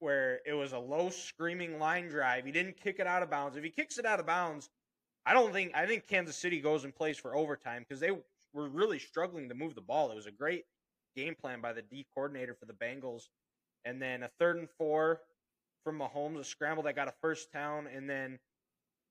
where 0.00 0.40
it 0.44 0.54
was 0.54 0.72
a 0.72 0.78
low 0.78 1.10
screaming 1.10 1.78
line 1.78 2.08
drive. 2.08 2.44
He 2.44 2.52
didn't 2.52 2.76
kick 2.76 2.98
it 2.98 3.06
out 3.06 3.22
of 3.22 3.30
bounds. 3.30 3.56
If 3.56 3.64
he 3.64 3.70
kicks 3.70 3.98
it 3.98 4.04
out 4.04 4.20
of 4.20 4.26
bounds, 4.26 4.68
I 5.24 5.32
don't 5.32 5.52
think 5.52 5.72
I 5.74 5.86
think 5.86 6.06
Kansas 6.06 6.36
City 6.36 6.60
goes 6.60 6.84
and 6.84 6.94
plays 6.94 7.16
for 7.16 7.34
overtime 7.34 7.84
because 7.88 8.00
they 8.00 8.10
were 8.52 8.68
really 8.68 8.98
struggling 8.98 9.48
to 9.48 9.54
move 9.54 9.74
the 9.74 9.80
ball. 9.80 10.10
It 10.10 10.16
was 10.16 10.26
a 10.26 10.32
great 10.32 10.64
game 11.16 11.34
plan 11.34 11.60
by 11.60 11.72
the 11.72 11.82
D 11.82 12.06
coordinator 12.14 12.54
for 12.54 12.66
the 12.66 12.72
Bengals, 12.72 13.28
and 13.84 14.00
then 14.00 14.22
a 14.22 14.30
third 14.38 14.56
and 14.56 14.68
four 14.78 15.20
from 15.84 15.98
Mahomes, 15.98 16.40
a 16.40 16.44
scramble 16.44 16.82
that 16.84 16.96
got 16.96 17.08
a 17.08 17.14
first 17.20 17.52
down, 17.52 17.86
and 17.86 18.08
then 18.08 18.38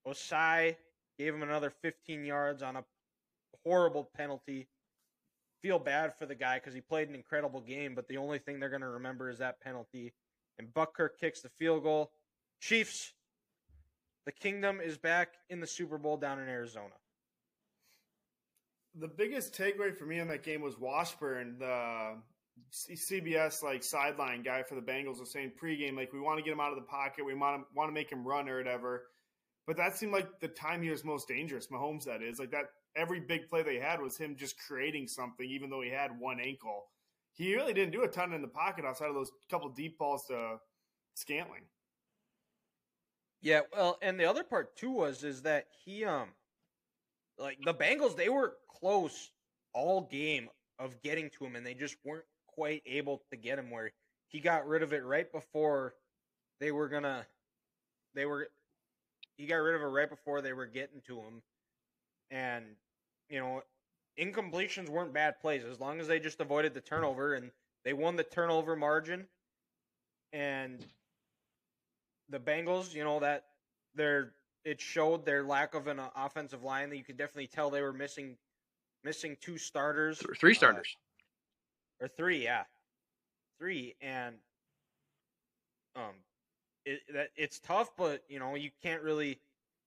Ossai 0.07 0.75
gave 1.17 1.33
him 1.33 1.43
another 1.43 1.71
15 1.81 2.25
yards 2.25 2.63
on 2.63 2.75
a 2.75 2.83
horrible 3.63 4.09
penalty. 4.17 4.67
Feel 5.61 5.79
bad 5.79 6.13
for 6.17 6.25
the 6.25 6.35
guy 6.35 6.55
because 6.55 6.73
he 6.73 6.81
played 6.81 7.07
an 7.07 7.15
incredible 7.15 7.61
game, 7.61 7.95
but 7.95 8.07
the 8.07 8.17
only 8.17 8.39
thing 8.39 8.59
they're 8.59 8.69
going 8.69 8.81
to 8.81 8.87
remember 8.89 9.29
is 9.29 9.37
that 9.37 9.61
penalty. 9.61 10.13
And 10.59 10.67
Butker 10.73 11.09
kicks 11.19 11.41
the 11.41 11.49
field 11.57 11.83
goal. 11.83 12.11
Chiefs, 12.59 13.13
the 14.25 14.31
kingdom 14.31 14.81
is 14.81 14.97
back 14.97 15.35
in 15.49 15.59
the 15.59 15.67
Super 15.67 15.97
Bowl 15.97 16.17
down 16.17 16.39
in 16.39 16.49
Arizona. 16.49 16.93
The 18.95 19.07
biggest 19.07 19.57
takeaway 19.57 19.95
for 19.95 20.05
me 20.05 20.19
in 20.19 20.27
that 20.27 20.43
game 20.43 20.61
was 20.61 20.77
Washburn, 20.77 21.57
the 21.57 22.17
CBS 22.71 23.63
like 23.63 23.83
sideline 23.83 24.43
guy 24.43 24.63
for 24.63 24.75
the 24.75 24.81
Bengals, 24.81 25.19
was 25.19 25.31
saying 25.31 25.53
pregame 25.61 25.95
like 25.95 26.13
we 26.13 26.19
want 26.19 26.37
to 26.37 26.43
get 26.43 26.53
him 26.53 26.59
out 26.59 26.71
of 26.71 26.77
the 26.77 26.85
pocket, 26.85 27.25
we 27.25 27.33
want 27.33 27.61
to 27.61 27.65
want 27.75 27.89
to 27.89 27.93
make 27.93 28.11
him 28.11 28.25
run 28.25 28.49
or 28.49 28.57
whatever. 28.57 29.03
But 29.65 29.77
that 29.77 29.95
seemed 29.95 30.11
like 30.11 30.39
the 30.39 30.47
time 30.47 30.81
he 30.81 30.89
was 30.89 31.05
most 31.05 31.27
dangerous. 31.27 31.67
Mahomes, 31.67 32.03
that 32.05 32.21
is 32.21 32.39
like 32.39 32.51
that. 32.51 32.65
Every 32.95 33.19
big 33.19 33.49
play 33.49 33.63
they 33.63 33.77
had 33.77 33.99
was 33.99 34.17
him 34.17 34.35
just 34.35 34.55
creating 34.59 35.07
something, 35.07 35.49
even 35.49 35.69
though 35.69 35.81
he 35.81 35.89
had 35.89 36.11
one 36.19 36.39
ankle. 36.39 36.83
He 37.31 37.55
really 37.55 37.73
didn't 37.73 37.91
do 37.91 38.03
a 38.03 38.07
ton 38.07 38.33
in 38.33 38.41
the 38.41 38.47
pocket 38.47 38.85
outside 38.85 39.09
of 39.09 39.15
those 39.15 39.31
couple 39.49 39.69
deep 39.69 39.97
balls 39.97 40.25
to 40.27 40.57
Scantling. 41.15 41.63
Yeah, 43.41 43.61
well, 43.75 43.97
and 44.01 44.19
the 44.19 44.25
other 44.25 44.43
part 44.43 44.75
too 44.75 44.91
was 44.91 45.23
is 45.23 45.41
that 45.43 45.65
he 45.83 46.05
um 46.05 46.29
like 47.37 47.57
the 47.65 47.73
Bengals 47.73 48.15
they 48.15 48.29
were 48.29 48.55
close 48.79 49.31
all 49.73 50.07
game 50.11 50.49
of 50.79 51.01
getting 51.01 51.29
to 51.31 51.45
him 51.45 51.55
and 51.55 51.65
they 51.65 51.73
just 51.73 51.97
weren't 52.03 52.25
quite 52.55 52.81
able 52.85 53.21
to 53.29 53.37
get 53.37 53.59
him 53.59 53.71
where 53.71 53.91
he 54.27 54.39
got 54.39 54.67
rid 54.67 54.83
of 54.83 54.93
it 54.93 55.03
right 55.03 55.31
before 55.31 55.93
they 56.59 56.71
were 56.71 56.87
gonna 56.87 57.25
they 58.15 58.25
were 58.25 58.49
he 59.37 59.45
got 59.45 59.57
rid 59.57 59.75
of 59.75 59.81
it 59.81 59.85
right 59.85 60.09
before 60.09 60.41
they 60.41 60.53
were 60.53 60.65
getting 60.65 61.01
to 61.07 61.17
him. 61.17 61.41
And 62.31 62.65
you 63.29 63.39
know 63.39 63.63
incompletions 64.19 64.89
weren't 64.89 65.13
bad 65.13 65.39
plays. 65.39 65.63
As 65.63 65.79
long 65.79 65.99
as 65.99 66.07
they 66.07 66.19
just 66.19 66.39
avoided 66.39 66.73
the 66.73 66.81
turnover 66.81 67.33
and 67.33 67.51
they 67.83 67.93
won 67.93 68.15
the 68.15 68.23
turnover 68.23 68.75
margin 68.75 69.27
and 70.31 70.85
the 72.29 72.39
Bengals, 72.39 72.93
you 72.93 73.03
know 73.03 73.19
that 73.19 73.45
they're 73.95 74.33
it 74.63 74.79
showed 74.79 75.25
their 75.25 75.43
lack 75.43 75.75
of 75.75 75.87
an 75.87 75.99
offensive 76.15 76.63
line 76.63 76.89
that 76.89 76.97
you 76.97 77.03
could 77.03 77.17
definitely 77.17 77.47
tell 77.47 77.69
they 77.69 77.81
were 77.81 77.93
missing 77.93 78.37
missing 79.03 79.35
two 79.41 79.57
starters, 79.57 80.23
three 80.39 80.53
starters, 80.53 80.95
uh, 80.95 81.12
or 82.03 82.07
three, 82.09 82.43
yeah, 82.43 82.63
three, 83.57 83.95
and 84.01 84.35
um, 85.95 86.13
it 86.85 86.99
that 87.13 87.29
it's 87.35 87.59
tough, 87.59 87.91
but 87.97 88.23
you 88.27 88.39
know 88.39 88.55
you 88.55 88.69
can't 88.81 89.01
really 89.01 89.39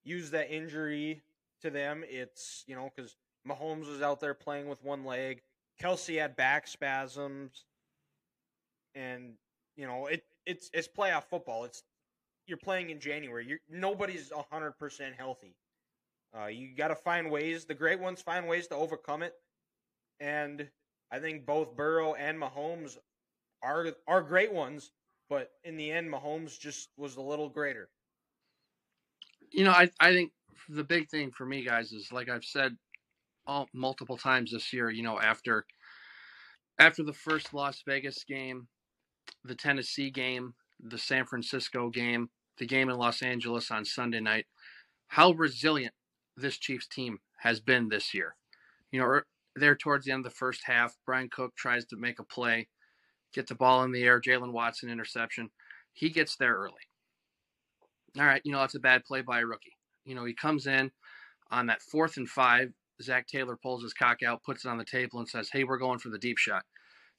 use 0.05 0.31
that 0.31 0.51
injury 0.51 1.23
to 1.61 1.71
them. 1.71 2.03
It's 2.09 2.65
you 2.67 2.75
know 2.75 2.91
because 2.95 3.17
Mahomes 3.47 3.89
was 3.89 4.01
out 4.01 4.21
there 4.21 4.35
playing 4.35 4.69
with 4.69 4.83
one 4.83 5.05
leg, 5.05 5.43
Kelce 5.81 6.19
had 6.19 6.37
back 6.37 6.67
spasms, 6.67 7.65
and 8.95 9.35
you 9.77 9.87
know 9.87 10.07
it 10.07 10.25
it's 10.47 10.71
it's 10.73 10.89
playoff 10.89 11.25
football. 11.25 11.65
It's 11.65 11.83
you're 12.47 12.59
playing 12.59 12.91
in 12.91 12.99
January. 12.99 13.47
You're, 13.47 13.61
nobody's 13.69 14.33
hundred 14.51 14.73
percent 14.73 15.15
healthy. 15.19 15.55
Uh, 16.39 16.47
you 16.47 16.75
got 16.75 16.89
to 16.89 16.95
find 16.95 17.31
ways. 17.31 17.65
The 17.65 17.75
great 17.75 18.01
ones 18.01 18.23
find 18.23 18.49
ways 18.49 18.67
to 18.69 18.75
overcome 18.75 19.23
it, 19.23 19.35
and 20.19 20.69
I 21.11 21.19
think 21.19 21.47
both 21.47 21.77
Burrow 21.77 22.15
and 22.15 22.41
Mahomes 22.41 22.99
are 23.63 23.89
are 24.07 24.23
great 24.23 24.53
ones. 24.53 24.91
But 25.29 25.51
in 25.65 25.77
the 25.77 25.91
end, 25.91 26.13
Mahomes 26.13 26.59
just 26.59 26.91
was 26.97 27.17
a 27.17 27.23
little 27.23 27.49
greater. 27.49 27.89
You 29.51 29.65
know, 29.65 29.73
I 29.73 29.91
I 30.01 30.13
think 30.13 30.33
the 30.69 30.85
big 30.85 31.09
thing 31.09 31.31
for 31.31 31.47
me, 31.47 31.65
guys, 31.65 31.93
is 31.93 32.13
like 32.13 32.29
I've 32.29 32.45
said 32.45 32.77
all 33.47 33.69
multiple 33.73 34.17
times 34.17 34.53
this 34.53 34.73
year. 34.73 34.91
You 34.91 35.03
know, 35.03 35.19
after 35.21 35.67
after 36.79 37.03
the 37.03 37.13
first 37.13 37.55
Las 37.55 37.83
Vegas 37.87 38.25
game, 38.25 38.69
the 39.45 39.55
Tennessee 39.55 40.11
game, 40.11 40.55
the 40.81 40.99
San 40.99 41.27
Francisco 41.27 41.91
game, 41.91 42.31
the 42.59 42.67
game 42.67 42.89
in 42.89 42.97
Los 42.97 43.23
Angeles 43.23 43.71
on 43.71 43.85
Sunday 43.85 44.21
night, 44.21 44.47
how 45.09 45.33
resilient 45.33 45.95
this 46.37 46.59
Chiefs 46.59 46.87
team 46.87 47.21
has 47.39 47.61
been 47.61 47.89
this 47.89 48.15
year. 48.15 48.37
You 48.93 49.01
know, 49.01 49.21
there 49.57 49.77
towards 49.77 50.05
the 50.05 50.13
end 50.13 50.25
of 50.27 50.33
the 50.33 50.37
first 50.37 50.63
half, 50.65 50.97
Bryan 51.05 51.29
Cook 51.31 51.55
tries 51.57 51.85
to 51.87 51.97
make 51.97 52.19
a 52.19 52.25
play, 52.25 52.69
get 53.33 53.47
the 53.47 53.55
ball 53.55 53.83
in 53.85 53.93
the 53.93 54.05
air, 54.05 54.21
Jaylen 54.21 54.53
Watson 54.53 54.91
interception. 54.91 55.51
He 55.93 56.11
gets 56.11 56.37
there 56.37 56.55
early. 56.55 56.75
All 58.19 58.27
right, 58.27 58.43
you 58.45 58.53
know, 58.53 58.61
that's 58.61 58.75
a 58.75 58.81
bad 58.81 59.05
play 59.05 59.23
by 59.23 59.41
a 59.41 59.47
rookie. 59.47 59.73
You 60.05 60.15
know, 60.15 60.25
he 60.25 60.35
comes 60.35 60.67
in 60.67 60.91
on 61.51 61.67
that 61.67 61.83
fourth 61.83 62.17
and 62.17 62.29
five. 62.29 62.73
Zac 63.03 63.27
Taylor 63.27 63.59
pulls 63.63 63.83
his 63.83 63.93
cock 63.93 64.23
out, 64.23 64.43
puts 64.43 64.65
it 64.65 64.69
on 64.69 64.79
the 64.79 64.85
table, 64.85 65.19
and 65.19 65.29
says, 65.29 65.51
Hey, 65.53 65.65
we're 65.65 65.77
going 65.79 65.99
for 65.99 66.09
the 66.09 66.19
deep 66.19 66.39
shot. 66.39 66.65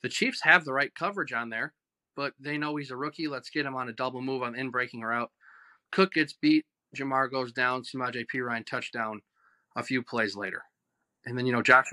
The 0.02 0.10
Chiefs 0.10 0.41
have 0.43 0.65
the 0.65 0.73
right 0.73 0.93
coverage 0.95 1.34
on 1.34 1.50
there 1.50 1.73
but 2.17 2.34
they 2.39 2.58
know 2.58 2.76
he's 2.76 2.91
a 2.91 2.97
rookie. 2.97 3.28
Let's 3.30 3.52
get 3.52 3.65
him 3.65 3.76
on 3.76 3.88
a 3.88 3.93
double 3.93 4.21
move 4.21 4.41
on 4.41 4.56
in 4.56 4.71
breaking 4.71 5.02
route. 5.02 5.30
Cook 5.91 6.13
gets 6.13 6.34
beat. 6.34 6.65
Ja'Marr 6.97 7.32
goes 7.32 7.54
down. 7.54 7.84
Samaj 7.84 8.17
P. 8.28 8.41
Ryan 8.41 8.65
touchdown 8.65 9.21
a 9.78 9.84
few 9.84 10.02
plays 10.02 10.36
later. 10.36 10.63
And 11.26 11.38
then, 11.38 11.45
you 11.45 11.54
know, 11.54 11.62
Josh. 11.62 11.86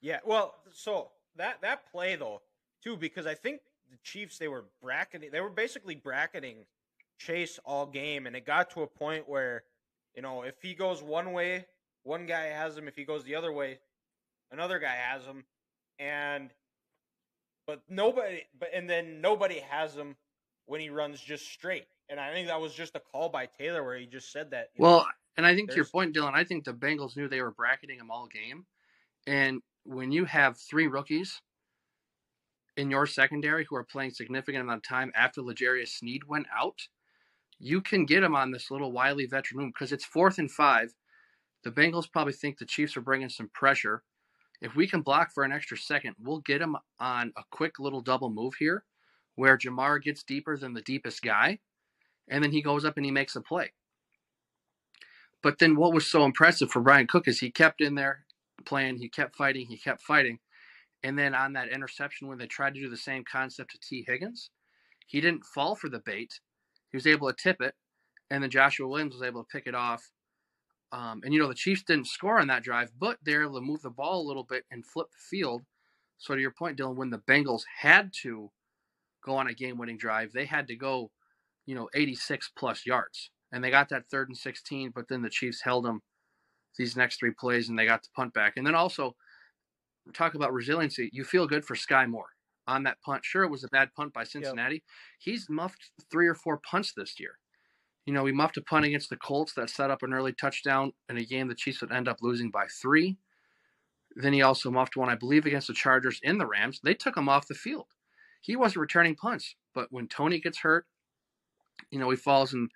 Yeah, 0.00 0.18
well, 0.24 0.54
so 0.72 1.10
that 1.36 1.60
that 1.62 1.90
play, 1.90 2.16
though, 2.16 2.40
too, 2.82 2.96
because 2.96 3.26
I 3.26 3.34
think 3.34 3.60
the 3.90 3.98
Chiefs, 4.02 4.38
they 4.38 4.48
were 4.48 4.64
bracketing, 4.82 5.30
they 5.32 5.40
were 5.40 5.50
basically 5.50 5.94
bracketing 5.94 6.66
Chase 7.18 7.58
all 7.64 7.86
game. 7.86 8.26
And 8.26 8.36
it 8.36 8.46
got 8.46 8.70
to 8.70 8.82
a 8.82 8.86
point 8.86 9.28
where, 9.28 9.64
you 10.14 10.22
know, 10.22 10.42
if 10.42 10.54
he 10.62 10.74
goes 10.74 11.02
one 11.02 11.32
way, 11.32 11.66
one 12.04 12.26
guy 12.26 12.46
has 12.46 12.76
him. 12.76 12.88
If 12.88 12.96
he 12.96 13.04
goes 13.04 13.24
the 13.24 13.34
other 13.34 13.52
way, 13.52 13.78
another 14.52 14.78
guy 14.78 14.94
has 14.94 15.24
him. 15.24 15.44
And 15.98 16.50
but 17.66 17.82
nobody, 17.88 18.44
but 18.58 18.70
and 18.72 18.88
then 18.88 19.20
nobody 19.20 19.60
has 19.68 19.94
him 19.94 20.16
when 20.66 20.80
he 20.80 20.90
runs 20.90 21.20
just 21.20 21.46
straight. 21.50 21.86
And 22.08 22.18
I 22.18 22.32
think 22.32 22.46
that 22.46 22.60
was 22.60 22.72
just 22.72 22.96
a 22.96 23.00
call 23.00 23.28
by 23.28 23.46
Taylor 23.46 23.84
where 23.84 23.96
he 23.98 24.06
just 24.06 24.32
said 24.32 24.52
that. 24.52 24.70
Well, 24.78 24.98
know, 24.98 25.04
and 25.36 25.46
I 25.46 25.54
think 25.54 25.70
to 25.70 25.76
your 25.76 25.84
point, 25.84 26.14
Dylan, 26.14 26.34
I 26.34 26.44
think 26.44 26.64
the 26.64 26.72
Bengals 26.72 27.16
knew 27.16 27.28
they 27.28 27.42
were 27.42 27.50
bracketing 27.50 27.98
him 27.98 28.10
all 28.10 28.26
game. 28.26 28.64
And 29.26 29.60
when 29.84 30.12
you 30.12 30.24
have 30.24 30.56
three 30.58 30.86
rookies 30.86 31.40
in 32.76 32.90
your 32.90 33.06
secondary 33.06 33.64
who 33.64 33.76
are 33.76 33.84
playing 33.84 34.10
significant 34.10 34.62
amount 34.62 34.78
of 34.78 34.88
time 34.88 35.10
after 35.14 35.42
L'Jarius 35.42 35.98
Sneed 35.98 36.24
went 36.24 36.46
out, 36.56 36.88
you 37.58 37.80
can 37.80 38.06
get 38.06 38.22
him 38.22 38.36
on 38.36 38.52
this 38.52 38.70
little 38.70 38.92
wily 38.92 39.26
veteran 39.26 39.58
room 39.58 39.72
because 39.74 39.92
it's 39.92 40.04
fourth 40.04 40.38
and 40.38 40.50
five. 40.50 40.94
The 41.64 41.70
Bengals 41.70 42.10
probably 42.10 42.32
think 42.32 42.58
the 42.58 42.64
Chiefs 42.64 42.96
are 42.96 43.02
bringing 43.02 43.28
some 43.28 43.50
pressure. 43.52 44.04
If 44.60 44.76
we 44.76 44.86
can 44.86 45.02
block 45.02 45.32
for 45.32 45.44
an 45.44 45.52
extra 45.52 45.76
second, 45.76 46.14
we'll 46.20 46.40
get 46.40 46.62
him 46.62 46.76
on 47.00 47.32
a 47.36 47.42
quick 47.50 47.78
little 47.78 48.00
double 48.00 48.30
move 48.30 48.54
here 48.58 48.84
where 49.34 49.56
Ja'Marr 49.56 50.02
gets 50.02 50.24
deeper 50.24 50.56
than 50.56 50.74
the 50.74 50.82
deepest 50.82 51.22
guy, 51.22 51.60
and 52.28 52.42
then 52.42 52.50
he 52.50 52.60
goes 52.60 52.84
up 52.84 52.96
and 52.96 53.06
he 53.06 53.12
makes 53.12 53.36
a 53.36 53.40
play. 53.40 53.72
But 55.42 55.60
then 55.60 55.76
what 55.76 55.92
was 55.92 56.08
so 56.08 56.24
impressive 56.24 56.70
for 56.70 56.80
Bryan 56.80 57.06
Cook 57.06 57.28
is 57.28 57.38
he 57.38 57.52
kept 57.52 57.80
in 57.80 57.94
there 57.94 58.24
playing, 58.64 58.98
he 58.98 59.08
kept 59.08 59.36
fighting, 59.36 59.66
he 59.66 59.78
kept 59.78 60.02
fighting. 60.02 60.38
And 61.02 61.18
then 61.18 61.34
on 61.34 61.52
that 61.52 61.68
interception, 61.68 62.28
when 62.28 62.38
they 62.38 62.46
tried 62.46 62.74
to 62.74 62.80
do 62.80 62.90
the 62.90 62.96
same 62.96 63.24
concept 63.30 63.70
to 63.72 63.78
Tee 63.80 64.04
Higgins, 64.06 64.50
he 65.06 65.20
didn't 65.20 65.44
fall 65.44 65.74
for 65.76 65.88
the 65.88 66.00
bait. 66.00 66.40
He 66.90 66.96
was 66.96 67.06
able 67.06 67.28
to 67.28 67.36
tip 67.40 67.60
it, 67.60 67.74
and 68.30 68.42
then 68.42 68.50
Joshua 68.50 68.88
Williams 68.88 69.14
was 69.14 69.22
able 69.22 69.42
to 69.42 69.48
pick 69.50 69.66
it 69.66 69.74
off 69.74 70.10
um, 70.92 71.20
and 71.22 71.34
you 71.34 71.40
know 71.40 71.48
the 71.48 71.54
Chiefs 71.54 71.82
didn't 71.82 72.06
score 72.06 72.40
on 72.40 72.46
that 72.48 72.62
drive, 72.62 72.90
but 72.98 73.18
they're 73.22 73.42
able 73.42 73.54
to 73.54 73.60
move 73.60 73.82
the 73.82 73.90
ball 73.90 74.22
a 74.22 74.26
little 74.26 74.44
bit 74.44 74.64
and 74.70 74.86
flip 74.86 75.08
the 75.10 75.36
field. 75.36 75.62
So 76.16 76.34
to 76.34 76.40
your 76.40 76.50
point, 76.50 76.78
Dylan, 76.78 76.96
when 76.96 77.10
the 77.10 77.18
Bengals 77.18 77.62
had 77.80 78.10
to 78.22 78.50
go 79.24 79.36
on 79.36 79.46
a 79.46 79.54
game-winning 79.54 79.98
drive, 79.98 80.32
they 80.32 80.46
had 80.46 80.66
to 80.68 80.76
go, 80.76 81.10
you 81.66 81.74
know, 81.74 81.88
86 81.94 82.50
plus 82.56 82.86
yards, 82.86 83.30
and 83.52 83.62
they 83.62 83.70
got 83.70 83.90
that 83.90 84.08
third 84.10 84.28
and 84.28 84.36
16. 84.36 84.92
But 84.94 85.08
then 85.08 85.22
the 85.22 85.30
Chiefs 85.30 85.62
held 85.62 85.84
them 85.84 86.00
these 86.76 86.96
next 86.96 87.18
three 87.18 87.32
plays, 87.38 87.68
and 87.68 87.78
they 87.78 87.86
got 87.86 88.02
the 88.02 88.08
punt 88.14 88.34
back. 88.34 88.54
And 88.56 88.66
then 88.66 88.74
also 88.74 89.16
talk 90.14 90.34
about 90.34 90.52
resiliency. 90.52 91.10
You 91.12 91.24
feel 91.24 91.46
good 91.46 91.64
for 91.64 91.74
Sky 91.74 92.06
Moore 92.06 92.30
on 92.66 92.82
that 92.84 93.00
punt. 93.04 93.24
Sure, 93.24 93.44
it 93.44 93.50
was 93.50 93.64
a 93.64 93.68
bad 93.68 93.92
punt 93.94 94.12
by 94.12 94.24
Cincinnati. 94.24 94.76
Yep. 94.76 94.82
He's 95.18 95.50
muffed 95.50 95.90
three 96.10 96.28
or 96.28 96.34
four 96.34 96.58
punts 96.58 96.92
this 96.96 97.18
year. 97.18 97.32
You 98.06 98.14
know, 98.14 98.22
we 98.22 98.32
muffed 98.32 98.56
a 98.56 98.62
punt 98.62 98.86
against 98.86 99.10
the 99.10 99.16
Colts 99.16 99.52
that 99.54 99.70
set 99.70 99.90
up 99.90 100.02
an 100.02 100.14
early 100.14 100.32
touchdown 100.32 100.92
in 101.10 101.18
a 101.18 101.24
game 101.24 101.48
the 101.48 101.54
Chiefs 101.54 101.80
would 101.82 101.92
end 101.92 102.08
up 102.08 102.18
losing 102.22 102.50
by 102.50 102.66
three. 102.80 103.18
Then 104.16 104.32
he 104.32 104.42
also 104.42 104.70
muffed 104.70 104.96
one, 104.96 105.10
I 105.10 105.14
believe, 105.14 105.44
against 105.44 105.68
the 105.68 105.74
Chargers 105.74 106.20
in 106.22 106.38
the 106.38 106.46
Rams. 106.46 106.80
They 106.82 106.94
took 106.94 107.16
him 107.16 107.28
off 107.28 107.48
the 107.48 107.54
field. 107.54 107.86
He 108.40 108.56
wasn't 108.56 108.80
returning 108.80 109.14
punts, 109.14 109.56
but 109.74 109.88
when 109.90 110.08
Tony 110.08 110.40
gets 110.40 110.60
hurt, 110.60 110.86
you 111.90 111.98
know, 111.98 112.08
he 112.10 112.16
falls 112.16 112.54
in 112.54 112.68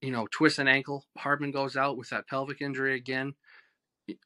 you 0.00 0.10
know, 0.10 0.26
twists 0.30 0.58
an 0.58 0.68
ankle. 0.68 1.04
Hardman 1.16 1.50
goes 1.50 1.76
out 1.76 1.96
with 1.96 2.10
that 2.10 2.28
pelvic 2.28 2.60
injury 2.60 2.94
again. 2.94 3.34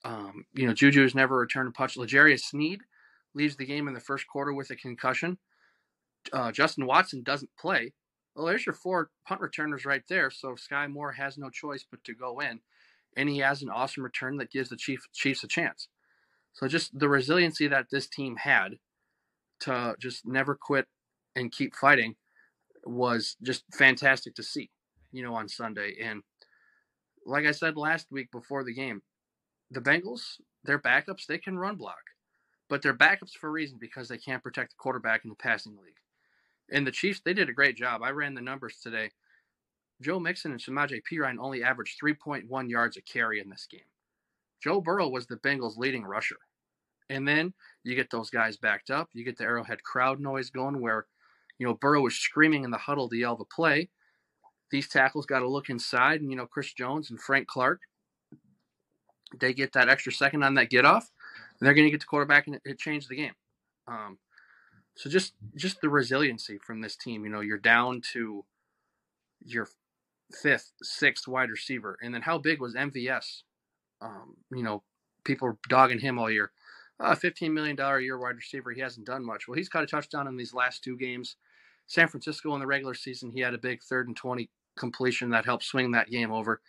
Um, 0.05 0.45
you 0.55 0.67
know, 0.67 0.75
Juju's 0.75 1.15
never 1.15 1.37
returned 1.37 1.69
a 1.69 1.73
punch. 1.73 1.97
L'Jarius 1.97 2.41
Sneed 2.41 2.81
leaves 3.35 3.57
the 3.57 3.67
game 3.67 3.89
in 3.89 3.95
the 3.95 4.01
first 4.01 4.27
quarter 4.27 4.53
with 4.53 4.71
a 4.71 4.77
concussion. 4.77 5.39
Uh, 6.33 6.53
Justin 6.53 6.87
Watson 6.87 7.23
doesn't 7.23 7.51
play. 7.59 7.93
Well, 8.35 8.47
there's 8.47 8.65
your 8.65 8.75
four 8.75 9.11
punt 9.27 9.41
returners 9.41 9.85
right 9.85 10.03
there. 10.09 10.31
So 10.31 10.55
Sky 10.55 10.87
Moore 10.87 11.13
has 11.13 11.37
no 11.37 11.51
choice 11.51 11.85
but 11.91 12.05
to 12.05 12.15
go 12.15 12.41
in, 12.41 12.61
and 13.17 13.29
he 13.29 13.39
has 13.39 13.63
an 13.63 13.69
awesome 13.69 14.05
return 14.05 14.37
that 14.39 14.51
gives 14.51 14.69
the 14.69 14.77
Chief, 14.77 15.01
Chiefs 15.13 15.45
a 15.45 15.49
chance. 15.49 15.89
So 16.53 16.69
just 16.69 16.99
the 16.99 17.09
resiliency 17.09 17.67
that 17.69 17.87
this 17.91 18.07
team 18.07 18.37
had 18.37 18.79
to 19.61 19.97
just 19.99 20.27
never 20.27 20.55
quit 20.55 20.87
and 21.35 21.51
keep 21.51 21.75
fighting 21.75 22.17
was 22.85 23.37
just 23.43 23.65
fantastic 23.73 24.35
to 24.35 24.43
see, 24.43 24.71
you 25.13 25.23
know, 25.23 25.35
on 25.35 25.49
Sunday. 25.49 25.97
And 26.03 26.23
like 27.25 27.47
I 27.47 27.53
said 27.53 27.77
last 27.77 28.07
week 28.11 28.31
before 28.33 28.65
the 28.65 28.75
game, 28.75 29.03
the 29.71 29.81
Bengals, 29.81 30.41
their 30.65 30.79
backups, 30.79 31.27
they 31.27 31.39
can 31.39 31.59
run 31.59 31.77
block, 31.77 32.03
but 32.69 32.83
they're 32.83 32.95
backups 32.95 33.33
for 33.33 33.49
a 33.49 33.53
reason 33.53 33.79
because 33.81 34.09
they 34.09 34.19
can't 34.19 34.43
protect 34.43 34.71
the 34.71 34.77
quarterback 34.79 35.25
in 35.25 35.31
the 35.31 35.37
passing 35.37 35.73
league. 35.73 35.97
And 36.71 36.87
the 36.87 36.93
Chiefs, 36.93 37.21
they 37.25 37.35
did 37.35 37.49
a 37.49 37.55
great 37.55 37.77
job. 37.77 38.03
I 38.03 38.11
ran 38.11 38.35
the 38.35 38.41
numbers 38.41 38.79
today. 38.83 39.11
Joe 40.01 40.19
Mixon 40.19 40.53
and 40.53 40.61
Samaje 40.61 41.01
Perine 41.11 41.39
only 41.39 41.63
averaged 41.63 41.99
3.1 42.03 42.69
yards 42.69 42.97
a 42.97 43.03
carry 43.03 43.41
in 43.41 43.49
this 43.49 43.67
game. 43.71 43.81
Joe 44.63 44.81
Burrow 44.81 45.09
was 45.09 45.27
the 45.27 45.37
Bengals' 45.37 45.77
leading 45.77 46.05
rusher. 46.05 46.39
And 47.11 47.27
then 47.27 47.53
you 47.85 47.95
get 47.95 48.11
those 48.11 48.31
guys 48.31 48.57
backed 48.57 48.91
up. 48.91 49.11
You 49.13 49.25
get 49.25 49.37
the 49.37 49.45
Arrowhead 49.45 49.83
crowd 49.83 50.21
noise 50.21 50.51
going 50.51 50.81
where, 50.81 51.07
you 51.59 51.67
know, 51.67 51.75
Burrow 51.75 52.01
was 52.01 52.15
screaming 52.15 52.65
in 52.65 52.71
the 52.71 52.79
huddle 52.79 53.09
to 53.09 53.17
yell 53.17 53.37
the 53.37 53.45
play. 53.45 53.91
These 54.73 54.89
tackles 54.89 55.27
got 55.27 55.41
to 55.41 55.49
look 55.49 55.69
inside, 55.69 56.23
and, 56.23 56.31
you 56.31 56.37
know, 56.37 56.47
Chris 56.47 56.73
Jones 56.73 57.11
and 57.11 57.21
Frank 57.21 57.47
Clark, 57.47 57.83
they 59.39 59.53
get 59.53 59.75
that 59.75 59.91
extra 59.91 60.11
second 60.11 60.43
on 60.43 60.55
that 60.55 60.71
get 60.71 60.87
off, 60.87 61.11
and 61.61 61.67
they're 61.67 61.75
going 61.75 61.87
to 61.87 61.91
get 61.91 62.01
the 62.01 62.07
quarterback 62.07 62.47
and 62.47 62.59
it, 62.65 62.79
changed 62.79 63.11
the 63.11 63.17
game. 63.17 63.35
Um, 63.87 64.19
so 64.97 65.11
just 65.11 65.35
just 65.57 65.81
the 65.81 65.91
resiliency 65.91 66.59
from 66.59 66.81
this 66.81 66.97
team. 66.97 67.25
You 67.25 67.31
know, 67.31 67.41
you're 67.41 67.59
down 67.59 68.01
to 68.13 68.45
your 69.45 69.69
fifth, 70.43 70.73
sixth 70.83 71.29
wide 71.29 71.51
receiver, 71.51 71.99
and 72.03 72.15
then 72.15 72.23
how 72.23 72.39
big 72.39 72.59
was 72.59 72.75
MVS? 72.75 73.43
Um, 74.01 74.37
you 74.51 74.63
know, 74.63 74.83
people 75.25 75.49
are 75.49 75.59
dogging 75.69 76.01
him 76.01 76.19
all 76.19 76.31
year. 76.31 76.51
Uh, 76.99 77.15
$15 77.15 77.53
million 77.53 77.79
a 77.79 78.01
year 78.01 78.19
wide 78.19 78.37
receiver. 78.37 78.71
He 78.71 78.81
hasn't 78.81 79.07
done 79.07 79.25
much. 79.25 79.49
Well, 79.49 79.57
he's 79.57 79.69
caught 79.69 79.83
a 79.83 79.87
touchdown 79.87 80.29
in 80.29 80.37
these 80.37 80.55
last 80.55 80.85
two 80.85 80.97
games. 80.97 81.37
San 81.87 82.09
Francisco 82.09 82.55
in 82.55 82.61
the 82.61 82.67
regular 82.67 82.95
season, 82.95 83.31
he 83.31 83.41
had 83.41 83.55
a 83.55 83.59
big 83.59 83.83
third 83.83 84.07
and 84.07 84.17
20 84.17 84.49
completion 84.77 85.31
that 85.31 85.45
helped 85.45 85.65
swing 85.65 85.93
that 85.93 86.11
game 86.11 86.33
over. 86.33 86.61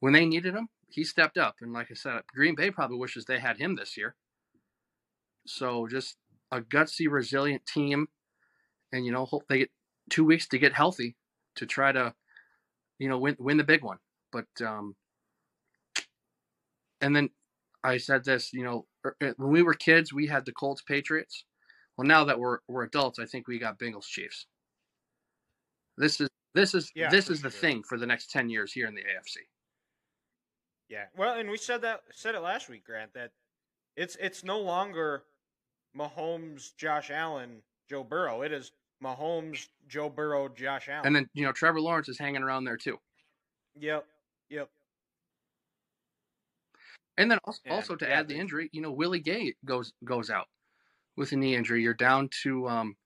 When 0.00 0.12
they 0.12 0.26
needed 0.26 0.54
him, 0.54 0.68
he 0.88 1.04
stepped 1.04 1.38
up. 1.38 1.56
And 1.60 1.72
like 1.72 1.88
I 1.90 1.94
said, 1.94 2.22
Green 2.34 2.54
Bay 2.54 2.70
probably 2.70 2.98
wishes 2.98 3.24
they 3.24 3.38
had 3.38 3.58
him 3.58 3.76
this 3.76 3.96
year. 3.96 4.14
So 5.46 5.86
just 5.88 6.16
a 6.52 6.60
gutsy, 6.60 7.10
resilient 7.10 7.66
team. 7.66 8.08
And, 8.92 9.04
you 9.04 9.12
know, 9.12 9.24
hope 9.24 9.44
they 9.48 9.58
get 9.58 9.70
two 10.10 10.24
weeks 10.24 10.46
to 10.48 10.58
get 10.58 10.72
healthy 10.72 11.16
to 11.56 11.66
try 11.66 11.92
to, 11.92 12.14
you 12.98 13.08
know, 13.08 13.18
win, 13.18 13.36
win 13.38 13.56
the 13.56 13.64
big 13.64 13.82
one. 13.82 13.98
But, 14.32 14.46
um, 14.64 14.94
and 17.00 17.14
then 17.14 17.30
I 17.82 17.98
said 17.98 18.24
this, 18.24 18.52
you 18.52 18.64
know, 18.64 18.86
er, 19.04 19.16
er, 19.22 19.34
when 19.36 19.50
we 19.50 19.62
were 19.62 19.74
kids, 19.74 20.12
we 20.12 20.26
had 20.26 20.44
the 20.44 20.52
Colts 20.52 20.82
Patriots. 20.82 21.44
Well, 21.96 22.06
now 22.06 22.24
that 22.24 22.38
we're 22.38 22.58
we're 22.68 22.84
adults, 22.84 23.18
I 23.18 23.24
think 23.24 23.48
we 23.48 23.58
got 23.58 23.78
Bengals 23.78 24.06
Chiefs. 24.06 24.46
This 25.96 26.20
is 26.20 26.28
this 26.56 26.74
is 26.74 26.90
Yeah, 26.94 27.08
this 27.10 27.30
is 27.30 27.40
the 27.42 27.50
sure. 27.50 27.60
thing 27.60 27.82
for 27.82 27.98
the 27.98 28.06
next 28.06 28.30
ten 28.30 28.48
years 28.48 28.72
here 28.72 28.86
in 28.86 28.94
the 28.94 29.02
AFC. 29.02 29.36
Yeah. 30.88 31.04
Well, 31.16 31.38
and 31.38 31.50
we 31.50 31.56
said 31.56 31.82
that 31.82 32.00
said 32.12 32.34
it 32.34 32.40
last 32.40 32.68
week, 32.68 32.84
Grant, 32.84 33.12
that 33.14 33.32
it's 33.96 34.16
it's 34.20 34.42
no 34.44 34.58
longer 34.60 35.24
Mahomes, 35.96 36.74
Josh 36.76 37.10
Allen, 37.10 37.62
Joe 37.88 38.04
Burrow. 38.04 38.42
It 38.42 38.52
is 38.52 38.72
Mahomes, 39.02 39.68
Joe 39.88 40.08
Burrow, 40.08 40.48
Josh 40.48 40.88
Allen. 40.88 41.06
And 41.06 41.16
then 41.16 41.28
you 41.34 41.44
know 41.44 41.52
Trevor 41.52 41.80
Lawrence 41.80 42.08
is 42.08 42.18
hanging 42.18 42.42
around 42.42 42.64
there 42.64 42.76
too. 42.76 42.98
yep, 43.78 44.06
yep. 44.48 44.68
And 47.18 47.30
then 47.30 47.38
also, 47.44 47.60
also 47.70 47.96
to 47.96 48.06
yeah, 48.06 48.20
add 48.20 48.28
the 48.28 48.36
injury, 48.36 48.68
you 48.72 48.80
know 48.82 48.92
Willie 48.92 49.20
Gay 49.20 49.54
goes 49.64 49.92
goes 50.04 50.30
out 50.30 50.46
with 51.16 51.32
a 51.32 51.36
knee 51.36 51.54
injury. 51.56 51.82
You're 51.82 51.94
down 51.94 52.28
to 52.42 52.68
um, 52.68 52.96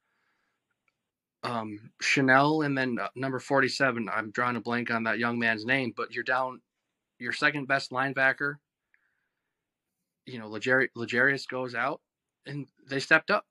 um, 1.43 1.91
Chenal 2.03 2.65
and 2.65 2.77
then 2.77 2.99
uh, 3.01 3.09
number 3.15 3.39
forty 3.39 3.69
seven. 3.69 4.09
I'm 4.13 4.31
drawing 4.31 4.57
a 4.57 4.61
blank 4.61 4.91
on 4.91 5.05
that 5.05 5.19
young 5.19 5.39
man's 5.39 5.65
name, 5.65 5.93
but 5.97 6.13
you're 6.13 6.25
down 6.25 6.61
your 7.19 7.33
second 7.33 7.67
best 7.67 7.91
linebacker. 7.91 8.57
You 10.27 10.39
know, 10.39 10.49
Legari- 10.49 10.91
Legarius 10.97 11.49
goes 11.49 11.75
out, 11.75 12.01
and 12.47 12.67
they 12.89 13.01
stepped 13.01 13.31
up. 13.31 13.47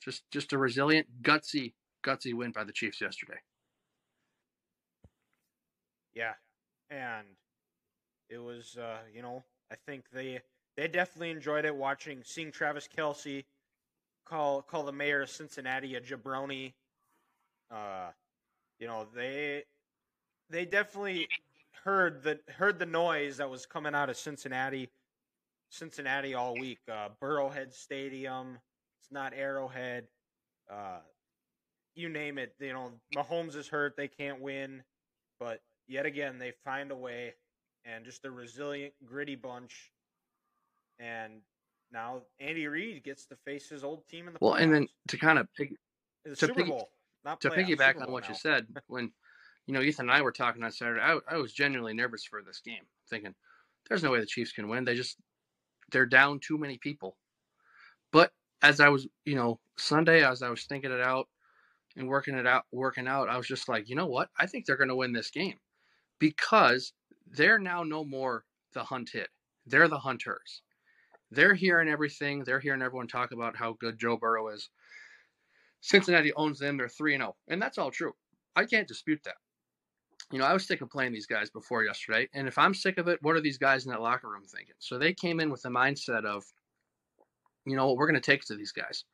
Just 0.00 0.22
just 0.30 0.52
a 0.52 0.58
resilient, 0.58 1.06
gutsy, 1.22 1.74
gutsy 2.04 2.32
win 2.34 2.52
by 2.52 2.64
the 2.64 2.72
Chiefs 2.72 3.00
yesterday. 3.00 3.38
Yeah, 6.14 6.34
and 6.90 7.26
it 8.28 8.38
was, 8.38 8.76
uh, 8.76 8.98
you 9.12 9.22
know, 9.22 9.44
I 9.70 9.76
think 9.86 10.04
they 10.12 10.40
they 10.76 10.88
definitely 10.88 11.30
enjoyed 11.30 11.64
it 11.64 11.74
watching, 11.74 12.22
seeing 12.24 12.52
Travis 12.52 12.88
Kelce 12.88 13.44
call 14.24 14.62
call 14.62 14.84
the 14.84 14.92
mayor 14.92 15.22
of 15.22 15.30
Cincinnati 15.30 15.94
a 15.96 16.00
jabroni. 16.00 16.72
Uh, 17.70 18.10
you 18.78 18.86
know, 18.86 19.06
they 19.14 19.64
they 20.50 20.64
definitely 20.64 21.28
heard 21.84 22.22
the 22.22 22.38
heard 22.56 22.78
the 22.78 22.86
noise 22.86 23.36
that 23.38 23.50
was 23.50 23.66
coming 23.66 23.94
out 23.94 24.08
of 24.10 24.16
Cincinnati, 24.16 24.90
Cincinnati 25.70 26.34
all 26.34 26.54
week. 26.54 26.78
Uh, 26.90 27.08
Burrowhead 27.20 27.72
Stadium, 27.72 28.58
it's 29.02 29.10
not 29.12 29.32
Arrowhead. 29.34 30.06
Uh, 30.70 31.00
you 31.94 32.08
name 32.08 32.38
it. 32.38 32.54
You 32.60 32.72
know, 32.72 32.92
Mahomes 33.16 33.56
is 33.56 33.68
hurt; 33.68 33.96
they 33.96 34.08
can't 34.08 34.40
win 34.40 34.82
but 35.40 35.60
yet 35.86 36.06
again 36.06 36.38
they 36.38 36.52
find 36.64 36.90
a 36.90 36.96
way 36.96 37.34
and 37.84 38.04
just 38.04 38.24
a 38.24 38.30
resilient 38.30 38.92
gritty 39.06 39.36
bunch 39.36 39.92
and 40.98 41.34
now 41.92 42.20
andy 42.40 42.66
reid 42.66 43.02
gets 43.04 43.24
to 43.26 43.36
face 43.36 43.68
his 43.68 43.84
old 43.84 44.06
team 44.08 44.26
in 44.26 44.32
the 44.34 44.38
Well, 44.40 44.54
and 44.54 44.72
then 44.72 44.88
to 45.08 45.16
kind 45.16 45.38
of 45.38 45.46
pig, 45.54 45.76
the 46.24 46.30
to 46.30 46.36
super 46.36 46.54
piggy- 46.54 46.70
bowl 46.70 46.90
not 47.24 47.40
to 47.42 47.50
piggyback 47.50 48.00
on 48.00 48.10
what 48.12 48.28
you 48.28 48.34
said, 48.34 48.66
when 48.86 49.12
you 49.66 49.74
know 49.74 49.82
Ethan 49.82 50.08
and 50.08 50.16
I 50.16 50.22
were 50.22 50.32
talking 50.32 50.62
on 50.62 50.72
Saturday, 50.72 51.00
I, 51.00 51.18
I 51.28 51.36
was 51.36 51.52
genuinely 51.52 51.94
nervous 51.94 52.24
for 52.24 52.42
this 52.42 52.60
game, 52.60 52.84
thinking 53.10 53.34
there's 53.88 54.02
no 54.02 54.10
way 54.10 54.20
the 54.20 54.26
Chiefs 54.26 54.52
can 54.52 54.68
win. 54.68 54.84
They 54.84 54.94
just 54.94 55.16
they're 55.92 56.06
down 56.06 56.40
too 56.40 56.58
many 56.58 56.78
people. 56.78 57.16
But 58.12 58.32
as 58.62 58.80
I 58.80 58.88
was, 58.88 59.06
you 59.24 59.36
know, 59.36 59.60
Sunday 59.78 60.24
as 60.24 60.42
I 60.42 60.50
was 60.50 60.64
thinking 60.64 60.92
it 60.92 61.00
out 61.00 61.28
and 61.96 62.08
working 62.08 62.36
it 62.36 62.46
out, 62.46 62.64
working 62.72 63.06
out, 63.06 63.28
I 63.28 63.36
was 63.36 63.46
just 63.46 63.68
like, 63.68 63.88
you 63.88 63.96
know 63.96 64.06
what? 64.06 64.28
I 64.38 64.46
think 64.46 64.66
they're 64.66 64.76
going 64.76 64.88
to 64.88 64.96
win 64.96 65.12
this 65.12 65.30
game 65.30 65.58
because 66.18 66.92
they're 67.26 67.58
now 67.58 67.82
no 67.82 68.04
more 68.04 68.44
the 68.72 68.84
hunted. 68.84 69.28
They're 69.66 69.88
the 69.88 69.98
hunters. 69.98 70.62
They're 71.30 71.54
hearing 71.54 71.88
everything. 71.88 72.44
They're 72.44 72.60
hearing 72.60 72.82
everyone 72.82 73.08
talk 73.08 73.32
about 73.32 73.56
how 73.56 73.76
good 73.78 73.98
Joe 73.98 74.16
Burrow 74.16 74.48
is. 74.48 74.70
Cincinnati 75.80 76.32
owns 76.34 76.58
them. 76.58 76.76
They're 76.76 76.88
3 76.88 77.16
0. 77.16 77.36
And 77.48 77.60
that's 77.60 77.78
all 77.78 77.90
true. 77.90 78.12
I 78.56 78.64
can't 78.64 78.88
dispute 78.88 79.20
that. 79.24 79.36
You 80.30 80.38
know, 80.38 80.44
I 80.44 80.52
was 80.52 80.66
sick 80.66 80.82
of 80.82 80.90
playing 80.90 81.12
these 81.12 81.26
guys 81.26 81.48
before 81.48 81.84
yesterday. 81.84 82.28
And 82.34 82.46
if 82.46 82.58
I'm 82.58 82.74
sick 82.74 82.98
of 82.98 83.08
it, 83.08 83.22
what 83.22 83.36
are 83.36 83.40
these 83.40 83.58
guys 83.58 83.86
in 83.86 83.92
that 83.92 84.02
locker 84.02 84.28
room 84.28 84.44
thinking? 84.44 84.74
So 84.78 84.98
they 84.98 85.14
came 85.14 85.40
in 85.40 85.50
with 85.50 85.62
the 85.62 85.70
mindset 85.70 86.24
of, 86.24 86.44
you 87.64 87.76
know, 87.76 87.92
we're 87.92 88.06
going 88.06 88.20
to 88.20 88.30
take 88.30 88.44
to 88.44 88.56
these 88.56 88.72
guys. 88.72 89.04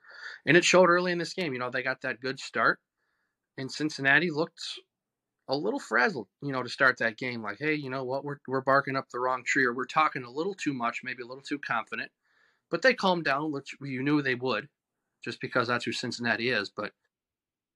And 0.46 0.57
it 0.57 0.64
showed 0.64 0.88
early 0.88 1.12
in 1.12 1.18
this 1.18 1.35
game. 1.35 1.53
You 1.53 1.59
know, 1.59 1.70
they 1.70 1.83
got 1.83 2.00
that 2.03 2.20
good 2.20 2.40
start. 2.40 2.81
And 3.59 3.70
Cincinnati 3.70 4.31
looked 4.31 4.61
a 5.46 5.57
little 5.57 5.79
frazzled, 5.79 6.27
you 6.42 6.50
know, 6.50 6.62
to 6.62 6.68
start 6.68 6.98
that 6.98 7.18
game. 7.18 7.42
Like, 7.42 7.59
hey, 7.61 7.74
you 7.74 7.90
know 7.90 8.05
what? 8.05 8.24
We're, 8.24 8.38
we're 8.48 8.62
barking 8.62 8.96
up 8.96 9.11
the 9.11 9.20
wrong 9.20 9.44
tree 9.44 9.64
or 9.64 9.74
we're 9.74 9.85
talking 9.85 10.24
a 10.24 10.31
little 10.31 10.55
too 10.55 10.72
much, 10.72 11.03
maybe 11.05 11.22
a 11.22 11.27
little 11.27 11.42
too 11.42 11.59
confident. 11.59 12.11
But 12.70 12.83
they 12.83 12.94
calmed 12.94 13.24
down, 13.24 13.53
which 13.53 13.77
you 13.81 14.03
knew 14.03 14.22
they 14.22 14.35
would, 14.35 14.68
just 15.25 15.41
because 15.41 15.69
that's 15.69 15.85
who 15.85 15.93
Cincinnati 15.93 16.51
is. 16.51 16.71
But 16.71 16.93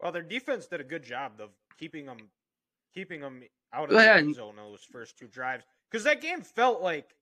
well 0.01 0.13
their 0.13 0.23
defense 0.23 0.67
did 0.67 0.81
a 0.81 0.85
good 0.85 1.03
job 1.03 1.33
of 1.41 1.51
keeping 1.79 2.07
them 2.07 2.31
keeping 2.95 3.21
them 3.21 3.43
out 3.73 3.91
of 3.91 3.97
the 3.99 4.15
end 4.15 4.35
zone 4.35 4.57
those 4.57 4.85
first 4.91 5.19
two 5.19 5.27
drives 5.27 5.65
because 5.91 6.05
that 6.05 6.21
game 6.21 6.41
felt 6.41 6.81
like 6.83 7.15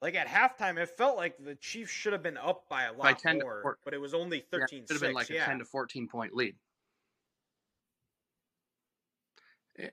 like 0.00 0.14
at 0.14 0.26
halftime 0.26 0.78
it 0.78 0.88
felt 0.96 1.16
like 1.16 1.36
the 1.38 1.54
chiefs 1.56 1.90
should 1.90 2.12
have 2.12 2.22
been 2.22 2.36
up 2.36 2.68
by 2.68 2.84
a 2.84 2.92
lot 2.92 3.02
By 3.02 3.12
10 3.12 3.38
to 3.38 3.44
more 3.44 3.62
four- 3.62 3.78
but 3.84 3.94
it 3.94 4.00
was 4.00 4.14
only 4.14 4.38
yeah, 4.38 4.58
13 4.58 4.82
it 4.82 4.88
should 4.88 4.94
have 4.94 5.00
been 5.02 5.14
like 5.14 5.30
a 5.30 5.38
10 5.38 5.58
to 5.58 5.64
14 5.64 6.08
point 6.08 6.34
lead. 6.34 6.56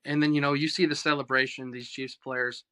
And 0.03 0.21
then, 0.21 0.33
you 0.33 0.41
know, 0.41 0.53
you 0.53 0.67
see 0.67 0.85
the 0.85 0.95
celebration, 0.95 1.71
these 1.71 1.89
Chiefs 1.89 2.15
players, 2.15 2.65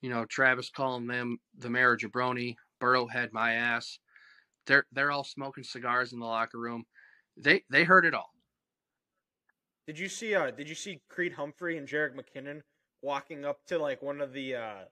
you 0.00 0.08
know, 0.08 0.24
Travis 0.24 0.70
calling 0.70 1.06
them 1.06 1.38
the 1.56 1.68
mayor 1.68 1.92
of 1.92 2.00
Jabroni, 2.00 2.56
Burrowhead, 2.80 3.32
my 3.32 3.52
ass. 3.52 3.98
They're 4.68 4.86
they're 4.92 5.10
all 5.10 5.24
smoking 5.24 5.64
cigars 5.64 6.12
in 6.12 6.20
the 6.20 6.26
locker 6.26 6.58
room. 6.58 6.84
They 7.36 7.64
they 7.70 7.82
heard 7.82 8.06
it 8.06 8.14
all. 8.14 8.30
Did 9.88 9.98
you 9.98 10.08
see? 10.08 10.34
Uh, 10.34 10.50
did 10.50 10.68
you 10.68 10.74
see 10.74 11.00
Creed 11.08 11.32
Humphrey 11.32 11.78
and 11.78 11.88
Jerick 11.88 12.14
McKinnon 12.14 12.60
walking 13.02 13.44
up 13.44 13.64
to 13.66 13.78
like 13.78 14.02
one 14.02 14.20
of 14.20 14.32
the 14.32 14.54
uh 14.54 14.84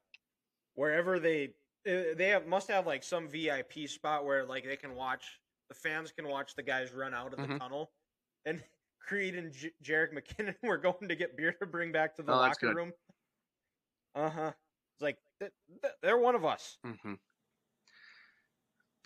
wherever 0.74 1.18
they 1.20 1.54
uh, 1.86 2.14
they 2.16 2.28
have 2.28 2.46
must 2.46 2.68
have 2.68 2.86
like 2.86 3.02
some 3.04 3.28
VIP 3.28 3.86
spot 3.88 4.24
where 4.24 4.44
like 4.44 4.64
they 4.64 4.76
can 4.76 4.94
watch 4.94 5.40
the 5.68 5.74
fans 5.74 6.10
can 6.12 6.26
watch 6.28 6.54
the 6.54 6.62
guys 6.62 6.92
run 6.92 7.12
out 7.12 7.32
of 7.34 7.38
the 7.40 7.46
Mhm. 7.46 7.58
tunnel, 7.58 7.90
and 8.46 8.62
Creed 9.00 9.36
and 9.36 9.52
J- 9.52 9.74
Jerick 9.84 10.12
McKinnon 10.14 10.56
were 10.62 10.78
going 10.78 11.08
to 11.08 11.14
get 11.14 11.36
beer 11.36 11.52
to 11.60 11.66
bring 11.66 11.92
back 11.92 12.16
to 12.16 12.22
the 12.22 12.32
Oh, 12.32 12.36
locker 12.36 12.74
room. 12.74 12.92
Uh 14.14 14.30
huh. 14.30 14.52
It's 14.94 15.02
like 15.02 15.18
th- 15.40 15.52
th- 15.82 15.94
they're 16.02 16.16
one 16.18 16.34
of 16.34 16.44
us. 16.44 16.78
hmm 16.82 17.14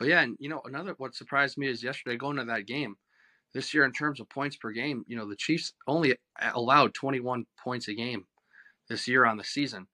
But 0.01 0.09
yeah, 0.09 0.23
and 0.23 0.37
you 0.41 0.49
know, 0.49 0.63
another 0.65 0.95
what 0.97 1.15
surprised 1.15 1.59
me 1.59 1.69
is 1.69 1.85
yesterday 1.85 2.17
going 2.17 2.39
to 2.39 2.45
that 2.47 2.67
game. 2.67 2.97
This 3.53 3.75
year, 3.75 3.85
in 3.85 3.93
terms 3.93 4.19
of 4.19 4.31
points 4.31 4.57
per 4.57 4.71
game, 4.71 5.05
you 5.07 5.17
know, 5.17 5.29
the 5.29 5.37
Chiefs 5.37 5.75
only 5.87 6.13
uh, 6.13 6.51
allowed 6.55 6.95
21 6.95 7.45
points 7.63 7.87
a 7.89 7.95
game 7.95 8.25
this 8.89 9.07
year 9.07 9.27
on 9.27 9.37
the 9.37 9.45
season, 9.45 9.89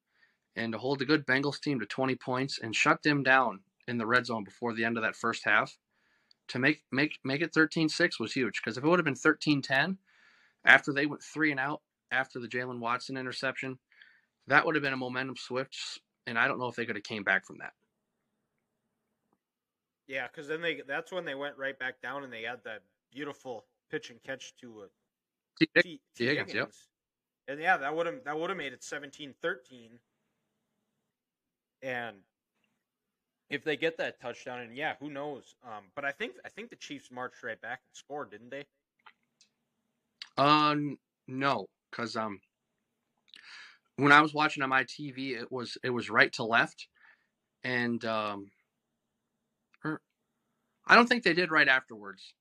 and 0.54 0.72
to 0.72 0.78
hold 0.78 1.02
a 1.02 1.06
good 1.06 1.26
Bengals 1.26 1.60
team 1.60 1.80
to 1.80 1.86
20 1.86 2.14
points 2.16 2.58
and 2.62 2.76
shut 2.76 3.02
them 3.02 3.24
down 3.24 3.60
in 3.88 3.98
the 3.98 4.06
red 4.06 4.26
zone 4.26 4.44
before 4.44 4.74
the 4.74 4.84
end 4.84 4.96
of 4.96 5.02
that 5.02 5.16
first 5.16 5.44
half 5.44 5.76
to 6.48 6.60
make 6.60 6.84
make 6.92 7.18
make 7.24 7.42
it 7.42 7.52
13-6 7.52 8.20
was 8.20 8.32
huge. 8.32 8.60
Because 8.62 8.78
if 8.78 8.84
it 8.84 8.86
would 8.86 9.00
have 9.00 9.04
been 9.04 9.14
13-10 9.14 9.96
after 10.64 10.92
they 10.92 11.06
went 11.06 11.22
three 11.22 11.50
and 11.50 11.58
out 11.58 11.82
after 12.12 12.38
the 12.38 12.48
Jaylen 12.48 12.78
Watson 12.78 13.16
interception, 13.16 13.78
that 14.46 14.64
would 14.64 14.76
have 14.76 14.84
been 14.84 14.92
a 14.92 14.96
momentum 14.96 15.36
switch, 15.36 15.98
and 16.28 16.38
I 16.38 16.46
don't 16.46 16.60
know 16.60 16.68
if 16.68 16.76
they 16.76 16.86
could 16.86 16.96
have 16.96 17.02
came 17.02 17.24
back 17.24 17.44
from 17.44 17.58
that. 17.58 17.72
Yeah, 20.06 20.28
because 20.28 20.48
then 20.48 20.60
they 20.60 20.82
that's 20.86 21.12
when 21.12 21.24
they 21.24 21.34
went 21.34 21.58
right 21.58 21.78
back 21.78 22.00
down 22.00 22.22
and 22.22 22.32
they 22.32 22.42
had 22.42 22.62
that 22.64 22.82
beautiful 23.12 23.64
pitch 23.90 24.10
and 24.10 24.22
catch 24.22 24.54
to 24.60 24.82
uh, 24.82 24.86
Tee 25.58 25.68
Higgins. 25.74 25.84
T, 25.84 26.00
Tee 26.16 26.26
Higgins, 26.26 26.54
yep. 26.54 26.70
And 27.48 27.60
yeah, 27.60 27.76
that 27.76 27.94
would 27.94 28.06
have 28.06 28.24
that 28.24 28.38
would 28.38 28.50
have 28.50 28.56
made 28.56 28.72
it 28.72 28.82
17-13. 28.82 29.98
And 31.82 32.16
if 33.50 33.64
they 33.64 33.76
get 33.76 33.98
that 33.98 34.20
touchdown, 34.20 34.60
and 34.60 34.76
yeah, 34.76 34.94
who 35.00 35.10
knows? 35.10 35.54
Um, 35.64 35.84
but 35.94 36.04
I 36.04 36.12
think 36.12 36.34
I 36.44 36.48
think 36.48 36.70
the 36.70 36.76
Chiefs 36.76 37.10
marched 37.10 37.42
right 37.42 37.60
back 37.60 37.80
and 37.86 37.96
scored, 37.96 38.30
didn't 38.30 38.50
they? 38.50 38.64
N- 40.38 40.98
no, 41.28 41.66
because 41.90 42.16
um, 42.16 42.40
when 43.96 44.12
I 44.12 44.20
was 44.20 44.34
watching 44.34 44.62
on 44.62 44.68
my 44.68 44.84
TV, 44.84 45.40
it 45.40 45.50
was 45.50 45.78
it 45.82 45.90
was 45.90 46.10
right 46.10 46.32
to 46.34 46.44
left, 46.44 46.88
and 47.64 48.04
um, 48.04 48.50
I 50.86 50.94
don't 50.94 51.08
think 51.08 51.24
they 51.24 51.34
did 51.34 51.50
right 51.50 51.68
afterwards. 51.68 52.34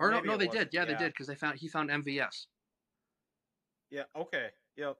Or 0.00 0.10
Maybe 0.10 0.26
no, 0.26 0.32
no, 0.32 0.38
they 0.38 0.46
wasn't, 0.46 0.70
did. 0.70 0.76
Yeah, 0.76 0.84
they 0.84 0.96
did 0.96 1.12
because 1.12 1.28
they 1.28 1.36
found 1.36 1.58
he 1.58 1.68
found 1.68 1.90
MVS. 1.90 2.46
Yeah. 3.90 4.02
Okay. 4.16 4.48
Yep. 4.76 4.96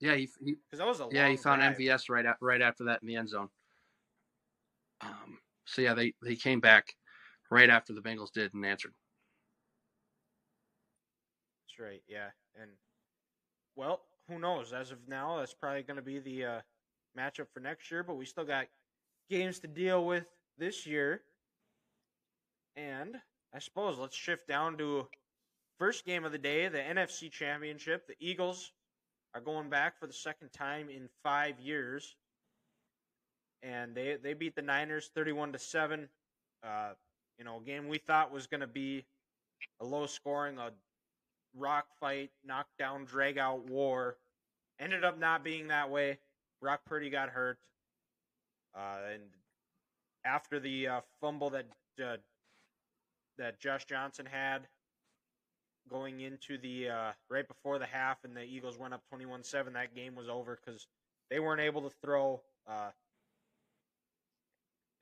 Yeah, 0.00 0.14
he, 0.16 0.28
he 0.44 0.56
Because 0.68 0.78
that 0.78 0.86
was 0.86 1.00
a 1.00 1.08
yeah 1.12 1.28
he 1.28 1.36
found 1.36 1.60
drive. 1.60 1.76
MVS 1.76 2.08
right 2.08 2.26
at, 2.26 2.36
right 2.40 2.60
after 2.60 2.84
that 2.84 3.02
in 3.02 3.08
the 3.08 3.16
end 3.16 3.28
zone. 3.28 3.48
Um, 5.00 5.38
so 5.64 5.82
yeah, 5.82 5.94
they 5.94 6.14
they 6.22 6.34
came 6.34 6.60
back 6.60 6.94
right 7.50 7.70
after 7.70 7.92
the 7.92 8.00
Bengals 8.00 8.32
did 8.32 8.52
and 8.52 8.66
answered. 8.66 8.94
That's 11.68 11.78
right. 11.78 12.02
Yeah. 12.08 12.30
And 12.60 12.70
well, 13.76 14.02
who 14.28 14.38
knows? 14.38 14.72
As 14.72 14.90
of 14.90 14.98
now, 15.06 15.38
that's 15.38 15.54
probably 15.54 15.82
going 15.82 15.96
to 15.96 16.02
be 16.02 16.18
the 16.18 16.44
uh, 16.44 16.60
matchup 17.16 17.46
for 17.54 17.60
next 17.60 17.90
year. 17.90 18.02
But 18.02 18.16
we 18.16 18.24
still 18.24 18.44
got 18.44 18.66
games 19.28 19.60
to 19.60 19.68
deal 19.68 20.04
with 20.04 20.24
this 20.58 20.86
year. 20.86 21.22
And 22.76 23.16
I 23.54 23.58
suppose 23.58 23.98
let's 23.98 24.16
shift 24.16 24.48
down 24.48 24.78
to 24.78 25.08
first 25.78 26.04
game 26.04 26.24
of 26.24 26.32
the 26.32 26.38
day, 26.38 26.68
the 26.68 26.78
NFC 26.78 27.30
Championship. 27.30 28.06
The 28.06 28.14
Eagles 28.20 28.72
are 29.34 29.40
going 29.40 29.70
back 29.70 29.98
for 29.98 30.06
the 30.06 30.12
second 30.12 30.50
time 30.52 30.88
in 30.88 31.08
five 31.22 31.58
years, 31.58 32.16
and 33.62 33.94
they 33.94 34.16
they 34.22 34.34
beat 34.34 34.54
the 34.54 34.62
Niners 34.62 35.10
thirty-one 35.14 35.52
to 35.52 35.58
seven. 35.58 36.08
Uh, 36.62 36.90
you 37.38 37.44
know, 37.44 37.58
a 37.58 37.64
game 37.64 37.88
we 37.88 37.98
thought 37.98 38.32
was 38.32 38.46
going 38.46 38.60
to 38.60 38.66
be 38.66 39.04
a 39.80 39.84
low 39.84 40.06
scoring, 40.06 40.58
a 40.58 40.70
rock 41.56 41.86
fight, 41.98 42.30
knockdown, 42.44 43.04
drag 43.04 43.38
out 43.38 43.68
war. 43.68 44.16
Ended 44.78 45.04
up 45.04 45.18
not 45.18 45.44
being 45.44 45.68
that 45.68 45.90
way. 45.90 46.18
Brock 46.60 46.80
Purdy 46.86 47.10
got 47.10 47.30
hurt, 47.30 47.58
uh, 48.74 49.12
and 49.14 49.22
after 50.24 50.60
the 50.60 50.88
uh, 50.88 51.00
fumble 51.20 51.50
that 51.50 51.66
uh, 52.02 52.16
that 53.40 53.58
Josh 53.58 53.84
Johnson 53.86 54.26
had 54.30 54.68
going 55.88 56.20
into 56.20 56.56
the 56.58 56.90
uh, 56.90 57.12
right 57.28 57.48
before 57.48 57.80
the 57.80 57.86
half, 57.86 58.18
and 58.22 58.36
the 58.36 58.44
Eagles 58.44 58.78
went 58.78 58.94
up 58.94 59.02
twenty-one-seven. 59.08 59.72
That 59.72 59.94
game 59.94 60.14
was 60.14 60.28
over 60.28 60.58
because 60.64 60.86
they 61.30 61.40
weren't 61.40 61.60
able 61.60 61.82
to 61.82 61.90
throw. 62.02 62.40
Uh, 62.68 62.90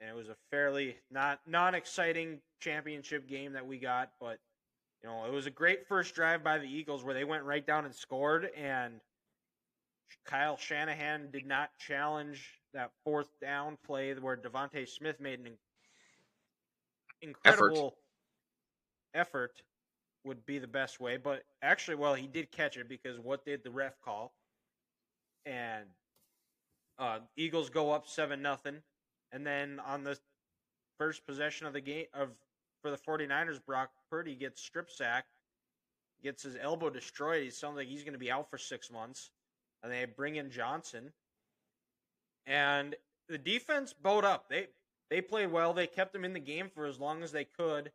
and 0.00 0.08
it 0.08 0.16
was 0.16 0.28
a 0.28 0.36
fairly 0.50 0.96
not 1.10 1.40
non-exciting 1.46 2.38
championship 2.60 3.28
game 3.28 3.52
that 3.52 3.66
we 3.66 3.78
got, 3.78 4.10
but 4.20 4.38
you 5.02 5.08
know, 5.08 5.24
it 5.26 5.32
was 5.32 5.46
a 5.46 5.50
great 5.50 5.86
first 5.86 6.14
drive 6.14 6.42
by 6.42 6.58
the 6.58 6.66
Eagles 6.66 7.04
where 7.04 7.14
they 7.14 7.24
went 7.24 7.44
right 7.44 7.66
down 7.66 7.84
and 7.84 7.94
scored, 7.94 8.48
and 8.56 8.94
Kyle 10.24 10.56
Shanahan 10.56 11.28
did 11.32 11.46
not 11.46 11.70
challenge 11.78 12.54
that 12.72 12.92
fourth 13.04 13.28
down 13.40 13.76
play 13.84 14.14
where 14.14 14.36
DeVonta 14.36 14.88
Smith 14.88 15.20
made 15.20 15.40
an 15.40 15.52
incredible 17.20 17.96
effort. 19.18 19.62
would 20.24 20.44
be 20.46 20.58
the 20.58 20.66
best 20.66 21.00
way, 21.00 21.16
but 21.16 21.44
actually, 21.62 21.94
well, 21.96 22.14
he 22.14 22.26
did 22.26 22.50
catch 22.50 22.76
it 22.76 22.88
because 22.88 23.18
what 23.18 23.44
did 23.44 23.62
the 23.64 23.70
ref 23.70 24.00
call? 24.00 24.32
And 25.46 25.86
uh, 26.98 27.20
Eagles 27.36 27.70
go 27.70 27.92
up 27.92 28.06
seven 28.06 28.42
nothing, 28.42 28.82
and 29.32 29.46
then 29.46 29.80
on 29.86 30.04
the 30.04 30.18
first 30.98 31.26
possession 31.26 31.66
of 31.66 31.72
the 31.72 31.80
game 31.80 32.06
of 32.12 32.30
for 32.82 32.90
the 32.90 32.96
49ers, 32.96 33.64
Brock 33.64 33.90
Purdy 34.10 34.34
gets 34.34 34.62
strip 34.62 34.90
sacked, 34.90 35.32
gets 36.22 36.42
his 36.42 36.56
elbow 36.60 36.90
destroyed. 36.90 37.42
He 37.42 37.50
sounds 37.50 37.76
like 37.76 37.88
he's 37.88 38.02
going 38.02 38.12
to 38.12 38.18
be 38.18 38.30
out 38.30 38.50
for 38.50 38.58
six 38.58 38.90
months. 38.90 39.30
And 39.82 39.92
they 39.92 40.04
bring 40.04 40.36
in 40.36 40.50
Johnson. 40.50 41.12
And 42.46 42.96
the 43.28 43.38
defense 43.38 43.92
bowed 43.92 44.24
up. 44.24 44.48
They 44.48 44.68
they 45.10 45.20
played 45.20 45.52
well. 45.52 45.72
They 45.72 45.86
kept 45.86 46.14
him 46.14 46.24
in 46.24 46.32
the 46.32 46.40
game 46.40 46.70
for 46.74 46.86
as 46.86 46.98
long 46.98 47.22
as 47.22 47.32
they 47.32 47.44
could. 47.44 47.90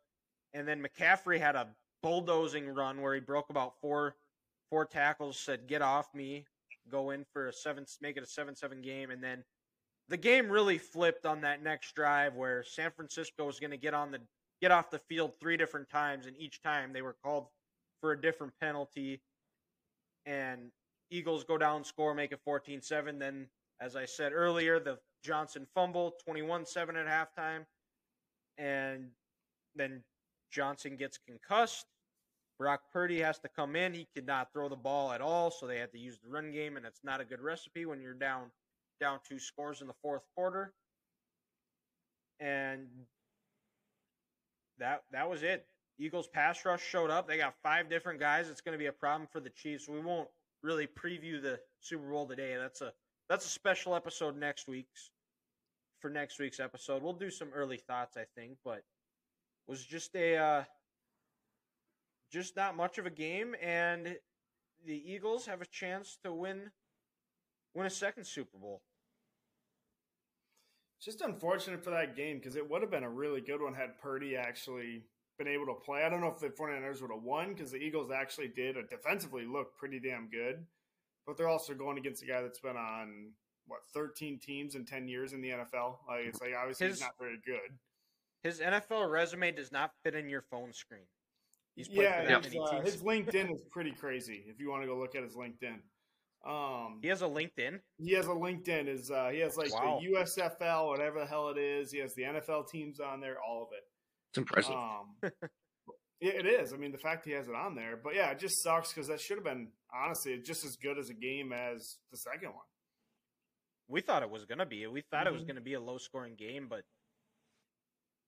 And 0.54 0.68
then 0.68 0.84
McCaffrey 0.84 1.40
had 1.40 1.56
a 1.56 1.68
bulldozing 2.02 2.68
run 2.68 3.02
where 3.02 3.14
he 3.14 3.20
broke 3.20 3.50
about 3.50 3.74
four 3.82 4.16
four 4.70 4.86
tackles, 4.86 5.38
said, 5.38 5.68
Get 5.68 5.82
off 5.82 6.14
me, 6.14 6.46
go 6.90 7.12
in 7.12 7.26
for 7.32 7.48
a 7.48 7.54
seven 7.54 7.86
make 8.02 8.18
it 8.18 8.24
a 8.24 8.28
seven 8.28 8.56
seven 8.56 8.82
game, 8.82 9.12
and 9.12 9.24
then 9.24 9.44
the 10.10 10.18
game 10.18 10.50
really 10.50 10.78
flipped 10.78 11.26
on 11.26 11.42
that 11.42 11.64
next 11.64 11.96
drive 11.96 12.36
where 12.36 12.64
San 12.64 12.92
Francisco 12.92 13.46
was 13.46 13.60
going 13.60 13.72
to 13.72 13.78
get 13.78 13.94
on 13.94 14.12
the 14.12 14.20
get 14.62 14.72
off 14.72 14.90
the 14.90 15.00
field 15.00 15.34
three 15.40 15.58
different 15.58 15.90
times, 15.90 16.26
and 16.26 16.38
each 16.38 16.62
time 16.62 16.94
they 16.94 17.02
were 17.02 17.16
called 17.24 17.48
for 18.02 18.12
a 18.12 18.22
different 18.22 18.54
penalty. 18.60 19.22
And 20.26 20.72
Eagles 21.10 21.44
go 21.44 21.58
down, 21.58 21.84
score, 21.84 22.14
make 22.14 22.32
it 22.32 22.40
14-7. 22.48 23.20
Then, 23.20 23.48
as 23.80 23.96
I 23.96 24.06
said 24.06 24.32
earlier, 24.34 24.80
the 24.80 25.00
Johnson 25.24 25.68
fumble, 25.76 26.16
21-7 26.28 26.96
at 26.96 27.08
halftime, 27.38 27.66
and 28.58 29.10
then 29.76 30.02
Johnson 30.54 30.96
gets 30.96 31.18
concussed. 31.18 31.88
Brock 32.60 32.82
Purdy 32.92 33.20
has 33.20 33.40
to 33.40 33.50
come 33.50 33.76
in. 33.76 33.94
He 33.94 34.08
could 34.14 34.28
not 34.28 34.54
throw 34.54 34.70
the 34.70 34.76
ball 34.76 35.12
at 35.12 35.22
all, 35.22 35.50
so 35.50 35.66
they 35.66 35.80
had 35.80 35.92
to 35.92 35.98
use 35.98 36.20
the 36.24 36.30
run 36.30 36.52
game, 36.52 36.78
and 36.78 36.86
it's 36.86 37.04
not 37.04 37.20
a 37.20 37.26
good 37.26 37.42
recipe 37.42 37.86
when 37.86 38.00
you're 38.02 38.14
down 38.14 38.52
down 39.00 39.20
two 39.28 39.40
scores 39.40 39.82
in 39.82 39.88
the 39.88 39.94
fourth 40.02 40.22
quarter. 40.36 40.74
And 42.40 42.88
that 44.78 45.04
that 45.12 45.30
was 45.30 45.44
it. 45.44 45.66
Eagles 46.00 46.28
pass 46.28 46.64
rush 46.66 46.84
showed 46.84 47.10
up. 47.10 47.28
They 47.28 47.38
got 47.38 47.56
five 47.64 47.90
different 47.90 48.20
guys. 48.20 48.50
It's 48.50 48.62
going 48.62 48.74
to 48.74 48.80
be 48.80 48.88
a 48.88 48.94
problem 48.94 49.28
for 49.32 49.40
the 49.40 49.50
Chiefs. 49.50 49.88
We 49.88 50.00
won't 50.00 50.30
really 50.62 50.88
preview 50.88 51.42
the 51.42 51.60
Super 51.80 52.10
Bowl 52.10 52.28
today. 52.28 52.56
That's 52.58 52.82
a 52.82 52.94
that's 53.30 53.46
a 53.46 53.50
special 53.50 53.96
episode 53.96 54.38
next 54.38 54.68
week's 54.68 55.12
for 56.00 56.10
next 56.10 56.40
week's 56.40 56.60
episode. 56.60 57.02
We'll 57.02 57.14
do 57.14 57.30
some 57.30 57.50
early 57.54 57.78
thoughts, 57.78 58.18
I 58.18 58.26
think, 58.36 58.58
but 58.64 58.84
was 59.68 59.84
just 59.86 60.16
a 60.16 60.36
uh, 60.36 60.64
just 62.32 62.56
not 62.56 62.76
much 62.76 62.98
of 62.98 63.06
a 63.06 63.10
game, 63.12 63.56
and 63.62 64.18
the 64.86 65.12
Eagles 65.12 65.46
have 65.46 65.62
a 65.62 65.66
chance 65.66 66.18
to 66.24 66.34
win 66.34 66.72
win 67.74 67.86
a 67.86 67.90
second 67.90 68.26
Super 68.26 68.58
Bowl. 68.58 68.82
Just 71.02 71.22
unfortunate 71.22 71.84
for 71.84 71.90
that 71.90 72.16
game 72.16 72.38
because 72.38 72.56
it 72.56 72.70
would 72.70 72.82
have 72.82 72.92
been 72.92 73.04
a 73.04 73.10
really 73.10 73.42
good 73.42 73.62
one 73.62 73.74
had 73.74 74.00
Purdy 74.02 74.38
actually 74.38 75.04
been 75.38 75.48
able 75.48 75.66
to 75.66 75.74
play. 75.74 76.04
I 76.04 76.10
don't 76.10 76.22
know 76.22 76.32
if 76.32 76.40
the 76.40 76.48
49ers 76.48 77.02
would 77.02 77.12
have 77.12 77.24
won 77.24 77.50
because 77.54 77.72
the 77.72 77.78
Eagles 77.78 78.10
actually 78.12 78.48
did 78.48 78.78
uh, 78.78 78.82
defensively 78.90 79.46
look 79.46 79.76
pretty 79.78 80.00
damn 80.00 80.30
good, 80.30 80.66
but 81.28 81.38
they're 81.38 81.50
also 81.50 81.74
going 81.74 81.98
against 81.98 82.24
a 82.24 82.26
guy 82.26 82.42
that's 82.42 82.60
been 82.60 82.78
on 82.78 83.32
what 83.68 83.80
13 83.94 84.40
teams 84.40 84.76
in 84.76 84.86
10 84.86 85.08
years 85.08 85.34
in 85.34 85.42
the 85.42 85.50
NFL. 85.50 85.98
Like 86.08 86.26
it's 86.26 86.42
like 86.42 86.52
obviously 86.58 86.88
His- 86.88 87.00
he's 87.00 87.02
not 87.02 87.16
very 87.20 87.40
good. 87.46 87.78
His 88.44 88.60
NFL 88.60 89.10
resume 89.10 89.52
does 89.52 89.72
not 89.72 89.92
fit 90.04 90.16
in 90.16 90.30
your 90.30 90.42
phone 90.42 90.74
screen. 90.74 91.06
He's 91.76 91.88
Yeah, 91.90 92.22
for 92.22 92.28
that 92.28 92.46
his, 92.46 92.56
uh, 92.56 92.82
his 92.82 93.02
LinkedIn 93.02 93.54
is 93.56 93.62
pretty 93.72 93.92
crazy 93.92 94.44
if 94.48 94.60
you 94.60 94.70
want 94.70 94.84
to 94.84 94.88
go 94.88 94.98
look 94.98 95.16
at 95.16 95.24
his 95.24 95.36
LinkedIn. 95.36 95.80
Um, 96.46 97.00
He 97.02 97.08
has 97.08 97.22
a 97.22 97.26
LinkedIn. 97.26 97.80
he 97.98 98.12
has 98.14 98.26
a 98.28 98.32
LinkedIn. 98.32 98.88
Is 98.90 99.10
uh, 99.10 99.30
he 99.30 99.40
has 99.40 99.56
like 99.56 99.74
Wow. 99.74 100.00
the 100.02 100.08
USFL, 100.12 100.88
whatever 100.90 101.22
the 101.22 101.26
hell 101.26 101.50
it 101.50 101.58
is. 101.58 101.90
He 101.92 102.00
has 102.00 102.14
the 102.16 102.24
NFL 102.24 102.68
teams 102.70 103.00
on 103.00 103.22
there, 103.22 103.38
all 103.42 103.64
of 103.64 103.70
it. 103.72 103.84
It's 104.32 104.38
impressive. 104.40 104.76
Um, 104.76 105.16
yeah, 106.20 106.34
it 106.34 106.46
is. 106.46 106.74
I 106.74 106.78
mean, 106.78 106.92
the 106.92 106.98
fact 106.98 107.24
he 107.26 107.32
has 107.32 107.48
it 107.48 107.56
on 107.56 107.76
there, 107.76 107.96
but 108.04 108.14
yeah, 108.14 108.30
it 108.32 108.40
just 108.40 108.62
sucks 108.62 108.92
because 108.92 109.08
that 109.08 109.22
should 109.22 109.38
have 109.38 109.46
been 109.46 109.70
honestly 109.94 110.38
just 110.46 110.66
as 110.66 110.76
good 110.76 110.98
as 110.98 111.10
a 111.10 111.14
game 111.14 111.54
as 111.54 111.98
the 112.12 112.18
second 112.18 112.50
one. 112.50 112.66
We 113.88 114.02
thought 114.02 114.22
it 114.22 114.30
was 114.30 114.44
gonna 114.46 114.66
be. 114.66 114.86
We 114.88 115.02
thought 115.02 115.28
it 115.28 115.34
was 115.34 115.44
Mhm. 115.44 115.48
gonna 115.48 115.62
be 115.62 115.74
a 115.76 115.80
low 115.82 115.98
scoring 115.98 116.36
game, 116.36 116.68
but 116.68 116.84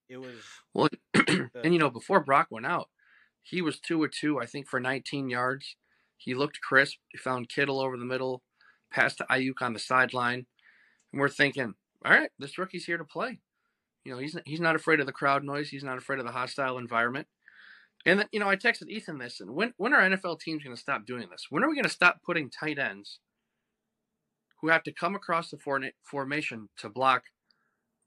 it 0.09 0.17
was. 0.17 0.35
Well, 0.73 0.89
the- 1.13 1.49
and 1.63 1.73
you 1.73 1.79
know, 1.79 1.89
before 1.89 2.19
Brock 2.19 2.47
went 2.49 2.65
out, 2.65 2.89
he 3.43 3.61
was 3.61 3.79
two 3.79 4.01
or 4.01 4.07
two, 4.07 4.39
I 4.39 4.45
think, 4.45 4.67
for 4.67 4.79
19 4.79 5.29
yards. 5.29 5.75
He 6.17 6.33
looked 6.33 6.61
crisp. 6.61 6.97
He 7.09 7.17
found 7.17 7.49
Kittle 7.49 7.79
over 7.79 7.97
the 7.97 8.05
middle, 8.05 8.41
passed 8.91 9.17
to 9.19 9.25
Aiyuk 9.25 9.61
on 9.61 9.73
the 9.73 9.79
sideline, 9.79 10.45
and 11.11 11.19
we're 11.19 11.29
thinking, 11.29 11.73
all 12.03 12.11
right, 12.11 12.29
this 12.39 12.57
rookie's 12.57 12.85
here 12.85 12.97
to 12.97 13.03
play. 13.03 13.39
You 14.03 14.13
know, 14.13 14.19
he's 14.19 14.37
he's 14.45 14.59
not 14.61 14.75
afraid 14.75 14.99
of 14.99 15.05
the 15.07 15.11
crowd 15.11 15.43
noise. 15.43 15.69
He's 15.69 15.83
not 15.83 15.97
afraid 15.97 16.19
of 16.19 16.25
the 16.25 16.31
hostile 16.31 16.77
environment. 16.77 17.27
And 18.05 18.19
then, 18.19 18.27
you 18.31 18.39
know, 18.39 18.47
I 18.47 18.55
texted 18.55 18.87
Ethan 18.87 19.17
this, 19.17 19.41
and 19.41 19.55
when 19.55 19.73
when 19.77 19.93
are 19.93 20.01
NFL 20.01 20.39
teams 20.39 20.63
going 20.63 20.75
to 20.75 20.81
stop 20.81 21.05
doing 21.05 21.27
this? 21.31 21.47
When 21.49 21.63
are 21.63 21.69
we 21.69 21.75
going 21.75 21.83
to 21.85 21.89
stop 21.89 22.21
putting 22.23 22.49
tight 22.49 22.77
ends 22.77 23.19
who 24.61 24.69
have 24.69 24.83
to 24.83 24.91
come 24.93 25.15
across 25.15 25.49
the 25.49 25.57
formation 26.03 26.69
to 26.77 26.89
block 26.89 27.23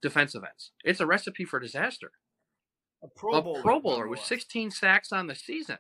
defensive 0.03 0.43
ends? 0.45 0.73
It's 0.85 1.01
a 1.01 1.07
recipe 1.07 1.45
for 1.45 1.59
disaster 1.61 2.13
A 3.03 3.09
Pro 3.09 3.35
a 3.35 3.43
Bowler, 3.43 3.63
Pro 3.63 3.81
Bowler 3.81 4.09
with 4.09 4.21
16 4.21 4.71
sacks 4.71 5.13
on 5.13 5.27
the 5.27 5.35
season. 5.35 5.79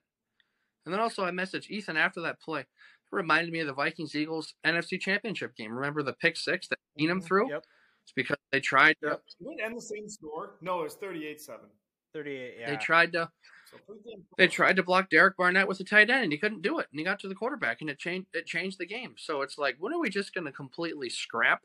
And 0.84 0.92
then 0.94 1.00
also 1.00 1.24
I 1.24 1.30
messaged 1.30 1.68
Ethan 1.68 1.96
after 1.96 2.20
that 2.22 2.40
play. 2.40 2.60
It 2.60 2.66
reminded 3.12 3.52
me 3.52 3.60
of 3.60 3.66
the 3.66 3.74
Vikings 3.74 4.14
Eagles 4.14 4.54
NFC 4.64 5.00
Championship 5.00 5.54
game. 5.56 5.72
Remember 5.72 6.02
the 6.02 6.12
pick 6.14 6.36
six 6.36 6.68
that 6.68 6.78
Keenum 6.98 7.18
Mhm. 7.20 7.24
threw? 7.24 7.50
Yep. 7.50 7.64
It's 8.04 8.12
because 8.14 8.36
they 8.52 8.60
tried 8.60 8.96
to 9.02 9.08
Yep. 9.08 9.22
Did 9.40 9.48
it 9.48 9.60
end 9.64 9.76
the 9.76 9.82
same 9.82 10.08
score? 10.08 10.56
No, 10.60 10.80
it 10.80 10.84
was 10.84 10.96
38-7. 10.96 11.70
38. 12.14 12.56
Yeah. 12.58 12.70
they 12.70 12.76
tried 12.78 13.12
to 13.12 13.30
So 13.70 13.76
pretty 13.86 14.00
damn 14.08 14.24
they 14.38 14.48
tried 14.48 14.76
to 14.76 14.82
block 14.82 15.10
Derek 15.10 15.36
Barnett 15.36 15.68
with 15.68 15.78
a 15.80 15.84
tight 15.84 16.08
end 16.08 16.24
and 16.24 16.32
he 16.32 16.38
couldn't 16.38 16.62
do 16.62 16.78
it. 16.78 16.86
And 16.90 16.98
he 16.98 17.04
got 17.04 17.20
to 17.20 17.28
the 17.28 17.34
quarterback 17.34 17.82
and 17.82 17.90
it 17.90 17.98
changed 17.98 18.28
it 18.32 18.46
changed 18.46 18.78
the 18.78 18.86
game. 18.86 19.14
So 19.18 19.42
it's 19.42 19.58
like 19.58 19.76
when 19.78 19.92
are 19.92 20.00
we 20.00 20.08
just 20.08 20.32
gonna 20.32 20.50
completely 20.52 21.10
scrap 21.10 21.62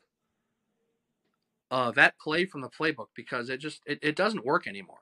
uh, 1.70 1.90
that 1.92 2.18
play 2.18 2.44
from 2.46 2.60
the 2.60 2.68
playbook 2.68 3.08
because 3.16 3.48
it 3.50 3.58
just 3.58 3.80
it, 3.86 3.98
it 4.02 4.16
doesn't 4.16 4.44
work 4.44 4.66
anymore. 4.66 5.00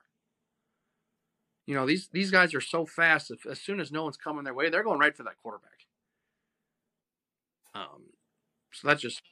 You 1.67 1.75
know, 1.75 1.87
these 1.87 2.09
these 2.13 2.31
guys 2.31 2.55
are 2.55 2.61
so 2.61 2.87
fast. 2.87 3.31
If, 3.31 3.47
as 3.47 3.61
soon 3.61 3.81
as 3.81 3.93
no 3.93 4.05
one's 4.05 4.17
coming 4.17 4.45
their 4.45 4.55
way, 4.55 4.71
they're 4.71 4.83
going 4.85 4.99
right 5.01 5.17
for 5.17 5.23
that 5.25 5.37
quarterback. 5.43 5.87
Um, 7.75 8.13
so 8.73 8.89
that's 8.89 9.03
just 9.03 9.23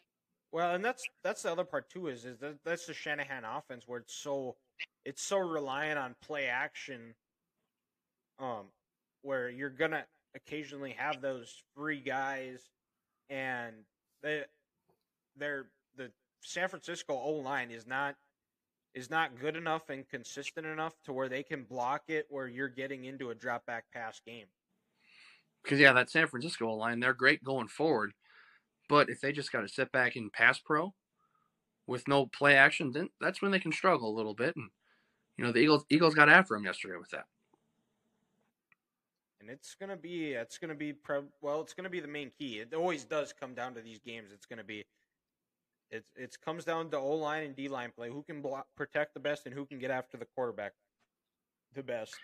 Well, 0.52 0.74
and 0.74 0.84
that's 0.84 1.08
that's 1.22 1.42
the 1.42 1.52
other 1.52 1.64
part 1.64 1.90
too. 1.90 2.08
Is 2.08 2.24
is 2.24 2.38
that 2.40 2.58
that's 2.64 2.86
the 2.86 2.94
Shanahan 2.94 3.44
offense 3.44 3.84
where 3.86 4.00
it's 4.00 4.14
so 4.14 4.56
it's 5.04 5.22
so 5.22 5.38
reliant 5.38 5.98
on 5.98 6.14
play 6.22 6.46
action. 6.46 7.14
Um, 8.38 8.66
where 9.22 9.50
you're 9.50 9.70
gonna 9.70 10.06
occasionally 10.34 10.92
have 10.92 11.20
those 11.20 11.62
free 11.76 12.00
guys, 12.00 12.70
and 13.28 13.74
they 14.22 14.44
they're 15.36 15.66
the 15.78 15.79
San 16.42 16.68
Francisco 16.68 17.14
O 17.14 17.32
line 17.32 17.70
is 17.70 17.86
not 17.86 18.16
is 18.94 19.10
not 19.10 19.38
good 19.38 19.56
enough 19.56 19.88
and 19.90 20.08
consistent 20.08 20.66
enough 20.66 20.94
to 21.04 21.12
where 21.12 21.28
they 21.28 21.42
can 21.42 21.64
block 21.64 22.02
it 22.08 22.26
where 22.28 22.48
you're 22.48 22.68
getting 22.68 23.04
into 23.04 23.30
a 23.30 23.34
drop 23.34 23.64
back 23.66 23.84
pass 23.92 24.20
game. 24.26 24.46
because 25.62 25.78
yeah, 25.78 25.92
that 25.92 26.10
San 26.10 26.26
Francisco 26.26 26.66
O 26.68 26.74
line 26.74 27.00
they're 27.00 27.14
great 27.14 27.44
going 27.44 27.68
forward, 27.68 28.12
but 28.88 29.08
if 29.10 29.20
they 29.20 29.32
just 29.32 29.52
got 29.52 29.60
to 29.62 29.68
sit 29.68 29.92
back 29.92 30.16
and 30.16 30.32
pass 30.32 30.58
pro 30.58 30.94
with 31.86 32.08
no 32.08 32.26
play 32.26 32.56
action, 32.56 32.92
then 32.92 33.08
that's 33.20 33.42
when 33.42 33.50
they 33.50 33.60
can 33.60 33.72
struggle 33.72 34.10
a 34.10 34.16
little 34.16 34.34
bit. 34.34 34.56
And 34.56 34.70
you 35.36 35.44
know, 35.44 35.52
the 35.52 35.60
Eagles 35.60 35.84
Eagles 35.90 36.14
got 36.14 36.28
after 36.28 36.54
them 36.54 36.64
yesterday 36.64 36.96
with 36.98 37.10
that. 37.10 37.24
And 39.40 39.48
it's 39.48 39.74
gonna 39.74 39.96
be 39.96 40.32
it's 40.32 40.58
gonna 40.58 40.74
be 40.74 40.92
pro, 40.92 41.24
well 41.40 41.60
it's 41.62 41.74
gonna 41.74 41.90
be 41.90 42.00
the 42.00 42.08
main 42.08 42.30
key. 42.38 42.58
It 42.60 42.74
always 42.74 43.04
does 43.04 43.32
come 43.32 43.54
down 43.54 43.74
to 43.74 43.80
these 43.80 43.98
games. 43.98 44.30
It's 44.32 44.46
gonna 44.46 44.64
be 44.64 44.84
it 45.90 46.04
it 46.16 46.36
comes 46.44 46.64
down 46.64 46.90
to 46.90 46.98
O 46.98 47.12
line 47.14 47.44
and 47.44 47.56
D 47.56 47.68
line 47.68 47.92
play. 47.96 48.08
Who 48.08 48.22
can 48.22 48.42
block, 48.42 48.66
protect 48.76 49.14
the 49.14 49.20
best 49.20 49.46
and 49.46 49.54
who 49.54 49.66
can 49.66 49.78
get 49.78 49.90
after 49.90 50.16
the 50.16 50.26
quarterback 50.36 50.72
the 51.74 51.82
best. 51.82 52.14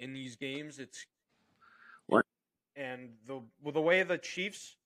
In 0.00 0.12
these 0.12 0.36
games, 0.36 0.78
it's 0.78 1.06
What? 2.06 2.24
and 2.76 3.10
the 3.26 3.40
well, 3.62 3.72
the 3.72 3.80
way 3.80 4.02
the 4.02 4.18
Chiefs 4.18 4.76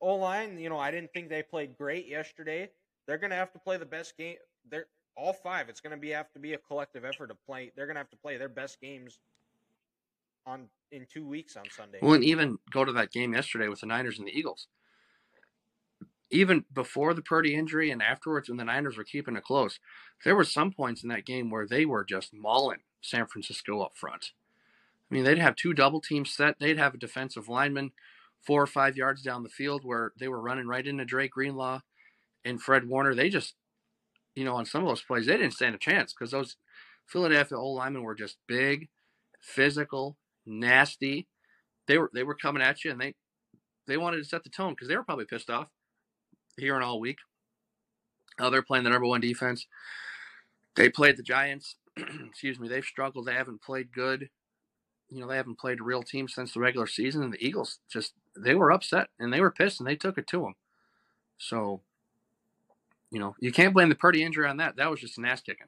O 0.00 0.14
line, 0.16 0.58
you 0.58 0.68
know, 0.68 0.78
I 0.78 0.90
didn't 0.90 1.12
think 1.12 1.28
they 1.28 1.42
played 1.42 1.76
great 1.76 2.06
yesterday. 2.06 2.70
They're 3.06 3.18
gonna 3.18 3.34
have 3.36 3.52
to 3.52 3.58
play 3.58 3.76
the 3.76 3.86
best 3.86 4.16
game. 4.16 4.36
They're 4.68 4.86
all 5.16 5.32
five. 5.32 5.68
It's 5.68 5.80
gonna 5.80 5.96
be 5.96 6.10
have 6.10 6.32
to 6.32 6.38
be 6.38 6.54
a 6.54 6.58
collective 6.58 7.04
effort 7.04 7.28
to 7.28 7.34
play. 7.34 7.72
They're 7.76 7.86
gonna 7.86 8.00
have 8.00 8.10
to 8.10 8.16
play 8.16 8.36
their 8.36 8.48
best 8.48 8.80
games 8.80 9.18
on 10.46 10.68
in 10.90 11.06
two 11.06 11.26
weeks 11.26 11.56
on 11.56 11.64
Sunday. 11.70 11.98
Well, 12.02 12.14
and 12.14 12.24
even 12.24 12.58
go 12.70 12.84
to 12.84 12.92
that 12.92 13.12
game 13.12 13.32
yesterday 13.34 13.68
with 13.68 13.80
the 13.80 13.86
Niners 13.86 14.18
and 14.18 14.26
the 14.26 14.36
Eagles. 14.36 14.66
Even 16.32 16.64
before 16.72 17.12
the 17.12 17.22
Purdy 17.22 17.54
injury 17.54 17.90
and 17.90 18.02
afterwards, 18.02 18.48
when 18.48 18.56
the 18.56 18.64
Niners 18.64 18.96
were 18.96 19.04
keeping 19.04 19.36
it 19.36 19.44
close, 19.44 19.78
there 20.24 20.34
were 20.34 20.44
some 20.44 20.72
points 20.72 21.02
in 21.02 21.10
that 21.10 21.26
game 21.26 21.50
where 21.50 21.66
they 21.66 21.84
were 21.84 22.04
just 22.04 22.32
mauling 22.32 22.80
San 23.02 23.26
Francisco 23.26 23.82
up 23.82 23.92
front. 23.94 24.30
I 25.10 25.14
mean, 25.14 25.24
they'd 25.24 25.38
have 25.38 25.56
two 25.56 25.74
double 25.74 26.00
teams 26.00 26.30
set. 26.30 26.58
They'd 26.58 26.78
have 26.78 26.94
a 26.94 26.98
defensive 26.98 27.48
lineman 27.48 27.92
four 28.40 28.62
or 28.62 28.66
five 28.66 28.96
yards 28.96 29.22
down 29.22 29.42
the 29.42 29.50
field 29.50 29.82
where 29.84 30.12
they 30.18 30.26
were 30.26 30.40
running 30.40 30.66
right 30.66 30.86
into 30.86 31.04
Drake 31.04 31.32
Greenlaw 31.32 31.80
and 32.44 32.60
Fred 32.60 32.88
Warner. 32.88 33.14
They 33.14 33.28
just, 33.28 33.54
you 34.34 34.44
know, 34.44 34.54
on 34.54 34.64
some 34.64 34.82
of 34.82 34.88
those 34.88 35.02
plays, 35.02 35.26
they 35.26 35.36
didn't 35.36 35.52
stand 35.52 35.74
a 35.74 35.78
chance 35.78 36.14
because 36.14 36.30
those 36.30 36.56
Philadelphia 37.06 37.58
old 37.58 37.76
linemen 37.76 38.02
were 38.02 38.14
just 38.14 38.38
big, 38.48 38.88
physical, 39.38 40.16
nasty. 40.46 41.28
They 41.86 41.98
were 41.98 42.10
they 42.14 42.22
were 42.22 42.34
coming 42.34 42.62
at 42.62 42.82
you, 42.84 42.90
and 42.90 43.00
they 43.00 43.14
they 43.86 43.98
wanted 43.98 44.16
to 44.18 44.24
set 44.24 44.44
the 44.44 44.50
tone 44.50 44.72
because 44.72 44.88
they 44.88 44.96
were 44.96 45.04
probably 45.04 45.26
pissed 45.26 45.50
off 45.50 45.68
hearing 46.56 46.82
all 46.82 47.00
week. 47.00 47.18
Oh, 48.38 48.50
they're 48.50 48.62
playing 48.62 48.84
the 48.84 48.90
number 48.90 49.06
one 49.06 49.20
defense. 49.20 49.66
They 50.74 50.88
played 50.88 51.16
the 51.16 51.22
Giants. 51.22 51.76
Excuse 51.96 52.58
me. 52.58 52.68
They've 52.68 52.84
struggled. 52.84 53.26
They 53.26 53.34
haven't 53.34 53.62
played 53.62 53.92
good. 53.92 54.30
You 55.10 55.20
know, 55.20 55.28
they 55.28 55.36
haven't 55.36 55.58
played 55.58 55.80
a 55.80 55.84
real 55.84 56.02
team 56.02 56.28
since 56.28 56.54
the 56.54 56.60
regular 56.60 56.86
season. 56.86 57.22
And 57.22 57.32
the 57.32 57.44
Eagles 57.44 57.78
just 57.90 58.14
they 58.36 58.54
were 58.54 58.72
upset 58.72 59.08
and 59.18 59.32
they 59.32 59.40
were 59.40 59.50
pissed 59.50 59.78
and 59.80 59.86
they 59.86 59.96
took 59.96 60.16
it 60.16 60.26
to 60.28 60.40
them. 60.40 60.54
So, 61.36 61.82
you 63.10 63.20
know, 63.20 63.36
you 63.38 63.52
can't 63.52 63.74
blame 63.74 63.90
the 63.90 63.94
Purdy 63.94 64.22
injury 64.24 64.48
on 64.48 64.56
that. 64.56 64.76
That 64.76 64.90
was 64.90 65.00
just 65.00 65.18
an 65.18 65.26
ass 65.26 65.42
kicking 65.42 65.66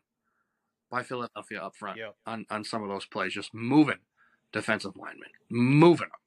by 0.91 1.03
Philadelphia 1.03 1.61
up 1.61 1.76
front 1.76 1.99
Yep. 1.99 2.16
on 2.26 2.47
on 2.49 2.64
some 2.64 2.82
of 2.82 2.89
those 2.89 3.05
plays, 3.05 3.35
just 3.35 3.53
moving 3.53 3.99
defensive 4.53 4.97
linemen, 4.97 5.28
moving 5.51 6.09
them. 6.09 6.20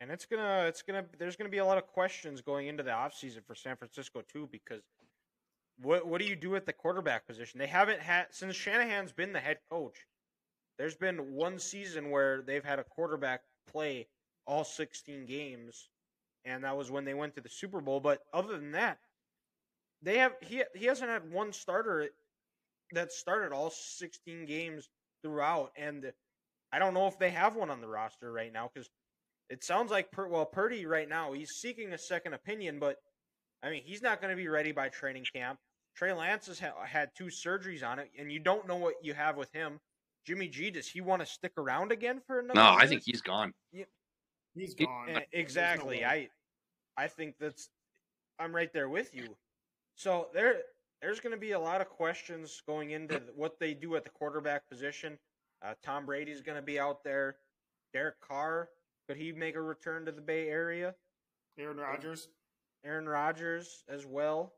And 0.00 0.10
it's 0.10 0.24
gonna 0.24 0.64
it's 0.66 0.82
gonna 0.82 1.04
there's 1.18 1.36
gonna 1.36 1.50
be 1.50 1.58
a 1.58 1.64
lot 1.64 1.78
of 1.78 1.86
questions 1.86 2.40
going 2.40 2.68
into 2.68 2.82
the 2.82 2.90
offseason 2.90 3.44
for 3.46 3.54
San 3.54 3.76
Francisco 3.76 4.22
too, 4.22 4.48
because 4.50 4.82
what 5.78 6.06
what 6.06 6.20
do 6.20 6.26
you 6.26 6.36
do 6.36 6.56
at 6.56 6.66
the 6.66 6.72
quarterback 6.72 7.26
position? 7.26 7.58
They 7.58 7.66
haven't 7.66 8.00
had 8.00 8.28
since 8.30 8.56
Shanahan's 8.56 9.12
been 9.12 9.32
the 9.32 9.40
head 9.40 9.58
coach. 9.70 9.98
There's 10.78 10.96
been 10.96 11.34
one 11.34 11.58
season 11.58 12.10
where 12.10 12.40
they've 12.40 12.64
had 12.64 12.78
a 12.78 12.84
quarterback 12.84 13.42
play 13.70 14.08
all 14.46 14.64
16 14.64 15.26
games, 15.26 15.90
and 16.46 16.64
that 16.64 16.76
was 16.76 16.90
when 16.90 17.04
they 17.04 17.14
went 17.14 17.34
to 17.34 17.42
the 17.42 17.50
Super 17.50 17.82
Bowl. 17.82 18.00
But 18.00 18.20
other 18.32 18.56
than 18.56 18.72
that, 18.72 18.98
they 20.00 20.18
have 20.18 20.32
he 20.40 20.62
he 20.74 20.86
hasn't 20.86 21.10
had 21.10 21.30
one 21.30 21.52
starter 21.52 22.08
that 22.92 23.12
started 23.12 23.52
all 23.52 23.70
16 23.70 24.46
games 24.46 24.88
throughout, 25.22 25.72
and 25.76 26.10
I 26.72 26.78
don't 26.78 26.94
know 26.94 27.06
if 27.06 27.18
they 27.18 27.30
have 27.30 27.56
one 27.56 27.70
on 27.70 27.82
the 27.82 27.88
roster 27.88 28.32
right 28.32 28.52
now 28.52 28.70
because 28.72 28.88
it 29.50 29.62
sounds 29.64 29.90
like 29.90 30.10
Pur- 30.10 30.28
well 30.28 30.46
Purdy 30.46 30.86
right 30.86 31.08
now 31.08 31.32
he's 31.32 31.50
seeking 31.50 31.92
a 31.92 31.98
second 31.98 32.32
opinion, 32.34 32.78
but 32.78 32.96
I 33.62 33.70
mean 33.70 33.82
he's 33.84 34.00
not 34.00 34.20
going 34.22 34.30
to 34.30 34.36
be 34.42 34.48
ready 34.48 34.72
by 34.72 34.88
training 34.88 35.26
camp. 35.34 35.58
Trey 35.96 36.12
Lance 36.12 36.46
has 36.46 36.58
ha- 36.60 36.84
had 36.86 37.10
two 37.16 37.24
surgeries 37.26 37.84
on 37.84 37.98
it, 37.98 38.10
and 38.18 38.32
you 38.32 38.38
don't 38.38 38.66
know 38.66 38.76
what 38.76 38.94
you 39.02 39.12
have 39.12 39.36
with 39.36 39.52
him. 39.52 39.80
Jimmy 40.24 40.48
G, 40.48 40.70
does 40.70 40.86
he 40.86 41.00
want 41.00 41.20
to 41.20 41.26
stick 41.26 41.52
around 41.58 41.90
again 41.92 42.20
for 42.26 42.38
another? 42.38 42.54
No, 42.60 42.74
I 42.78 42.86
think 42.86 43.02
he's 43.04 43.20
gone. 43.20 43.52
He's 44.54 44.74
He- 44.74 44.84
gone. 44.86 45.08
Eh, 45.08 45.12
There's 45.12 45.26
no 45.32 45.38
exactly. 45.40 46.04
I 46.04 46.28
I 46.96 47.08
think 47.08 47.34
that's 47.38 47.68
I'm 48.38 48.54
right 48.54 48.72
there 48.72 48.88
with 48.88 49.14
you. 49.14 49.36
So 49.96 50.28
there 50.32 50.62
there's 51.02 51.20
going 51.20 51.34
to 51.34 51.40
be 51.40 51.52
a 51.52 51.58
lot 51.60 51.80
of 51.80 51.88
questions 51.88 52.62
going 52.66 52.90
into 52.90 53.22
what 53.34 53.58
they 53.58 53.74
do 53.74 53.96
at 53.96 54.04
the 54.04 54.10
quarterback 54.10 54.68
position. 54.68 55.18
Uh, 55.62 55.74
Tom 55.82 56.04
Brady's 56.06 56.40
going 56.42 56.56
to 56.56 56.62
be 56.62 56.78
out 56.78 57.02
there. 57.04 57.36
Derek 57.92 58.20
Carr 58.20 58.68
could 59.10 59.16
he 59.18 59.32
make 59.32 59.56
a 59.56 59.60
return 59.60 60.04
to 60.04 60.12
the 60.12 60.20
Bay 60.20 60.46
Area? 60.48 60.94
Aaron 61.58 61.78
Rodgers. 61.78 62.28
Aaron 62.84 63.08
Rodgers 63.08 63.82
as 63.88 64.06
well. 64.06 64.52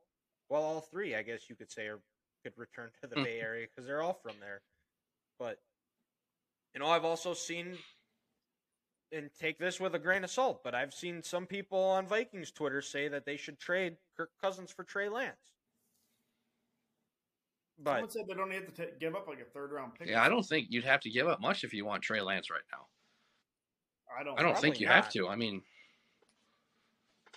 Well, 0.51 0.63
all 0.63 0.81
three, 0.83 1.15
I 1.15 1.23
guess 1.23 1.49
you 1.49 1.57
could 1.57 1.73
say, 1.73 1.87
are, 1.87 2.01
could 2.45 2.53
return 2.59 2.91
to 3.01 3.09
the 3.09 3.17
Hmm. 3.17 3.25
Bay 3.25 3.41
Area 3.41 3.67
because 3.67 3.87
they're 3.87 4.03
all 4.03 4.13
from 4.13 4.35
there. 4.41 4.61
But 5.39 5.57
you 6.75 6.81
know, 6.81 6.87
I've 6.87 7.07
also 7.07 7.33
seen 7.33 7.79
and 9.11 9.31
take 9.41 9.59
this 9.59 9.81
with 9.81 9.95
a 9.95 9.99
grain 9.99 10.23
of 10.23 10.31
salt, 10.31 10.63
but 10.63 10.75
I've 10.75 10.93
seen 10.93 11.23
some 11.23 11.47
people 11.47 11.79
on 11.83 12.07
Vikings 12.07 12.51
Twitter 12.51 12.83
say 12.83 13.09
that 13.09 13.25
they 13.25 13.39
should 13.39 13.59
trade 13.59 13.97
Kirk 14.19 14.33
Cousins 14.39 14.71
for 14.71 14.85
Trey 14.85 15.09
Lance. 15.09 15.55
But 17.79 17.93
Someone 17.95 18.11
said 18.11 18.23
they 18.29 18.35
don't 18.35 18.51
have 18.53 18.75
to 18.75 18.87
ta 18.87 18.93
give 19.01 19.15
up 19.15 19.29
like 19.29 19.41
a 19.41 19.45
third 19.45 19.73
round 19.73 19.95
pick. 19.95 20.09
Yeah, 20.09 20.23
I 20.23 20.29
don't 20.29 20.45
think 20.45 20.67
you'd 20.69 20.85
have 20.85 21.01
to 21.01 21.11
give 21.11 21.27
up 21.27 21.41
much 21.41 21.65
if 21.65 21.73
you 21.73 21.87
want 21.87 22.03
Trey 22.03 22.21
Lance 22.21 22.51
right 22.51 22.61
now. 22.71 22.87
I 24.19 24.25
don't. 24.25 24.39
I 24.39 24.43
don't 24.43 24.59
think 24.59 24.75
Probably 24.75 24.81
you 24.81 24.87
have 24.89 25.11
to. 25.11 25.29
I 25.29 25.37
mean, 25.37 25.63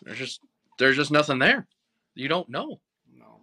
there's 0.04 0.18
just 0.18 0.42
there's 0.78 0.96
just 0.96 1.12
nothing 1.12 1.40
there. 1.40 1.68
You 2.14 2.28
don't 2.28 2.50
know. 2.50 2.80
No. 3.14 3.42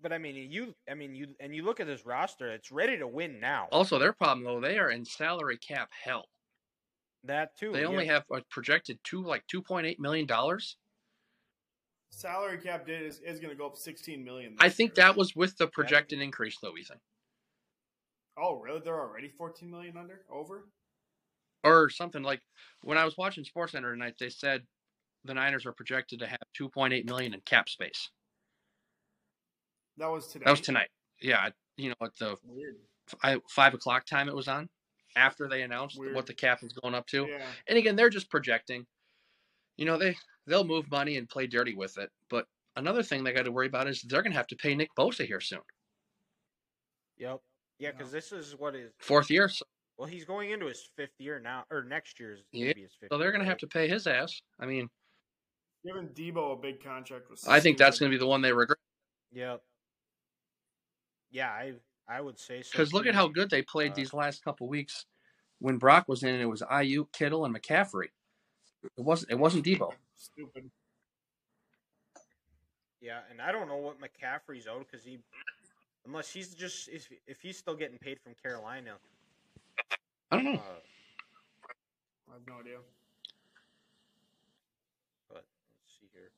but 0.00 0.12
I 0.12 0.18
mean 0.18 0.50
you 0.50 0.74
I 0.90 0.94
mean 0.94 1.14
you 1.14 1.28
and 1.40 1.54
you 1.54 1.64
look 1.64 1.80
at 1.80 1.86
this 1.86 2.06
roster, 2.06 2.48
it's 2.48 2.72
ready 2.72 2.98
to 2.98 3.06
win 3.06 3.40
now. 3.40 3.68
Also, 3.72 3.98
their 3.98 4.12
problem 4.12 4.44
though, 4.44 4.60
they 4.60 4.78
are 4.78 4.90
in 4.90 5.04
salary 5.04 5.58
cap 5.58 5.90
hell. 6.04 6.26
that 7.24 7.56
too. 7.56 7.72
They 7.72 7.82
yeah. 7.82 7.86
only 7.86 8.06
have 8.06 8.24
a 8.32 8.40
projected 8.50 8.98
two 9.04 9.22
like 9.22 9.46
two 9.46 9.62
point 9.62 9.86
eight 9.86 10.00
million 10.00 10.26
dollars. 10.26 10.76
Salary 12.10 12.58
cap 12.58 12.86
did 12.86 13.02
is, 13.02 13.20
is 13.20 13.40
going 13.40 13.50
to 13.50 13.58
go 13.58 13.66
up 13.66 13.76
16 13.76 14.24
million. 14.24 14.56
I 14.58 14.68
think 14.68 14.96
year. 14.96 15.06
that 15.06 15.16
was 15.16 15.36
with 15.36 15.58
the 15.58 15.66
projected 15.66 16.20
increase 16.20 16.56
though, 16.62 16.76
Ethan. 16.78 16.98
Oh, 18.38 18.54
really? 18.54 18.80
They're 18.82 18.98
already 18.98 19.28
14 19.28 19.70
million 19.70 19.96
under 19.96 20.20
over. 20.30 20.66
Or 21.66 21.90
something 21.90 22.22
like 22.22 22.40
when 22.82 22.98
I 22.98 23.04
was 23.04 23.16
watching 23.16 23.44
SportsCenter 23.44 23.92
tonight, 23.92 24.14
they 24.18 24.30
said 24.30 24.62
the 25.24 25.34
Niners 25.34 25.66
are 25.66 25.72
projected 25.72 26.20
to 26.20 26.26
have 26.26 26.38
two 26.54 26.68
point 26.68 26.92
eight 26.92 27.06
million 27.06 27.34
in 27.34 27.40
cap 27.40 27.68
space. 27.68 28.10
That 29.98 30.10
was 30.10 30.28
today. 30.28 30.44
That 30.44 30.50
was 30.52 30.60
tonight. 30.60 30.88
Yeah, 31.20 31.48
you 31.76 31.88
know, 31.90 31.94
at 32.02 32.16
the 32.18 32.36
Weird. 32.44 32.76
five 33.48 33.74
o'clock 33.74 34.06
time 34.06 34.28
it 34.28 34.34
was 34.34 34.48
on 34.48 34.68
after 35.16 35.48
they 35.48 35.62
announced 35.62 35.98
Weird. 35.98 36.14
what 36.14 36.26
the 36.26 36.34
cap 36.34 36.62
is 36.62 36.72
going 36.72 36.94
up 36.94 37.06
to. 37.08 37.26
Yeah. 37.26 37.44
And 37.68 37.78
again, 37.78 37.96
they're 37.96 38.10
just 38.10 38.30
projecting. 38.30 38.86
You 39.76 39.86
know, 39.86 39.96
they 39.98 40.16
they'll 40.46 40.64
move 40.64 40.90
money 40.90 41.16
and 41.16 41.28
play 41.28 41.46
dirty 41.46 41.74
with 41.74 41.98
it. 41.98 42.10
But 42.30 42.46
another 42.76 43.02
thing 43.02 43.24
they 43.24 43.32
got 43.32 43.46
to 43.46 43.52
worry 43.52 43.66
about 43.66 43.88
is 43.88 44.02
they're 44.02 44.22
going 44.22 44.32
to 44.32 44.38
have 44.38 44.46
to 44.48 44.56
pay 44.56 44.74
Nick 44.74 44.90
Bosa 44.98 45.26
here 45.26 45.40
soon, 45.40 45.60
Yep. 47.18 47.40
Yeah, 47.78 47.90
because 47.92 48.10
this 48.10 48.32
is 48.32 48.54
what 48.58 48.74
is 48.74 48.92
fourth 49.00 49.30
year. 49.30 49.48
So, 49.48 49.64
well, 49.98 50.08
he's 50.08 50.24
going 50.24 50.50
into 50.50 50.66
his 50.66 50.88
fifth 50.96 51.14
year 51.18 51.38
now, 51.40 51.64
or 51.70 51.82
next 51.82 52.18
year's 52.20 52.40
Yeah, 52.52 52.66
maybe 52.68 52.82
his 52.82 52.92
fifth. 53.00 53.08
so 53.10 53.18
they're 53.18 53.32
going 53.32 53.42
to 53.44 53.48
have 53.48 53.58
to 53.58 53.66
pay 53.66 53.88
his 53.88 54.06
ass. 54.06 54.40
I 54.60 54.66
mean, 54.66 54.88
Giving 55.84 56.08
Debo 56.08 56.52
a 56.52 56.56
big 56.56 56.82
contract 56.82 57.30
was. 57.30 57.46
I 57.46 57.60
think 57.60 57.78
that's 57.78 57.98
going 58.00 58.10
to 58.10 58.14
be 58.14 58.18
the 58.18 58.26
one 58.26 58.42
they 58.42 58.52
regret 58.52 58.78
Yep. 59.32 59.62
Yeah, 61.30 61.50
I 61.50 61.74
I 62.08 62.20
would 62.20 62.38
say 62.38 62.62
so. 62.62 62.70
because 62.72 62.92
look 62.92 63.06
at 63.06 63.14
how 63.14 63.28
good 63.28 63.50
they 63.50 63.62
played 63.62 63.92
Uh, 63.92 63.96
these 63.96 64.12
last 64.14 64.42
couple 64.44 64.68
weeks. 64.68 65.06
When 65.58 65.78
Brock 65.78 66.06
was 66.08 66.22
in, 66.22 66.34
it 66.40 66.44
was 66.44 66.60
Aiyuk, 66.62 67.12
Kittle, 67.12 67.44
and 67.44 67.54
McCaffrey. 67.54 68.08
It 68.84 68.90
wasn't. 69.02 69.32
It 69.32 69.38
wasn't 69.38 69.64
Debo. 69.64 69.92
stupid. 70.16 70.70
Yeah, 73.00 73.20
and 73.30 73.40
I 73.40 73.52
don't 73.52 73.68
know 73.68 73.76
what 73.76 73.96
McCaffrey's 74.00 74.66
owed 74.66 74.86
because 74.90 75.04
he, 75.04 75.18
unless 76.06 76.30
he's 76.32 76.54
just 76.54 76.88
if 76.88 77.08
if 77.26 77.40
he's 77.40 77.56
still 77.58 77.74
getting 77.76 77.98
paid 77.98 78.18
from 78.20 78.34
Carolina. 78.42 78.92
I 80.30 80.36
don't 80.36 80.44
know. 80.44 80.52
Uh, 80.52 80.80
I 82.30 82.32
have 82.34 82.42
no 82.48 82.60
idea. 82.60 82.78
but 85.28 85.36
let's 85.36 85.46
see 86.00 86.08
here. 86.12 86.30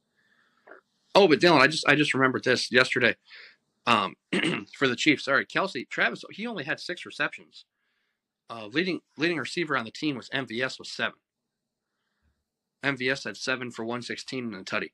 Oh, 1.14 1.26
but 1.28 1.40
Dylan, 1.40 1.60
I 1.60 1.66
just 1.66 1.88
I 1.88 1.94
just 1.94 2.14
remembered 2.14 2.44
this 2.44 2.70
yesterday. 2.70 3.16
Um, 3.86 4.14
for 4.76 4.86
the 4.86 4.96
Chiefs, 4.96 5.24
sorry, 5.24 5.46
Kelce 5.46 5.88
Travis, 5.88 6.24
he 6.30 6.46
only 6.46 6.64
had 6.64 6.78
six 6.80 7.06
receptions. 7.06 7.64
Uh, 8.50 8.66
leading 8.66 9.00
leading 9.16 9.38
receiver 9.38 9.76
on 9.76 9.84
the 9.84 9.90
team 9.90 10.16
was 10.16 10.28
MVS 10.30 10.78
with 10.78 10.88
seven. 10.88 11.18
MVS 12.84 13.24
had 13.24 13.36
seven 13.36 13.70
for 13.70 13.84
one 13.84 14.02
sixteen 14.02 14.44
and 14.44 14.54
a 14.54 14.64
tutty. 14.64 14.90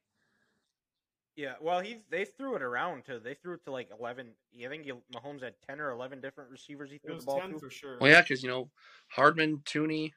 Yeah, 1.36 1.54
well, 1.60 1.80
he 1.80 1.98
they 2.10 2.24
threw 2.24 2.54
it 2.54 2.62
around 2.62 3.04
to 3.06 3.18
they 3.18 3.34
threw 3.34 3.54
it 3.54 3.64
to 3.64 3.72
like 3.72 3.90
eleven. 3.98 4.28
I 4.64 4.68
think 4.68 4.84
he, 4.84 4.92
Mahomes 5.12 5.42
had 5.42 5.54
ten 5.68 5.80
or 5.80 5.90
eleven 5.90 6.20
different 6.20 6.50
receivers 6.50 6.90
he 6.90 6.96
It 6.96 7.02
threw 7.04 7.14
was 7.16 7.24
the 7.24 7.26
ball 7.26 7.40
10 7.40 7.54
to. 7.54 7.58
for 7.58 7.70
sure. 7.70 7.98
Well, 8.00 8.10
yeah, 8.10 8.22
because 8.22 8.42
you 8.42 8.48
know 8.48 8.70
Hardman, 9.08 9.58
Tooney, 9.64 10.12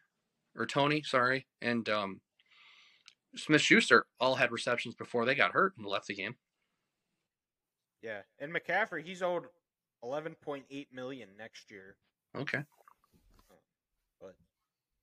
or 0.55 0.68
Toney, 0.68 1.01
sorry, 1.01 1.47
and 1.59 1.89
um, 1.89 2.22
Smith 3.36 3.61
Schuster 3.61 4.05
all 4.20 4.36
had 4.36 4.51
receptions 4.51 4.93
before 4.93 5.26
they 5.26 5.34
got 5.34 5.53
hurt 5.53 5.74
and 5.78 5.88
left 5.88 6.05
the 6.07 6.13
game. 6.13 6.36
Yeah, 8.03 8.22
and 8.38 8.53
McCaffrey 8.53 9.03
he's 9.03 9.24
owed 9.24 9.45
eleven 10.03 10.36
point 10.36 10.65
eight 10.70 10.89
million 10.93 11.30
next 11.36 11.72
year. 11.72 11.95
Okay, 12.36 12.59
But 14.22 14.36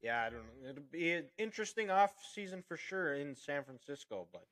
yeah, 0.00 0.22
I 0.22 0.30
don't 0.30 0.44
know. 0.44 0.70
It'll 0.70 0.82
be 0.92 1.10
an 1.12 1.24
interesting 1.38 1.90
off 1.90 2.12
season 2.32 2.62
for 2.68 2.76
sure 2.76 3.14
in 3.14 3.34
San 3.34 3.64
Francisco. 3.64 4.28
But 4.32 4.42
that 4.42 4.48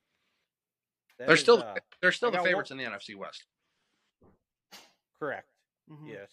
they're 1.27 1.35
is, 1.35 1.41
still 1.41 1.59
uh, 1.63 1.75
they're 2.01 2.13
still 2.13 2.29
I 2.29 2.33
the 2.33 2.37
got 2.39 2.47
favorites 2.47 2.71
in 2.71 2.77
the 2.79 2.85
NFC 2.85 3.15
West. 3.17 3.45
correct. 5.19 5.49
Mhm. 5.91 6.09
Yes, 6.09 6.31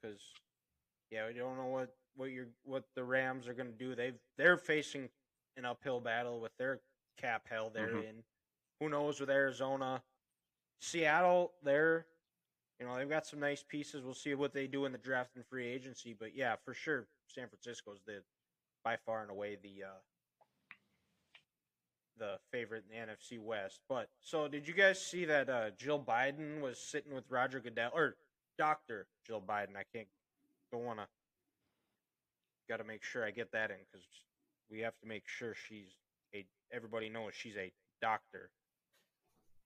because 0.00 0.20
yeah, 1.10 1.26
we 1.26 1.34
don't 1.34 1.56
know 1.56 1.66
what 1.66 1.96
what 2.14 2.30
your 2.30 2.46
what 2.64 2.84
the 2.94 3.04
Rams 3.04 3.46
are 3.48 3.54
going 3.54 3.70
to 3.70 3.78
do. 3.78 3.94
They 3.94 4.14
they're 4.36 4.56
facing 4.56 5.08
an 5.56 5.64
uphill 5.64 6.00
battle 6.00 6.40
with 6.40 6.56
their 6.56 6.80
cap 7.16 7.46
hell 7.48 7.70
they're 7.70 7.88
Mhm. 7.94 8.04
in. 8.08 8.24
Who 8.80 8.88
knows 8.88 9.20
with 9.20 9.30
Arizona, 9.30 10.02
Seattle? 10.80 11.54
They're 11.62 12.06
you 12.78 12.86
know 12.86 12.96
they've 12.96 13.08
got 13.08 13.26
some 13.26 13.40
nice 13.40 13.62
pieces. 13.62 14.02
We'll 14.04 14.14
see 14.14 14.34
what 14.34 14.52
they 14.52 14.66
do 14.66 14.84
in 14.84 14.92
the 14.92 14.98
draft 14.98 15.34
and 15.36 15.46
free 15.46 15.66
agency. 15.66 16.12
But 16.14 16.34
yeah, 16.34 16.56
for 16.56 16.74
sure, 16.74 17.08
San 17.26 17.48
Francisco's 17.48 18.02
the 18.06 18.22
by 18.84 18.96
far 18.96 19.22
and 19.22 19.30
away 19.30 19.56
the 19.56 19.84
uh, 19.84 20.00
the 22.18 22.38
favorite 22.52 22.84
in 22.90 22.98
the 22.98 23.12
NFC 23.12 23.40
West. 23.40 23.80
But 23.88 24.08
so 24.20 24.48
did 24.48 24.66
you 24.66 24.74
guys 24.74 25.04
see 25.04 25.24
that 25.26 25.48
uh, 25.48 25.70
Jill 25.78 26.00
Biden 26.00 26.60
was 26.60 26.78
sitting 26.78 27.14
with 27.14 27.24
Roger 27.30 27.60
Goodell 27.60 27.90
or 27.94 28.16
Doctor 28.58 29.06
Jill 29.26 29.40
Biden? 29.40 29.76
I 29.76 29.84
can't 29.94 30.08
don't 30.72 30.84
want 30.84 30.98
to. 30.98 31.06
Got 32.68 32.78
to 32.78 32.84
make 32.84 33.04
sure 33.04 33.24
I 33.24 33.30
get 33.30 33.52
that 33.52 33.70
in 33.70 33.76
because 33.90 34.06
we 34.70 34.80
have 34.80 34.98
to 35.00 35.06
make 35.06 35.28
sure 35.28 35.54
she's 35.54 35.94
a. 36.34 36.44
Everybody 36.72 37.08
knows 37.08 37.32
she's 37.34 37.56
a 37.56 37.72
doctor. 38.02 38.50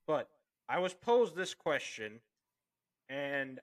But 0.07 0.29
I 0.69 0.79
was 0.79 0.93
posed 0.93 1.35
this 1.35 1.55
question, 1.55 2.21
and 3.09 3.59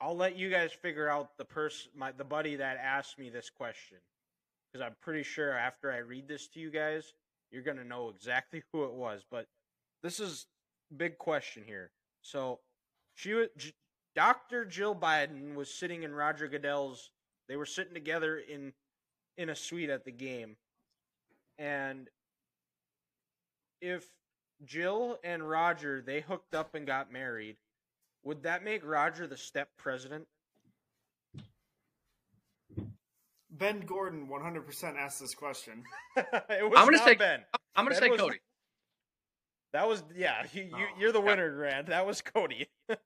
I'll 0.00 0.16
let 0.16 0.36
you 0.36 0.50
guys 0.50 0.72
figure 0.72 1.08
out 1.08 1.36
the 1.36 1.44
person, 1.44 1.90
my 1.96 2.12
the 2.12 2.24
buddy 2.24 2.56
that 2.56 2.78
asked 2.82 3.18
me 3.18 3.28
this 3.28 3.50
question, 3.50 3.98
because 4.72 4.86
I'm 4.86 4.96
pretty 5.00 5.22
sure 5.22 5.52
after 5.52 5.90
I 5.92 5.98
read 5.98 6.28
this 6.28 6.48
to 6.48 6.60
you 6.60 6.70
guys, 6.70 7.12
you're 7.52 7.62
gonna 7.62 7.84
know 7.84 8.08
exactly 8.08 8.62
who 8.72 8.84
it 8.84 8.92
was. 8.92 9.24
But 9.30 9.46
this 10.02 10.18
is 10.18 10.46
big 10.96 11.18
question 11.18 11.62
here. 11.66 11.90
So 12.22 12.60
she 13.14 13.34
was 13.34 13.48
J- 13.56 13.74
Dr. 14.14 14.64
Jill 14.64 14.94
Biden 14.94 15.54
was 15.54 15.72
sitting 15.72 16.02
in 16.02 16.14
Roger 16.14 16.48
Goodell's. 16.48 17.10
They 17.48 17.56
were 17.56 17.66
sitting 17.66 17.94
together 17.94 18.38
in 18.38 18.72
in 19.36 19.50
a 19.50 19.56
suite 19.56 19.90
at 19.90 20.04
the 20.04 20.12
game, 20.12 20.56
and 21.58 22.08
if 23.80 24.06
Jill 24.64 25.18
and 25.24 25.48
Roger 25.48 26.02
they 26.02 26.20
hooked 26.20 26.54
up 26.54 26.74
and 26.74 26.86
got 26.86 27.12
married, 27.12 27.56
would 28.24 28.42
that 28.44 28.64
make 28.64 28.84
Roger 28.84 29.26
the 29.26 29.36
step 29.36 29.68
president? 29.76 30.26
Ben 33.52 33.80
Gordon 33.80 34.28
100% 34.28 34.96
asked 34.96 35.20
this 35.20 35.34
question. 35.34 35.84
it 36.16 36.26
was 36.68 36.72
I'm 36.76 36.86
gonna 36.86 36.98
say- 36.98 37.14
Ben. 37.14 37.40
I'm 37.76 37.84
going 37.84 37.94
to 37.94 38.00
Ben 38.00 38.08
say 38.08 38.10
was- 38.12 38.20
Cody. 38.20 38.38
That 39.72 39.88
was 39.88 40.02
yeah. 40.14 40.44
You, 40.52 40.64
you 40.64 40.70
Oh. 40.74 40.86
you're 40.98 41.12
the 41.12 41.20
winner, 41.20 41.50
Grant. 41.54 41.86
That 41.86 42.06
was 42.06 42.20
Cody. 42.20 42.68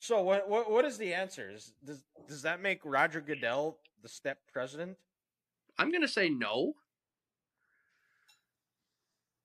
so 0.00 0.22
what 0.22 0.48
what 0.48 0.70
what 0.70 0.84
is 0.84 0.98
the 0.98 1.14
answer? 1.14 1.50
Is, 1.52 1.72
does 1.84 2.04
does 2.28 2.42
that 2.42 2.60
make 2.62 2.80
Roger 2.84 3.20
Goodell 3.20 3.78
the 4.02 4.08
step 4.08 4.38
president? 4.52 4.96
I'm 5.78 5.90
going 5.90 6.02
to 6.02 6.08
say 6.08 6.28
no. 6.28 6.74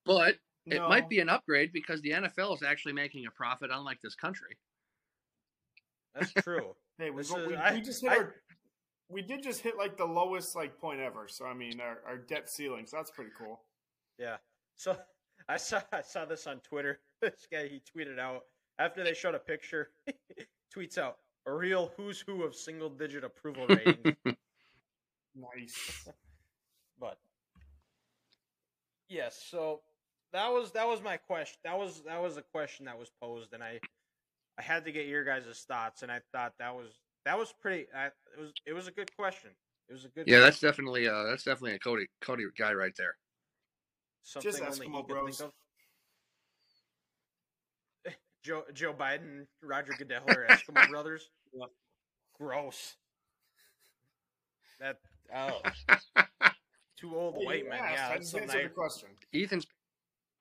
But 0.06 0.36
it 0.66 0.80
might 0.80 1.08
be 1.08 1.18
an 1.20 1.28
upgrade 1.28 1.72
because 1.72 2.00
the 2.02 2.10
NFL 2.10 2.54
is 2.56 2.62
actually 2.62 2.92
making 2.92 3.26
a 3.26 3.30
profit, 3.30 3.70
unlike 3.72 3.98
this 4.02 4.14
country. 4.14 4.56
That's 6.14 6.32
true. 6.32 6.74
Hey, 6.98 7.10
we, 7.10 7.22
This 7.22 7.32
we, 7.32 7.40
is- 7.40 7.48
we 7.48 7.56
I- 7.56 7.80
just 7.80 8.02
hit 8.02 8.12
I- 8.12 8.16
our, 8.18 8.34
we 9.08 9.22
did 9.22 9.42
just 9.42 9.60
hit 9.60 9.76
like 9.76 9.96
the 9.96 10.04
lowest 10.04 10.56
like 10.56 10.78
point 10.80 11.00
ever. 11.00 11.26
So 11.28 11.44
I 11.46 11.54
mean 11.54 11.80
our, 11.80 11.98
our 12.06 12.16
debt 12.18 12.48
ceiling. 12.50 12.86
So 12.86 12.96
that's 12.96 13.10
pretty 13.10 13.30
cool. 13.38 13.60
yeah. 14.18 14.36
So 14.76 14.96
I 15.48 15.56
saw 15.56 15.80
I 15.92 16.00
saw 16.02 16.24
this 16.24 16.46
on 16.46 16.60
Twitter. 16.60 17.00
This 17.22 17.46
guy 17.50 17.68
he 17.68 17.80
tweeted 17.80 18.18
out 18.18 18.42
after 18.78 19.02
they 19.02 19.14
showed 19.14 19.34
a 19.34 19.38
picture. 19.38 19.90
tweets 20.76 20.98
out 20.98 21.16
a 21.46 21.52
real 21.52 21.92
who's 21.96 22.20
who 22.20 22.42
of 22.42 22.54
single 22.54 22.90
digit 22.90 23.24
approval 23.24 23.66
ratings. 23.66 24.16
Nice. 25.34 26.08
but 27.00 27.18
yes 29.08 29.42
so 29.50 29.80
that 30.32 30.48
was 30.48 30.70
that 30.72 30.86
was 30.86 31.02
my 31.02 31.16
question 31.16 31.58
that 31.64 31.78
was 31.78 32.02
that 32.06 32.20
was 32.20 32.36
a 32.36 32.42
question 32.42 32.86
that 32.86 32.98
was 32.98 33.10
posed 33.20 33.52
and 33.52 33.62
i 33.62 33.78
i 34.58 34.62
had 34.62 34.84
to 34.84 34.92
get 34.92 35.06
your 35.06 35.24
guys' 35.24 35.64
thoughts 35.68 36.02
and 36.02 36.10
i 36.10 36.20
thought 36.32 36.52
that 36.58 36.74
was 36.74 36.98
that 37.24 37.38
was 37.38 37.52
pretty 37.60 37.86
I, 37.96 38.06
it 38.06 38.12
was 38.40 38.52
it 38.66 38.72
was 38.72 38.86
a 38.88 38.92
good 38.92 39.14
question 39.16 39.50
It 39.88 39.92
was 39.92 40.04
a 40.04 40.08
good. 40.08 40.26
Yeah, 40.26 40.36
fight. 40.38 40.44
that's 40.44 40.60
definitely 40.60 41.08
uh 41.08 41.24
that's 41.24 41.44
definitely 41.44 41.74
a 41.74 41.78
Cody 41.78 42.06
Cody 42.20 42.44
guy 42.56 42.72
right 42.74 42.92
there. 42.96 43.16
something 44.22 44.50
Just 44.52 44.62
only 44.62 44.86
he 44.86 44.92
Eskimo 44.92 45.06
Bros. 45.08 45.42
Joe 48.42 48.62
Joe 48.74 48.92
Biden, 48.92 49.46
Roger 49.62 49.94
Goodell 49.98 50.22
are 50.28 50.46
Eskimo 50.50 50.88
brothers. 50.90 51.30
Yeah. 51.52 51.64
Gross. 52.38 52.96
That 54.80 54.98
oh, 55.34 55.60
two 56.98 57.16
old 57.16 57.36
Hey, 57.38 57.44
white 57.46 57.64
you 57.64 57.70
men. 57.70 57.78
asked, 57.78 57.92
Yeah, 57.94 58.06
I 58.06 58.08
that's 58.10 58.20
just 58.20 58.32
something 58.32 58.48
answered 58.50 58.60
I, 58.60 58.68
the 58.68 58.74
question. 58.74 59.08
Ethan's 59.32 59.66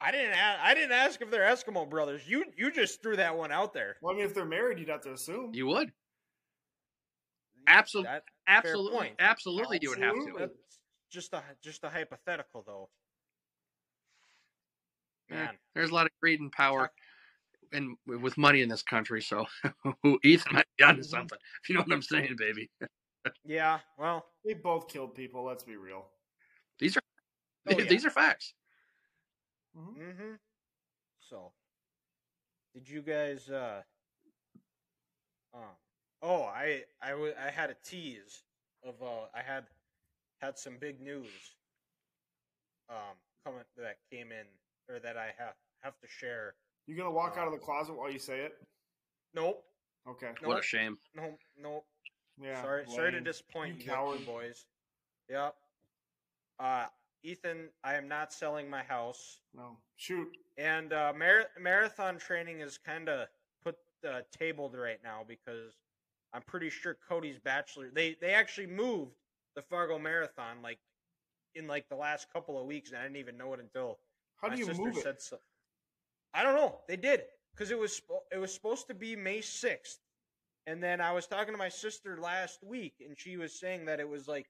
I 0.02 0.12
didn't. 0.12 0.34
a- 0.34 0.60
I 0.62 0.74
didn't 0.74 0.92
ask 0.92 1.22
if 1.22 1.32
they're 1.32 1.44
Eskimo 1.50 1.90
brothers. 1.90 2.24
You 2.28 2.44
you 2.58 2.72
just 2.72 3.02
threw 3.02 3.16
that 3.16 3.38
one 3.38 3.52
out 3.54 3.74
there. 3.74 3.96
Well, 4.02 4.14
I 4.14 4.18
mean, 4.18 4.26
if 4.26 4.34
they're 4.34 4.44
married, 4.44 4.80
you'd 4.80 4.90
have 4.90 5.02
to 5.02 5.14
assume. 5.14 5.52
you 5.54 5.68
would 5.68 5.92
Absol- 7.68 8.04
That, 8.04 8.24
absolutely 8.48 8.98
point. 8.98 9.16
absolutely 9.20 9.80
you 9.82 9.90
would 9.90 10.00
have 10.00 10.16
to. 10.16 10.36
That's 10.38 10.54
just 11.10 11.34
a 11.34 11.42
just 11.62 11.84
a 11.84 11.90
hypothetical 11.90 12.64
though. 12.66 12.90
Yeah. 15.30 15.36
Man, 15.46 15.58
There's 15.76 15.90
a 15.90 15.94
lot 15.94 16.06
of 16.06 16.12
greed 16.22 16.40
and 16.42 16.52
power 16.52 16.92
and 17.72 17.96
with 18.06 18.38
money 18.38 18.62
in 18.62 18.70
this 18.70 18.84
country, 18.84 19.22
so 19.22 19.46
who 20.04 20.20
Ethan 20.24 20.54
might 20.54 20.66
be 20.78 20.84
onto 20.84 21.02
Mm-hmm. 21.02 21.10
something. 21.10 21.40
If 21.64 21.70
you 21.70 21.76
know 21.76 21.82
what 21.82 21.92
I'm 21.94 22.02
saying, 22.02 22.36
baby. 22.38 22.70
yeah. 23.46 23.80
Well, 23.98 24.26
They 24.46 24.54
both 24.54 24.88
killed 24.88 25.16
people. 25.16 25.44
Let's 25.44 25.64
be 25.64 25.76
real. 25.78 26.06
These 26.80 26.98
are 26.98 27.02
Oh, 27.70 27.80
yeah. 27.80 27.86
these 27.86 28.06
are 28.06 28.10
facts. 28.10 28.54
Mhm. 29.78 29.98
Mm-hmm. 29.98 30.34
So, 31.22 31.54
did 32.74 32.90
you 32.90 33.02
guys? 33.02 33.50
uh 33.50 33.82
um, 35.54 35.62
Oh, 36.26 36.44
I 36.44 36.84
I 37.02 37.10
w- 37.12 37.34
I 37.38 37.50
had 37.52 37.70
a 37.70 37.76
tease 37.84 38.44
of 38.84 38.96
uh 39.04 39.26
I 39.36 39.42
had 39.42 39.66
had 40.42 40.58
some 40.58 40.78
big 40.80 41.02
news 41.02 41.56
um 42.90 43.16
coming 43.46 43.62
that 43.78 43.98
came 44.10 44.32
in 44.32 44.46
or 44.90 45.00
that 45.00 45.18
I 45.18 45.28
have 45.38 45.56
have 45.82 46.00
to 46.00 46.08
share. 46.08 46.56
You 46.88 46.96
gonna 46.96 47.12
walk 47.12 47.36
out 47.38 47.46
of 47.48 47.54
the 47.54 47.60
closet 47.60 47.94
while 47.96 48.10
you 48.10 48.20
say 48.20 48.40
it? 48.42 48.54
Nope, 49.36 49.64
Okay. 50.08 50.32
No. 50.42 50.48
What 50.50 50.60
a 50.60 50.64
shame. 50.64 50.98
nope, 51.16 51.40
nope. 51.62 51.86
Yeah. 52.42 52.62
sorry, 52.62 52.86
sorry 52.88 53.12
to 53.12 53.20
disappoint 53.22 53.78
You 53.80 53.86
you, 53.86 53.92
coward. 53.92 54.26
boys. 54.26 54.66
Yep. 55.30 55.56
Uh, 56.60 56.86
Ethan, 57.24 57.70
I 57.84 57.96
am 57.96 58.08
not 58.08 58.32
selling 58.34 58.70
my 58.70 58.84
house. 58.84 59.40
No. 59.56 59.78
Shoot. 59.98 60.28
And 60.58 60.94
uh, 60.94 61.14
mar- 61.18 61.48
marathon 61.60 62.18
training 62.18 62.60
is 62.62 62.78
kind 62.78 63.08
of 63.10 63.28
put 63.64 63.76
uh, 64.08 64.22
tabled 64.32 64.76
right 64.76 65.00
now 65.04 65.22
because 65.28 65.74
I'm 66.34 66.42
pretty 66.44 66.70
sure 66.70 66.98
Cody's 67.08 67.40
bachelor. 67.40 67.90
They 67.94 68.16
they 68.20 68.34
actually 68.34 68.68
moved 68.68 69.14
the 69.56 69.62
Fargo 69.62 70.00
Marathon 70.00 70.62
like 70.64 70.80
in 71.56 71.68
like 71.68 71.88
the 71.90 71.96
last 71.96 72.28
couple 72.34 72.60
of 72.60 72.66
weeks, 72.66 72.90
and 72.90 73.00
I 73.00 73.04
didn't 73.04 73.18
even 73.18 73.38
know 73.38 73.54
it 73.54 73.60
until 73.60 74.00
How 74.42 74.48
my 74.48 74.56
do 74.56 74.60
you 74.60 74.66
sister 74.66 74.82
move 74.84 74.98
it? 74.98 75.04
said 75.04 75.22
so. 75.22 75.38
I 76.34 76.44
don't 76.44 76.56
know. 76.56 76.80
They 76.88 76.98
did 76.98 77.22
because 77.54 77.72
it 77.72 77.78
was 77.78 78.02
it 78.32 78.38
was 78.38 78.54
supposed 78.54 78.88
to 78.88 78.94
be 78.96 79.16
May 79.16 79.42
sixth, 79.42 80.00
and 80.66 80.82
then 80.82 81.02
I 81.02 81.12
was 81.12 81.28
talking 81.28 81.54
to 81.54 81.58
my 81.58 81.70
sister 81.70 82.18
last 82.20 82.64
week, 82.64 82.96
and 83.06 83.18
she 83.18 83.38
was 83.38 83.60
saying 83.60 83.86
that 83.86 84.00
it 84.00 84.10
was 84.10 84.28
like 84.28 84.48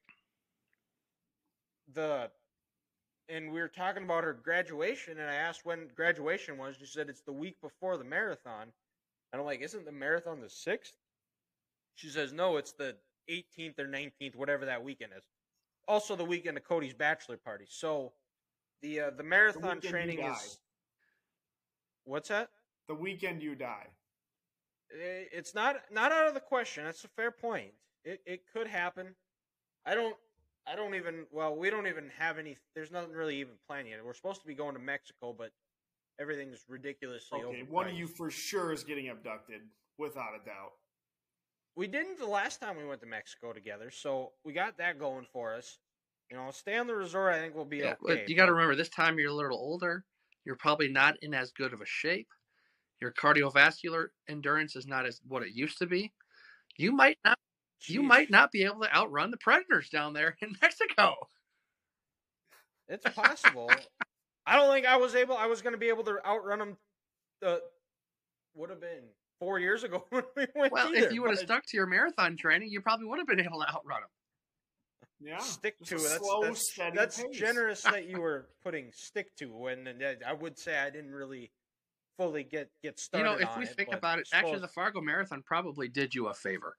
the, 1.92 2.30
and 3.28 3.52
we 3.52 3.60
were 3.60 3.68
talking 3.68 4.04
about 4.04 4.24
her 4.24 4.32
graduation, 4.32 5.18
and 5.18 5.30
I 5.30 5.34
asked 5.34 5.64
when 5.66 5.88
graduation 5.94 6.56
was. 6.56 6.76
She 6.78 6.86
said 6.86 7.10
it's 7.10 7.22
the 7.22 7.32
week 7.32 7.60
before 7.60 7.98
the 7.98 8.04
marathon, 8.04 8.72
and 9.32 9.40
I'm 9.40 9.44
like, 9.44 9.60
isn't 9.60 9.84
the 9.84 9.92
marathon 9.92 10.40
the 10.40 10.48
sixth? 10.48 10.94
She 11.94 12.08
says 12.08 12.32
no, 12.32 12.56
it's 12.56 12.72
the 12.72 12.96
18th 13.30 13.78
or 13.78 13.86
19th, 13.86 14.34
whatever 14.34 14.66
that 14.66 14.82
weekend 14.82 15.12
is. 15.16 15.24
Also, 15.86 16.16
the 16.16 16.24
weekend 16.24 16.56
of 16.56 16.64
Cody's 16.64 16.94
bachelor 16.94 17.36
party. 17.36 17.66
So, 17.68 18.12
the 18.82 19.00
uh, 19.00 19.10
the 19.10 19.22
marathon 19.22 19.80
you 19.82 19.90
training 19.90 20.20
is. 20.20 20.58
What's 22.04 22.28
that? 22.28 22.50
The 22.88 22.94
weekend 22.94 23.42
you 23.42 23.54
die. 23.54 23.86
It's 24.90 25.54
not 25.54 25.76
not 25.90 26.12
out 26.12 26.28
of 26.28 26.34
the 26.34 26.40
question. 26.40 26.84
That's 26.84 27.04
a 27.04 27.08
fair 27.08 27.30
point. 27.30 27.72
It 28.04 28.20
it 28.26 28.42
could 28.52 28.66
happen. 28.66 29.14
I 29.86 29.94
don't 29.94 30.16
I 30.66 30.76
don't 30.76 30.94
even 30.94 31.26
well 31.30 31.56
we 31.56 31.70
don't 31.70 31.86
even 31.86 32.10
have 32.18 32.38
any. 32.38 32.56
There's 32.74 32.90
nothing 32.90 33.12
really 33.12 33.36
even 33.40 33.54
planned 33.66 33.88
yet. 33.88 34.04
We're 34.04 34.14
supposed 34.14 34.40
to 34.42 34.46
be 34.46 34.54
going 34.54 34.74
to 34.74 34.80
Mexico, 34.80 35.34
but 35.36 35.50
everything's 36.20 36.64
ridiculously 36.68 37.40
Okay. 37.42 37.62
overpriced. 37.62 37.68
One 37.70 37.88
of 37.88 37.94
you 37.94 38.06
for 38.06 38.30
sure 38.30 38.72
is 38.72 38.84
getting 38.84 39.08
abducted, 39.08 39.62
without 39.98 40.34
a 40.34 40.44
doubt. 40.44 40.72
We 41.76 41.86
didn't 41.88 42.18
the 42.18 42.26
last 42.26 42.60
time 42.60 42.76
we 42.76 42.84
went 42.86 43.00
to 43.00 43.06
Mexico 43.06 43.52
together, 43.52 43.90
so 43.90 44.32
we 44.44 44.52
got 44.52 44.78
that 44.78 44.98
going 44.98 45.26
for 45.32 45.54
us. 45.54 45.78
You 46.30 46.36
know, 46.36 46.50
stay 46.50 46.76
on 46.76 46.86
the 46.86 46.94
resort. 46.94 47.34
I 47.34 47.40
think 47.40 47.54
we'll 47.54 47.64
be 47.64 47.78
Yeah, 47.78 47.94
okay. 48.02 48.24
you 48.26 48.36
got 48.36 48.46
to 48.46 48.52
remember 48.52 48.76
this 48.76 48.88
time 48.88 49.18
you're 49.18 49.30
a 49.30 49.34
little 49.34 49.58
older. 49.58 50.04
You're 50.44 50.56
probably 50.56 50.88
not 50.88 51.16
in 51.22 51.34
as 51.34 51.50
good 51.52 51.72
of 51.72 51.80
a 51.80 51.86
shape. 51.86 52.28
Your 53.00 53.12
cardiovascular 53.12 54.08
endurance 54.28 54.76
is 54.76 54.86
not 54.86 55.04
as 55.04 55.20
what 55.26 55.42
it 55.42 55.52
used 55.52 55.78
to 55.78 55.86
be. 55.86 56.12
You 56.76 56.92
might 56.92 57.18
not. 57.24 57.38
You 57.86 58.02
might 58.02 58.30
not 58.30 58.50
be 58.50 58.64
able 58.64 58.80
to 58.80 58.96
outrun 58.96 59.30
the 59.30 59.36
predators 59.36 59.90
down 59.90 60.14
there 60.14 60.36
in 60.40 60.54
Mexico. 60.62 61.14
It's 62.88 63.04
possible. 63.14 63.70
I 64.46 64.56
don't 64.56 64.72
think 64.72 64.86
I 64.86 64.96
was 64.96 65.14
able. 65.14 65.36
I 65.36 65.46
was 65.46 65.60
going 65.60 65.72
to 65.72 65.78
be 65.78 65.88
able 65.88 66.04
to 66.04 66.18
outrun 66.24 66.60
them. 66.60 66.76
The 67.40 67.48
uh, 67.48 67.58
would 68.54 68.70
have 68.70 68.80
been 68.80 69.04
four 69.40 69.58
years 69.58 69.84
ago 69.84 70.04
when 70.10 70.24
we 70.36 70.46
went. 70.54 70.72
Well, 70.72 70.88
either, 70.88 71.06
if 71.06 71.12
you 71.12 71.22
would 71.22 71.30
have 71.30 71.38
stuck 71.38 71.64
to 71.66 71.76
your 71.76 71.86
marathon 71.86 72.36
training, 72.36 72.68
you 72.70 72.80
probably 72.80 73.06
would 73.06 73.18
have 73.18 73.26
been 73.26 73.40
able 73.40 73.60
to 73.60 73.68
outrun 73.68 74.00
them. 74.02 74.10
Yeah. 75.20 75.38
stick 75.38 75.78
to 75.86 75.96
it. 75.96 76.02
That's, 76.02 76.18
slow, 76.18 76.42
that's, 76.42 76.72
steady 76.72 76.96
that's 76.96 77.22
pace. 77.22 77.36
generous 77.36 77.82
that 77.90 78.08
you 78.08 78.20
were 78.20 78.48
putting 78.62 78.90
stick 78.92 79.34
to. 79.36 79.46
When 79.46 79.86
and 79.86 80.02
I- 80.02 80.30
I 80.30 80.32
would 80.32 80.58
say 80.58 80.76
I 80.78 80.90
didn't 80.90 81.12
really 81.12 81.50
fully 82.18 82.44
get 82.44 82.70
get 82.82 82.98
started. 82.98 83.28
You 83.30 83.34
know, 83.36 83.40
if 83.40 83.48
on 83.50 83.58
we 83.60 83.64
it, 83.64 83.76
think 83.76 83.92
about 83.92 84.18
it, 84.18 84.28
I 84.32 84.38
actually, 84.38 84.58
the 84.60 84.68
Fargo 84.68 85.00
Marathon 85.00 85.42
probably 85.42 85.88
did 85.88 86.14
you 86.14 86.26
a 86.28 86.34
favor 86.34 86.76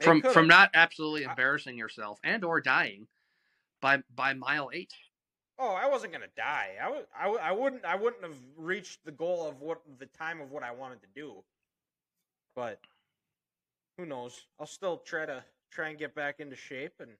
from 0.00 0.22
from 0.22 0.46
not 0.48 0.70
absolutely 0.74 1.26
I- 1.26 1.30
embarrassing 1.30 1.76
yourself 1.76 2.18
and 2.24 2.44
or 2.44 2.60
dying 2.60 3.06
by 3.82 4.02
by 4.14 4.32
mile 4.34 4.70
eight. 4.72 4.92
Oh, 5.62 5.74
I 5.74 5.86
wasn't 5.86 6.14
gonna 6.14 6.24
die. 6.38 6.70
I 6.82 6.88
would. 6.90 7.06
I, 7.16 7.28
would- 7.28 7.40
I 7.40 7.52
wouldn't. 7.52 7.84
I 7.84 7.94
wouldn't 7.94 8.22
have 8.22 8.38
reached 8.56 9.04
the 9.04 9.12
goal 9.12 9.46
of 9.46 9.60
what 9.60 9.82
the 9.98 10.06
time 10.06 10.40
of 10.40 10.50
what 10.50 10.62
I 10.62 10.72
wanted 10.72 11.02
to 11.02 11.08
do. 11.14 11.44
But 12.56 12.80
who 13.98 14.06
knows? 14.06 14.46
I'll 14.58 14.66
still 14.66 14.96
try 14.98 15.26
to 15.26 15.44
try 15.70 15.90
and 15.90 15.98
get 15.98 16.14
back 16.14 16.40
into 16.40 16.56
shape 16.56 16.94
and 16.98 17.10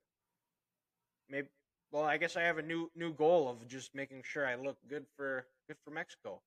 maybe. 1.28 1.49
Well, 1.93 2.05
I 2.05 2.16
guess 2.16 2.36
I 2.36 2.43
have 2.43 2.57
a 2.57 2.62
new 2.62 2.91
new 2.97 3.12
goal 3.12 3.49
of 3.51 3.68
just 3.68 3.95
making 3.95 4.22
sure 4.24 4.47
I 4.47 4.55
look 4.55 4.78
good 4.88 5.05
for 5.16 5.45
good 5.68 5.76
for 5.84 5.91
Mexico. 5.91 6.41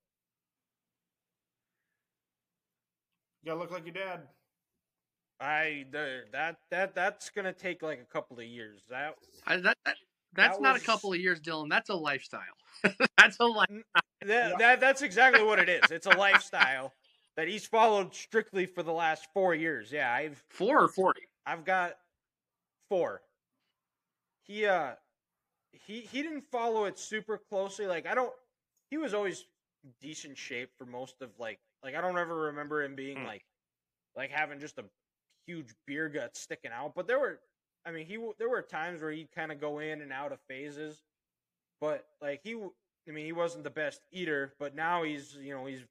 You 3.44 3.52
gotta 3.52 3.60
look 3.60 3.72
like 3.72 3.86
your 3.86 3.94
dad. 3.94 4.22
I 5.40 5.86
the, 5.92 6.24
that 6.32 6.58
that 6.72 6.96
that's 6.96 7.30
gonna 7.30 7.54
take 7.54 7.84
like 7.84 8.00
a 8.02 8.12
couple 8.12 8.40
of 8.40 8.46
years. 8.46 8.82
That 8.90 9.16
I, 9.46 9.58
that, 9.58 9.78
that 9.86 9.96
that's 10.36 10.58
That 10.58 10.62
not 10.64 10.74
was- 10.74 10.84
a 10.84 10.86
couple 10.86 11.14
of 11.14 11.20
years, 11.20 11.40
Dylan. 11.40 11.70
That's 11.70 11.90
a 11.90 11.96
lifestyle. 11.96 12.42
that's 13.18 13.38
a 13.40 13.46
life. 13.46 13.70
that, 14.26 14.58
that 14.58 14.80
that's 14.80 15.02
exactly 15.02 15.44
what 15.44 15.60
it 15.60 15.70
is. 15.70 15.92
It's 15.92 16.08
a 16.08 16.10
lifestyle 16.18 16.92
that 17.38 17.48
he's 17.48 17.66
followed 17.66 18.14
strictly 18.14 18.66
for 18.66 18.84
the 18.84 18.92
last 18.92 19.28
four 19.34 19.56
years. 19.56 19.92
Yeah, 19.92 20.12
I've 20.12 20.44
Four 20.50 20.84
or 20.84 20.88
forty. 20.88 21.22
I've 21.46 21.66
got 21.66 21.94
four. 22.90 23.22
He 24.44 24.66
uh 24.66 24.92
he 25.72 26.02
he 26.02 26.22
didn't 26.22 26.46
follow 26.52 26.86
it 26.86 27.00
super 27.00 27.40
closely. 27.50 27.88
Like 27.88 28.06
I 28.06 28.14
don't 28.16 28.34
he 28.90 28.98
was 28.98 29.14
always 29.14 29.46
decent 30.02 30.38
shape 30.38 30.70
for 30.78 30.86
most 30.86 31.16
of 31.22 31.30
like 31.40 31.60
like 31.84 31.96
I 31.96 32.02
don't 32.02 32.18
ever 32.18 32.36
remember 32.36 32.84
him 32.84 32.96
being 32.96 33.18
Hmm. 33.18 33.26
like 33.26 33.44
like 34.16 34.32
having 34.32 34.60
just 34.60 34.78
a 34.80 34.86
huge 35.48 35.74
beer 35.88 36.08
gut 36.10 36.36
sticking 36.38 36.72
out, 36.72 36.94
but 36.96 37.08
there 37.08 37.20
were 37.20 37.40
I 37.86 37.92
mean 37.92 38.06
he 38.06 38.18
there 38.40 38.50
were 38.50 38.62
times 38.62 39.02
where 39.02 39.12
he'd 39.12 39.32
kind 39.32 39.52
of 39.52 39.60
go 39.60 39.80
in 39.80 40.02
and 40.02 40.12
out 40.12 40.32
of 40.32 40.40
phases. 40.48 41.04
But 41.82 42.06
like 42.22 42.42
he 42.44 42.56
I 42.56 43.12
mean 43.12 43.26
he 43.26 43.34
wasn't 43.34 43.64
the 43.64 43.70
best 43.70 44.02
eater, 44.12 44.54
but 44.60 44.76
now 44.76 45.04
he's 45.04 45.38
you 45.40 45.54
know 45.54 45.66
he's 45.66 45.84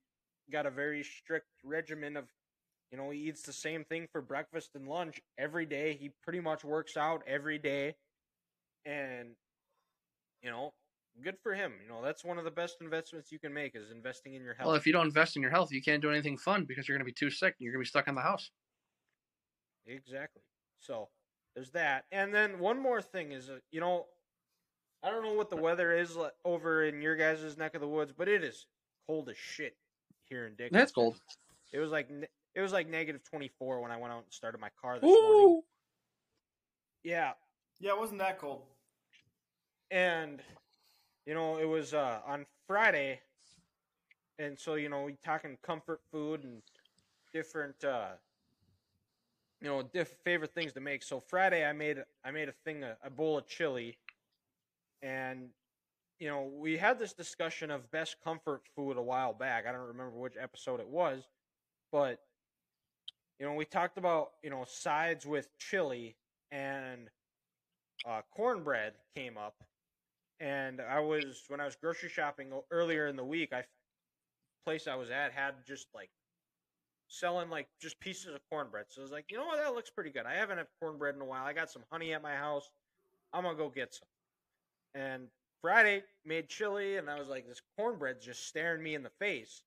got 0.50 0.66
a 0.66 0.70
very 0.70 1.02
strict 1.02 1.48
regimen 1.64 2.16
of 2.16 2.26
you 2.92 2.98
know, 2.98 3.08
he 3.08 3.20
eats 3.20 3.42
the 3.42 3.54
same 3.54 3.84
thing 3.84 4.06
for 4.12 4.20
breakfast 4.20 4.72
and 4.74 4.86
lunch 4.86 5.18
every 5.38 5.64
day. 5.64 5.96
He 5.98 6.10
pretty 6.22 6.40
much 6.40 6.62
works 6.62 6.94
out 6.98 7.22
every 7.26 7.58
day. 7.58 7.94
And, 8.84 9.30
you 10.42 10.50
know, 10.50 10.74
good 11.24 11.38
for 11.42 11.54
him. 11.54 11.72
You 11.82 11.88
know, 11.88 12.02
that's 12.02 12.22
one 12.22 12.36
of 12.36 12.44
the 12.44 12.50
best 12.50 12.76
investments 12.82 13.32
you 13.32 13.38
can 13.38 13.54
make 13.54 13.74
is 13.74 13.90
investing 13.90 14.34
in 14.34 14.42
your 14.42 14.52
health. 14.52 14.66
Well, 14.66 14.76
if 14.76 14.86
you 14.86 14.92
don't 14.92 15.06
invest 15.06 15.36
in 15.36 15.42
your 15.42 15.50
health, 15.50 15.72
you 15.72 15.80
can't 15.80 16.02
do 16.02 16.10
anything 16.10 16.36
fun 16.36 16.66
because 16.66 16.86
you're 16.86 16.98
going 16.98 17.06
to 17.06 17.10
be 17.10 17.14
too 17.14 17.30
sick 17.30 17.54
and 17.58 17.64
you're 17.64 17.72
going 17.72 17.82
to 17.82 17.86
be 17.86 17.88
stuck 17.88 18.08
in 18.08 18.14
the 18.14 18.20
house. 18.20 18.50
Exactly. 19.86 20.42
So 20.78 21.08
there's 21.54 21.70
that. 21.70 22.04
And 22.12 22.32
then 22.32 22.58
one 22.58 22.80
more 22.80 23.02
thing 23.02 23.32
is, 23.32 23.50
uh, 23.50 23.58
you 23.70 23.80
know, 23.80 24.06
I 25.02 25.10
don't 25.10 25.22
know 25.24 25.34
what 25.34 25.50
the 25.50 25.56
weather 25.56 25.92
is 25.96 26.16
over 26.44 26.84
in 26.84 27.02
your 27.02 27.16
guys' 27.16 27.56
neck 27.56 27.74
of 27.74 27.80
the 27.80 27.88
woods, 27.88 28.12
but 28.16 28.28
it 28.28 28.44
is 28.44 28.66
cold 29.06 29.28
as 29.28 29.36
shit 29.36 29.76
here 30.28 30.46
in 30.46 30.52
Dickinson. 30.52 30.78
That's 30.78 30.92
cold. 30.92 31.20
It 31.72 31.78
was 31.78 31.90
like 31.90 32.08
it 32.54 32.60
was 32.60 32.72
like 32.72 32.88
negative 32.88 33.22
24 33.24 33.80
when 33.80 33.90
I 33.90 33.96
went 33.96 34.12
out 34.12 34.22
and 34.24 34.32
started 34.32 34.60
my 34.60 34.70
car 34.80 34.98
this 35.00 35.10
morning. 35.10 35.62
Yeah, 37.02 37.32
Yeah, 37.80 37.90
it 37.92 37.98
wasn't 37.98 38.20
that 38.20 38.38
cold. 38.38 38.62
and 39.90 40.40
you 41.26 41.34
know 41.34 41.58
it 41.58 41.64
was 41.68 41.94
uh 41.94 42.20
on 42.26 42.46
friday 42.66 43.20
and 44.38 44.58
so 44.58 44.74
you 44.74 44.88
know 44.88 45.02
we 45.04 45.16
talking 45.24 45.56
comfort 45.62 46.00
food 46.10 46.42
and 46.44 46.62
different 47.32 47.82
uh 47.84 48.10
you 49.62 49.68
know 49.68 49.82
diff- 49.82 50.16
favorite 50.24 50.54
things 50.54 50.72
to 50.74 50.80
make. 50.80 51.02
So 51.02 51.20
friday 51.20 51.64
i 51.64 51.72
made 51.72 51.98
i 52.24 52.30
made 52.30 52.48
a 52.48 52.54
thing 52.64 52.84
a, 52.84 52.96
a 53.04 53.10
bowl 53.10 53.38
of 53.38 53.46
chili. 53.46 53.96
And 55.02 55.48
you 56.18 56.28
know 56.28 56.50
we 56.54 56.76
had 56.76 56.98
this 56.98 57.12
discussion 57.12 57.70
of 57.70 57.90
best 57.90 58.16
comfort 58.22 58.62
food 58.76 58.96
a 58.96 59.02
while 59.02 59.32
back. 59.32 59.66
I 59.66 59.72
don't 59.72 59.80
remember 59.80 60.18
which 60.18 60.34
episode 60.40 60.80
it 60.80 60.88
was 60.88 61.24
but 61.92 62.20
you 63.38 63.46
know 63.46 63.54
we 63.54 63.64
talked 63.64 63.98
about 63.98 64.32
you 64.42 64.50
know 64.50 64.64
sides 64.66 65.26
with 65.26 65.48
chili 65.58 66.16
and 66.50 67.08
uh, 68.06 68.22
cornbread 68.34 68.94
came 69.14 69.38
up, 69.38 69.62
and 70.40 70.80
I 70.80 70.98
was 71.00 71.44
when 71.48 71.60
I 71.60 71.66
was 71.66 71.76
grocery 71.76 72.08
shopping 72.08 72.48
earlier 72.70 73.06
in 73.06 73.16
the 73.16 73.24
week. 73.24 73.52
I 73.52 73.64
place 74.64 74.86
I 74.86 74.96
was 74.96 75.10
at 75.10 75.32
had 75.32 75.54
just 75.66 75.88
like 75.94 76.10
selling 77.12 77.50
like 77.50 77.68
just 77.80 78.00
pieces 78.00 78.34
of 78.34 78.40
cornbread. 78.50 78.86
So 78.88 79.02
I 79.02 79.04
was 79.04 79.12
like, 79.12 79.26
you 79.30 79.36
know 79.36 79.44
what, 79.44 79.58
that 79.58 79.74
looks 79.74 79.90
pretty 79.90 80.10
good. 80.10 80.24
I 80.24 80.34
haven't 80.34 80.56
had 80.58 80.66
cornbread 80.80 81.14
in 81.14 81.20
a 81.20 81.24
while. 81.26 81.44
I 81.44 81.52
got 81.52 81.70
some 81.70 81.82
honey 81.90 82.14
at 82.14 82.22
my 82.22 82.34
house. 82.34 82.70
I'm 83.34 83.44
gonna 83.44 83.56
go 83.56 83.68
get 83.68 83.92
some. 83.94 84.08
And 84.94 85.28
Friday 85.60 86.02
made 86.24 86.48
chili, 86.48 86.96
and 86.96 87.08
I 87.10 87.18
was 87.18 87.28
like, 87.28 87.46
this 87.46 87.60
cornbread's 87.78 88.24
just 88.24 88.46
staring 88.46 88.82
me 88.82 88.94
in 88.94 89.02
the 89.02 89.10
face. 89.20 89.62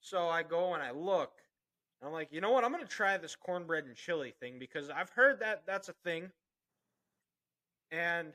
So 0.00 0.28
I 0.28 0.42
go 0.42 0.74
and 0.74 0.82
I 0.82 0.90
look. 0.90 1.32
and 2.00 2.08
I'm 2.08 2.12
like, 2.12 2.28
you 2.32 2.40
know 2.40 2.50
what? 2.52 2.64
I'm 2.64 2.70
gonna 2.72 2.84
try 2.86 3.16
this 3.16 3.34
cornbread 3.34 3.84
and 3.86 3.96
chili 3.96 4.34
thing 4.38 4.58
because 4.58 4.90
I've 4.90 5.10
heard 5.10 5.40
that 5.40 5.62
that's 5.66 5.88
a 5.88 5.94
thing 6.04 6.30
and 7.90 8.28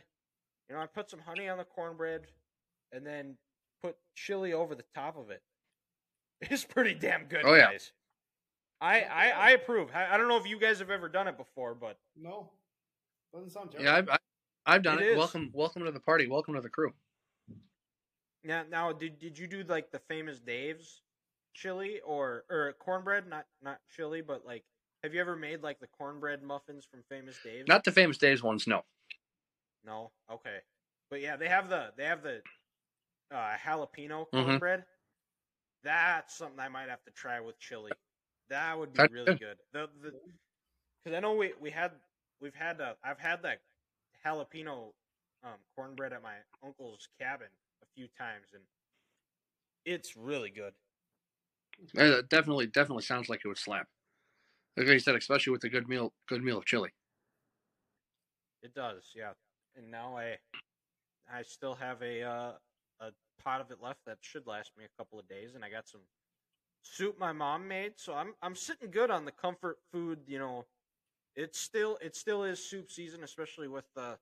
you 0.68 0.76
know 0.76 0.82
I 0.82 0.88
put 0.88 1.10
some 1.10 1.20
honey 1.20 1.48
on 1.48 1.60
the 1.60 1.64
cornbread 1.64 2.22
and 2.92 3.06
then 3.06 3.38
put 3.84 3.96
chili 4.16 4.54
over 4.54 4.74
the 4.76 4.86
top 4.96 5.18
of 5.18 5.30
it. 5.30 5.42
It's 6.52 6.66
pretty 6.66 6.94
damn 6.96 7.26
good, 7.26 7.44
Oh, 7.46 7.54
yeah. 7.54 7.72
guys. 7.72 7.94
I, 8.84 9.00
I 9.02 9.30
I 9.30 9.50
approve. 9.52 9.90
I, 9.96 10.14
I 10.14 10.18
don't 10.18 10.28
know 10.28 10.36
if 10.38 10.46
you 10.46 10.60
guys 10.60 10.80
have 10.80 10.90
ever 10.90 11.08
done 11.08 11.28
it 11.30 11.38
before, 11.38 11.74
but 11.74 11.98
No, 12.18 12.50
doesn't 13.34 13.52
sound 13.52 13.72
terrible. 13.72 13.90
Yeah, 13.90 13.98
I've, 13.98 14.10
I- 14.10 14.18
I've 14.66 14.84
done 14.84 15.00
It 15.00 15.04
it. 15.06 15.12
is. 15.12 15.18
Welcome, 15.18 15.52
welcome 15.54 15.86
to 15.86 15.92
the 15.92 16.00
party. 16.00 16.28
Welcome 16.28 16.54
to 16.56 16.62
the 16.62 16.70
crew. 16.70 16.94
now 18.44 18.64
now 18.70 18.92
did 18.92 19.20
did 19.20 19.38
you 19.38 19.48
do 19.48 19.64
like 19.64 19.92
the 19.92 20.00
famous 20.00 20.40
Dave's 20.40 21.02
chili 21.54 22.02
or 22.06 22.44
or 22.50 22.74
cornbread? 22.80 23.28
Not 23.28 23.46
not 23.62 23.80
chili, 23.96 24.22
but 24.22 24.46
like 24.46 24.64
have 25.04 25.14
you 25.14 25.22
ever 25.22 25.36
made 25.36 25.64
like 25.64 25.80
the 25.80 25.88
cornbread 25.88 26.44
muffins 26.44 26.86
from 26.86 27.04
Famous 27.10 27.38
Dave's? 27.44 27.68
Not 27.68 27.84
the 27.86 27.92
famous 27.92 28.18
Dave's 28.18 28.44
ones, 28.44 28.68
no. 28.68 28.84
No. 29.86 30.12
Okay. 30.32 30.60
But 31.10 31.22
yeah, 31.22 31.36
they 31.38 31.48
have 31.50 31.70
the 31.70 31.92
they 31.98 32.06
have 32.06 32.24
the 32.24 32.42
uh, 33.32 33.56
jalapeno 33.66 34.26
Mhm. 34.34 34.46
cornbread. 34.46 34.86
That's 35.84 36.36
something 36.38 36.60
I 36.60 36.70
might 36.70 36.90
have 36.90 37.04
to 37.04 37.12
try 37.12 37.40
with 37.42 37.60
chili. 37.60 37.92
That 38.50 38.78
would 38.78 38.94
be 38.94 39.00
That's 39.00 39.14
really 39.14 39.26
good. 39.26 39.40
good. 39.40 39.58
The 39.72 39.90
the 40.02 40.14
because 41.04 41.18
I 41.18 41.20
know 41.20 41.34
we 41.34 41.54
we 41.60 41.70
had 41.72 41.92
we've 42.42 42.56
had 42.56 42.82
uh, 42.82 42.94
I've 43.04 43.20
had 43.20 43.42
that 43.44 43.62
jalapeno 44.26 44.92
um, 45.44 45.60
cornbread 45.76 46.14
at 46.14 46.22
my 46.22 46.36
uncle's 46.64 47.08
cabin 47.20 47.48
a 47.82 47.86
few 47.96 48.08
times 48.18 48.48
and 48.54 48.64
it's 49.86 50.16
really 50.16 50.50
good. 50.50 50.74
It 51.96 52.30
definitely, 52.30 52.68
definitely 52.68 53.04
sounds 53.04 53.30
like 53.30 53.42
it 53.44 53.48
would 53.48 53.58
slap. 53.58 53.88
Like 54.78 54.88
you 54.88 55.00
said, 55.00 55.16
especially 55.16 55.52
with 55.52 55.64
a 55.64 55.70
good 55.70 55.88
meal, 55.88 56.14
good 56.28 56.44
meal 56.44 56.58
of 56.58 56.66
chili. 56.66 56.92
It 58.62 58.74
does, 58.74 59.12
yeah. 59.16 59.34
And 59.76 59.92
now 59.92 60.18
I 60.18 60.38
I 61.32 61.42
still 61.44 61.76
have 61.76 62.02
a 62.02 62.22
uh, 62.24 62.52
a 63.00 63.12
pot 63.44 63.62
of 63.62 63.72
it 63.72 63.82
left 63.82 64.00
that 64.06 64.18
should 64.22 64.48
last 64.48 64.72
me 64.78 64.86
a 64.86 64.98
couple 64.98 65.20
of 65.20 65.28
days, 65.28 65.56
and 65.56 65.64
I 65.64 65.70
got 65.70 65.88
some 65.88 66.02
soup 66.84 67.20
my 67.20 67.32
mom 67.32 67.68
made, 67.68 67.94
so 67.96 68.14
I'm 68.14 68.34
I'm 68.42 68.56
sitting 68.56 68.92
good 68.92 69.10
on 69.10 69.26
the 69.26 69.32
comfort 69.32 69.78
food. 69.92 70.20
You 70.28 70.40
know, 70.40 70.66
it's 71.36 71.60
still 71.60 71.98
it 72.02 72.16
still 72.16 72.44
is 72.44 72.64
soup 72.64 72.92
season, 72.92 73.24
especially 73.24 73.68
with 73.68 73.86
the 73.96 74.18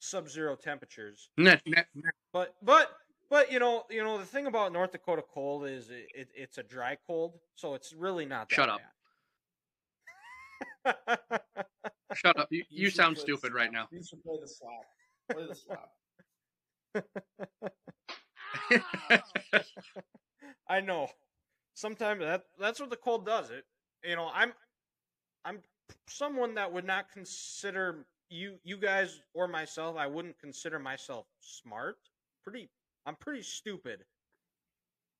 sub-zero 0.00 0.56
temperatures. 0.56 1.28
Net, 1.36 1.62
net, 1.66 1.86
net. 1.94 2.14
But 2.32 2.54
but 2.62 2.96
but 3.30 3.52
you 3.52 3.58
know 3.58 3.84
you 3.90 4.02
know 4.02 4.18
the 4.18 4.24
thing 4.24 4.46
about 4.46 4.72
North 4.72 4.92
Dakota 4.92 5.22
cold 5.32 5.66
is 5.66 5.90
it, 5.90 6.08
it 6.14 6.28
it's 6.34 6.58
a 6.58 6.62
dry 6.62 6.96
cold, 7.06 7.38
so 7.54 7.74
it's 7.74 7.92
really 7.92 8.26
not 8.26 8.48
that 8.48 8.54
Shut 8.54 8.68
up. 8.68 8.80
Shut 12.14 12.38
up. 12.38 12.48
You, 12.50 12.64
you, 12.70 12.86
should 12.86 12.96
sound 12.96 13.18
stupid 13.18 13.52
right 13.52 13.70
now. 13.70 13.86
You 13.90 14.02
should 14.02 14.22
play 14.22 14.38
the 14.40 14.48
slap. 14.48 14.86
Play 15.30 15.46
the 15.46 15.54
slap. 15.54 15.90
I 20.68 20.80
know. 20.80 21.08
Sometimes 21.78 22.20
that 22.20 22.42
that's 22.58 22.80
what 22.80 22.90
the 22.90 22.96
cold 22.96 23.24
does. 23.24 23.50
It 23.50 23.64
you 24.02 24.16
know, 24.16 24.30
I'm 24.34 24.52
I'm 25.44 25.60
someone 26.08 26.54
that 26.56 26.72
would 26.72 26.84
not 26.84 27.12
consider 27.12 28.04
you 28.30 28.56
you 28.64 28.76
guys 28.76 29.20
or 29.32 29.46
myself, 29.46 29.96
I 29.96 30.08
wouldn't 30.08 30.40
consider 30.40 30.80
myself 30.80 31.26
smart. 31.40 31.98
Pretty 32.42 32.68
I'm 33.06 33.14
pretty 33.14 33.42
stupid. 33.42 34.00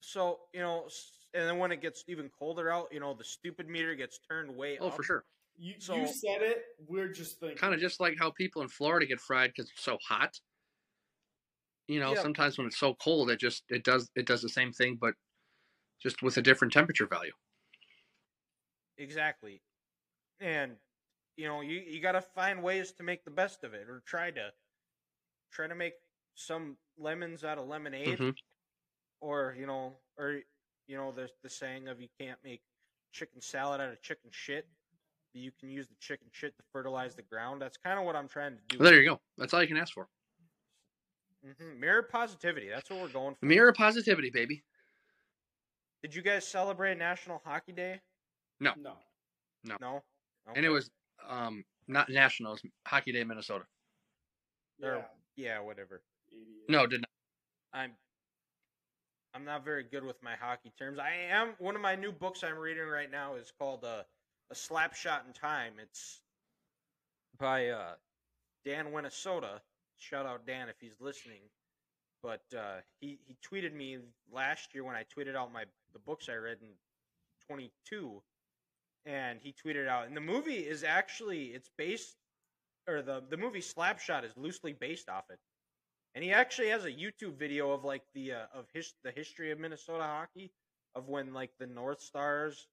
So, 0.01 0.41
you 0.53 0.61
know, 0.61 0.89
and 1.33 1.49
then 1.49 1.59
when 1.59 1.71
it 1.71 1.81
gets 1.81 2.03
even 2.09 2.29
colder 2.37 2.71
out, 2.71 2.89
you 2.91 2.99
know, 2.99 3.15
the 3.15 3.25
stupid 3.25 3.69
meter 3.69 3.95
gets 3.95 4.19
turned 4.29 4.55
way 4.57 4.79
oh, 4.81 4.89
up. 4.89 4.97
for 4.97 5.05
sure. 5.05 5.25
You, 5.57 5.75
So- 5.79 5.95
you 5.95 6.09
said 6.09 6.43
it. 6.43 6.63
We're 6.89 7.09
just 7.13 7.39
thinking. 7.39 7.59
Kind 7.59 7.73
of 7.75 7.79
just 7.79 8.01
like 8.01 8.15
how 8.19 8.33
people 8.33 8.63
in 8.63 8.69
Florida 8.69 9.07
get 9.07 9.21
fried 9.21 9.51
because 9.55 9.71
it's 9.71 9.85
so 9.85 9.97
hot. 10.09 10.41
You 11.87 12.01
know, 12.01 12.15
Yeah. 12.15 12.23
sometimes 12.23 12.59
when 12.59 12.67
it's 12.67 12.79
so 12.79 12.95
cold, 12.95 13.31
it 13.31 13.39
just 13.39 13.63
it 13.69 13.85
does 13.85 14.11
it 14.17 14.27
does 14.27 14.43
the 14.43 14.49
same 14.49 14.73
thing, 14.73 14.99
but 15.01 15.15
just 16.01 16.23
with 16.23 16.37
a 16.37 16.43
different 16.43 16.73
temperature 16.73 17.07
value. 17.07 17.33
Exactly. 18.97 19.63
And 20.41 20.77
you 21.37 21.47
know, 21.47 21.61
you 21.61 21.81
you 21.81 22.01
got 22.01 22.13
to 22.13 22.21
find 22.23 22.63
ways 22.63 22.93
to 22.93 23.03
make 23.03 23.25
the 23.25 23.31
best 23.31 23.65
of 23.65 23.75
it 23.75 23.89
or 23.89 24.01
try 24.07 24.31
to 24.33 24.53
try 25.53 25.67
to 25.67 25.75
make 25.75 25.95
some 26.35 26.77
lemons 26.97 27.45
out 27.45 27.59
of 27.59 27.67
lemonade 27.69 28.19
Mhm. 28.19 28.37
or, 29.21 29.55
you 29.59 29.67
know, 29.67 29.97
or 30.17 30.43
you 30.87 30.97
know, 30.97 31.13
there's 31.13 31.33
the 31.43 31.49
saying 31.49 31.89
of 31.89 32.01
you 32.01 32.09
can't 32.19 32.43
make 32.45 32.63
chicken 33.13 33.41
salad 33.41 33.81
out 33.81 33.91
of 33.91 34.01
chicken 34.03 34.31
shit. 34.31 34.67
but 35.33 35.41
You 35.41 35.53
can 35.53 35.71
use 35.71 35.89
the 35.89 35.97
chicken 35.97 36.29
shit 36.33 36.57
to 36.57 36.63
fertilize 36.73 37.15
the 37.15 37.23
ground. 37.23 37.61
That's 37.61 37.77
kind 37.77 37.99
of 37.99 38.05
what 38.05 38.17
I'm 38.17 38.29
trying 38.29 38.57
to 38.57 38.63
do. 38.69 38.79
Well, 38.79 38.91
there 38.91 39.01
you 39.01 39.09
go. 39.09 39.21
That's 39.37 39.53
all 39.55 39.63
you 39.63 39.69
can 39.69 39.77
ask 39.77 39.93
for. 39.95 40.09
hmm 41.45 41.79
Mirror 41.79 42.05
positivity. 42.05 42.69
That's 42.69 42.91
what 42.91 43.01
we're 43.01 43.09
going 43.09 43.35
for. 43.35 43.47
Mirror 43.47 43.73
positivity, 43.73 44.31
baby. 44.31 44.65
Did 46.03 46.15
you 46.15 46.23
guys 46.23 46.47
celebrate 46.47 46.97
National 46.99 47.41
Hockey 47.45 47.73
Day? 47.73 48.01
no. 48.61 48.73
No. 48.77 48.93
No. 49.65 49.77
No. 49.81 49.89
Okay. 50.49 50.57
And 50.57 50.65
it 50.65 50.71
was 50.71 50.91
um 51.29 51.65
not 51.87 52.09
national, 52.09 52.53
it 52.53 52.63
was 52.63 52.73
Hockey 52.87 53.13
Day, 53.13 53.25
Minnesota. 53.25 53.65
Yeah. 54.79 54.89
Or- 54.89 55.05
yeah, 55.37 55.61
whatever. 55.61 56.03
idiot. 56.33 56.69
No, 56.69 56.87
did 56.87 57.01
not. 57.01 57.09
I'm 57.73 57.93
I'm 59.35 59.45
not 59.45 59.65
very 59.65 59.85
good 59.85 60.03
with 60.05 60.21
my 60.23 60.35
hockey 60.35 60.73
terms. 60.79 60.99
I 60.99 61.11
am 61.31 61.55
one 61.59 61.77
of 61.77 61.83
my 61.83 61.95
new 61.95 62.11
books 62.11 62.43
I'm 62.43 62.59
reading 62.59 62.87
right 62.87 63.11
now 63.11 63.35
is 63.35 63.53
called 63.57 63.85
uh, 63.85 64.03
A 64.51 64.55
Slap 64.55 64.95
Shot 64.95 65.25
in 65.27 65.33
Time. 65.33 65.75
It's 65.81 66.21
by 67.39 67.69
uh, 67.69 67.93
Dan 68.65 68.91
Winnesota. 68.91 69.61
Shout 69.97 70.27
out 70.27 70.47
Dan 70.47 70.69
if 70.69 70.77
he's 70.81 71.01
listening. 71.01 71.41
But 72.23 72.43
uh, 72.57 72.81
he 73.01 73.19
he 73.27 73.37
tweeted 73.47 73.75
me 73.75 73.99
last 74.33 74.75
year 74.75 74.85
when 74.85 74.97
I 74.97 75.05
tweeted 75.05 75.37
out 75.37 75.53
my 75.53 75.65
the 75.93 75.99
books 76.01 76.29
I 76.29 76.35
read 76.35 76.59
in 76.61 76.69
22 77.47 78.23
and 79.07 79.39
he 79.41 79.55
tweeted 79.55 79.89
out 79.89 80.07
and 80.07 80.17
the 80.17 80.21
movie 80.21 80.57
is 80.57 80.85
actually 80.85 81.47
it's 81.47 81.71
based 81.79 82.17
or 82.89 83.03
the 83.03 83.23
the 83.31 83.37
movie 83.37 83.61
Slapshot 83.61 84.25
is 84.25 84.37
loosely 84.37 84.73
based 84.73 85.09
off 85.09 85.25
it. 85.31 85.39
And 86.15 86.25
he 86.25 86.33
actually 86.33 86.69
has 86.69 86.85
a 86.85 86.91
YouTube 86.91 87.39
video 87.39 87.71
of 87.71 87.85
like 87.85 88.03
the 88.15 88.33
uh, 88.33 88.47
of 88.55 88.67
his 88.73 88.95
the 89.05 89.13
history 89.13 89.51
of 89.51 89.61
Minnesota 89.61 90.03
hockey 90.03 90.51
of 90.95 91.09
when 91.09 91.33
like 91.33 91.51
the 91.59 91.67
North 91.67 92.01
Stars 92.01 92.67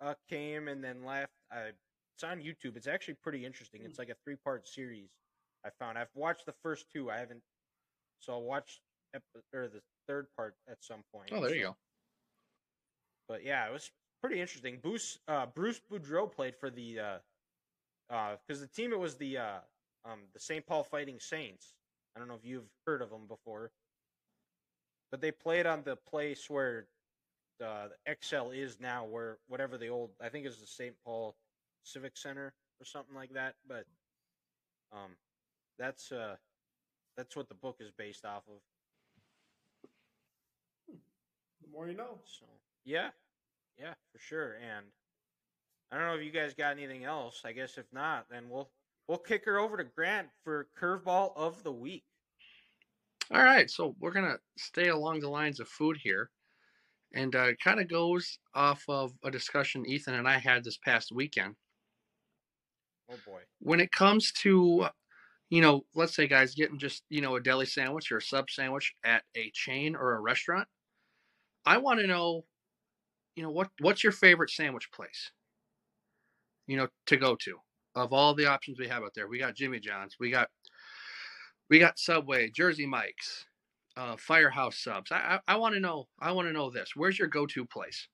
uh, 0.00 0.14
came 0.28 0.68
and 0.68 0.84
then 0.84 1.04
left. 1.04 1.32
Uh, 1.50 1.70
it's 2.14 2.24
on 2.24 2.38
YouTube. 2.38 2.76
It's 2.76 2.86
actually 2.86 3.14
pretty 3.22 3.44
interesting. 3.44 3.82
It's 3.84 3.98
like 3.98 4.08
a 4.08 4.16
three 4.24 4.36
part 4.36 4.68
series. 4.68 5.10
I 5.64 5.70
found. 5.78 5.98
I've 5.98 6.14
watched 6.14 6.46
the 6.46 6.54
first 6.62 6.86
two. 6.92 7.10
I 7.10 7.18
haven't. 7.18 7.42
So 8.20 8.32
I'll 8.32 8.42
watch 8.42 8.80
ep- 9.14 9.22
or 9.54 9.68
the 9.68 9.80
third 10.08 10.26
part 10.36 10.54
at 10.68 10.78
some 10.82 11.04
point. 11.12 11.30
Oh, 11.32 11.40
there 11.40 11.54
you 11.54 11.62
go. 11.62 11.76
But 13.28 13.44
yeah, 13.44 13.66
it 13.66 13.72
was 13.72 13.90
pretty 14.22 14.40
interesting. 14.40 14.78
Bruce 14.82 15.18
uh, 15.28 15.46
Bruce 15.46 15.80
Boudreau 15.90 16.30
played 16.30 16.56
for 16.56 16.70
the 16.70 17.00
uh 17.00 18.36
because 18.46 18.60
the 18.60 18.68
team 18.68 18.92
it 18.92 18.98
was 18.98 19.16
the 19.16 19.38
uh 19.38 19.58
um 20.04 20.20
the 20.32 20.40
St. 20.40 20.66
Paul 20.66 20.84
Fighting 20.84 21.18
Saints. 21.20 21.74
I 22.14 22.18
don't 22.18 22.28
know 22.28 22.34
if 22.34 22.44
you've 22.44 22.70
heard 22.86 23.02
of 23.02 23.10
them 23.10 23.26
before, 23.28 23.70
but 25.10 25.20
they 25.20 25.30
played 25.30 25.66
on 25.66 25.82
the 25.82 25.96
place 25.96 26.48
where 26.48 26.86
uh, 27.64 27.88
the 27.88 28.12
Xcel 28.14 28.56
is 28.56 28.78
now, 28.80 29.04
where 29.04 29.38
whatever 29.48 29.76
the 29.78 29.88
old 29.88 30.10
I 30.20 30.28
think 30.28 30.46
is 30.46 30.58
the 30.58 30.66
St. 30.66 30.94
Paul 31.04 31.36
Civic 31.84 32.16
Center 32.16 32.52
or 32.80 32.84
something 32.84 33.14
like 33.14 33.32
that. 33.34 33.54
But 33.66 33.84
um, 34.92 35.16
that's 35.78 36.12
uh, 36.12 36.36
that's 37.16 37.36
what 37.36 37.48
the 37.48 37.54
book 37.54 37.76
is 37.80 37.90
based 37.96 38.24
off 38.24 38.42
of. 38.48 38.60
The 41.62 41.68
more 41.72 41.88
you 41.88 41.96
know. 41.96 42.18
So 42.24 42.46
yeah, 42.84 43.10
yeah, 43.78 43.94
for 44.12 44.18
sure. 44.18 44.54
And 44.54 44.86
I 45.90 45.98
don't 45.98 46.06
know 46.06 46.14
if 46.14 46.24
you 46.24 46.32
guys 46.32 46.54
got 46.54 46.76
anything 46.76 47.04
else. 47.04 47.42
I 47.44 47.52
guess 47.52 47.78
if 47.78 47.86
not, 47.92 48.26
then 48.30 48.44
we'll 48.48 48.70
we'll 49.08 49.18
kick 49.18 49.44
her 49.46 49.58
over 49.58 49.76
to 49.76 49.84
Grant 49.84 50.28
for 50.44 50.68
curveball 50.80 51.32
of 51.36 51.62
the 51.62 51.72
week. 51.72 52.04
All 53.32 53.42
right, 53.42 53.68
so 53.68 53.96
we're 54.00 54.12
gonna 54.12 54.36
stay 54.56 54.88
along 54.88 55.20
the 55.20 55.28
lines 55.28 55.58
of 55.58 55.68
food 55.68 55.98
here, 56.00 56.30
and 57.12 57.34
uh, 57.34 57.44
it 57.44 57.60
kind 57.60 57.80
of 57.80 57.88
goes 57.88 58.38
off 58.54 58.82
of 58.88 59.12
a 59.24 59.30
discussion 59.30 59.86
Ethan 59.86 60.14
and 60.14 60.28
I 60.28 60.38
had 60.38 60.62
this 60.62 60.78
past 60.78 61.10
weekend. 61.12 61.56
Oh 63.10 63.16
boy. 63.26 63.40
When 63.60 63.80
it 63.80 63.92
comes 63.92 64.32
to, 64.42 64.86
you 65.50 65.60
know, 65.60 65.84
let's 65.94 66.14
say 66.14 66.26
guys 66.26 66.54
getting 66.54 66.78
just 66.78 67.04
you 67.08 67.20
know 67.20 67.36
a 67.36 67.40
deli 67.40 67.66
sandwich 67.66 68.10
or 68.10 68.18
a 68.18 68.22
sub 68.22 68.50
sandwich 68.50 68.94
at 69.04 69.22
a 69.36 69.50
chain 69.54 69.94
or 69.94 70.14
a 70.14 70.20
restaurant, 70.20 70.68
I 71.64 71.78
want 71.78 72.00
to 72.00 72.06
know, 72.06 72.44
you 73.36 73.42
know, 73.42 73.50
what 73.50 73.68
what's 73.80 74.02
your 74.02 74.12
favorite 74.12 74.50
sandwich 74.50 74.90
place? 74.92 75.30
You 76.66 76.76
know, 76.76 76.88
to 77.06 77.16
go 77.16 77.36
to 77.36 77.58
of 77.94 78.12
all 78.12 78.34
the 78.34 78.46
options 78.46 78.78
we 78.78 78.88
have 78.88 79.02
out 79.02 79.12
there. 79.14 79.28
We 79.28 79.38
got 79.38 79.54
Jimmy 79.54 79.80
John's, 79.80 80.16
we 80.18 80.30
got 80.30 80.48
we 81.70 81.78
got 81.78 81.98
Subway, 81.98 82.50
Jersey 82.50 82.86
Mike's, 82.86 83.46
uh, 83.96 84.16
Firehouse 84.16 84.78
Subs. 84.78 85.10
I 85.12 85.40
I, 85.46 85.54
I 85.54 85.56
want 85.56 85.74
to 85.74 85.80
know. 85.80 86.08
I 86.20 86.32
want 86.32 86.48
to 86.48 86.52
know 86.52 86.70
this. 86.70 86.90
Where's 86.94 87.18
your 87.18 87.28
go-to 87.28 87.64
place? 87.64 88.08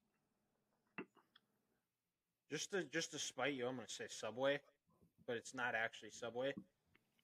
Just 2.50 2.70
to 2.72 2.84
just 2.84 3.12
to 3.12 3.18
spite 3.18 3.54
you, 3.54 3.66
I'm 3.66 3.76
gonna 3.76 3.88
say 3.88 4.04
Subway, 4.08 4.60
but 5.26 5.36
it's 5.36 5.54
not 5.54 5.74
actually 5.74 6.10
Subway. 6.10 6.52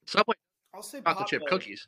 Subway 0.09 0.35
I'll 0.73 0.81
say 0.81 1.01
chocolate 1.01 1.27
chip 1.27 1.41
Potbelly. 1.43 1.47
cookies. 1.49 1.87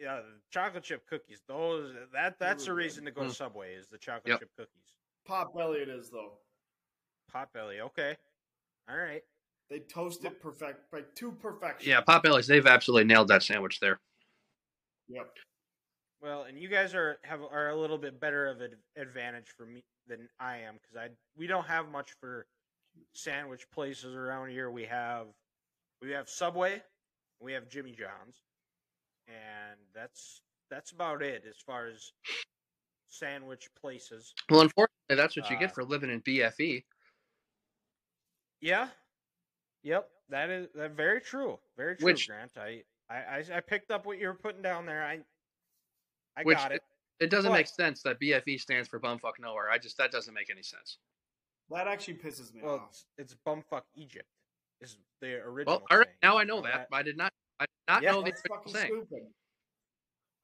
Yeah, 0.00 0.16
the 0.16 0.40
chocolate 0.50 0.82
chip 0.84 1.06
cookies. 1.08 1.40
Those 1.46 1.94
that 2.12 2.38
that's 2.38 2.66
the 2.66 2.74
reason 2.74 3.04
to 3.04 3.10
go 3.10 3.22
to 3.22 3.28
Mm. 3.28 3.34
Subway 3.34 3.74
is 3.74 3.88
the 3.88 3.98
chocolate 3.98 4.28
Yep. 4.32 4.40
chip 4.40 4.50
cookies. 4.56 4.96
Potbelly 5.28 5.82
it 5.82 5.88
is 5.88 6.10
though. 6.10 6.38
Potbelly. 7.32 7.80
Okay. 7.80 8.16
All 8.88 8.96
right. 8.96 9.22
They 9.70 9.80
toast 9.80 10.24
it 10.24 10.40
perfect 10.40 10.92
like 10.92 11.14
to 11.14 11.32
perfection. 11.32 11.88
Yeah, 11.88 12.02
Potbelly's. 12.02 12.46
They've 12.46 12.66
absolutely 12.66 13.04
nailed 13.04 13.28
that 13.28 13.42
sandwich 13.42 13.80
there. 13.80 14.00
Yep. 15.08 15.36
Well, 16.20 16.44
and 16.44 16.58
you 16.58 16.68
guys 16.68 16.94
are 16.94 17.18
have 17.24 17.42
are 17.42 17.70
a 17.70 17.76
little 17.76 17.98
bit 17.98 18.18
better 18.20 18.46
of 18.46 18.60
an 18.60 18.76
advantage 18.96 19.48
for 19.56 19.66
me 19.66 19.84
than 20.06 20.28
I 20.40 20.58
am 20.58 20.74
because 20.74 20.96
I 20.96 21.10
we 21.36 21.46
don't 21.46 21.66
have 21.66 21.88
much 21.88 22.12
for 22.20 22.46
sandwich 23.14 23.68
places 23.70 24.14
around 24.14 24.50
here. 24.50 24.70
We 24.70 24.84
have 24.84 25.28
we 26.04 26.10
have 26.12 26.28
Subway, 26.28 26.82
we 27.40 27.52
have 27.52 27.68
Jimmy 27.68 27.92
John's, 27.92 28.42
and 29.28 29.78
that's 29.94 30.42
that's 30.70 30.92
about 30.92 31.22
it 31.22 31.44
as 31.48 31.56
far 31.64 31.86
as 31.86 32.12
sandwich 33.08 33.68
places. 33.80 34.34
Well, 34.50 34.60
unfortunately, 34.60 35.16
that's 35.16 35.36
what 35.36 35.48
you 35.50 35.56
Uh, 35.56 35.60
get 35.60 35.74
for 35.74 35.84
living 35.84 36.10
in. 36.10 36.20
BFE. 36.22 36.84
Yeah. 38.60 38.88
Yep. 39.82 40.10
That 40.30 40.50
is 40.50 40.68
that 40.74 40.92
very 40.92 41.20
true. 41.20 41.58
Very 41.76 41.96
true, 41.96 42.06
Which- 42.06 42.26
Grant. 42.28 42.56
I, 42.56 42.82
I 43.10 43.16
I 43.16 43.44
I 43.56 43.60
picked 43.60 43.90
up 43.90 44.06
what 44.06 44.18
you 44.18 44.26
were 44.28 44.34
putting 44.34 44.62
down 44.62 44.86
there. 44.86 45.04
I 45.04 45.20
I 46.36 46.42
Which 46.42 46.56
got 46.58 46.72
it. 46.72 46.82
It 47.20 47.30
doesn't 47.30 47.50
What? 47.50 47.58
make 47.58 47.68
sense 47.68 48.02
that 48.02 48.18
BFE 48.20 48.58
stands 48.60 48.88
for 48.88 48.98
bumfuck 48.98 49.38
nowhere. 49.38 49.70
I 49.70 49.78
just 49.78 49.96
that 49.98 50.10
doesn't 50.10 50.34
make 50.34 50.50
any 50.50 50.62
sense. 50.62 50.98
That 51.70 51.86
actually 51.88 52.14
pisses 52.14 52.52
me 52.52 52.60
Well, 52.62 52.76
off. 52.76 52.88
it's, 52.90 53.06
it's 53.18 53.34
bumfuck 53.46 53.82
Egypt. 53.94 54.28
Is 54.84 54.96
the 55.20 55.34
original. 55.36 55.76
Well, 55.78 55.82
all 55.90 55.98
right, 55.98 56.06
saying, 56.06 56.16
now 56.22 56.38
I 56.38 56.44
know 56.44 56.60
that. 56.62 56.72
that- 56.74 56.90
but 56.90 56.96
I 56.96 57.02
did 57.02 57.16
not. 57.16 57.32
I 57.58 57.64
did 57.66 57.70
not 57.88 58.02
Yeah, 58.02 58.10
know 58.12 58.18
the 58.22 58.30
That's 58.30 58.40
original 58.42 58.56
fucking 58.58 58.72
saying. 58.74 58.86
stupid. 58.86 59.34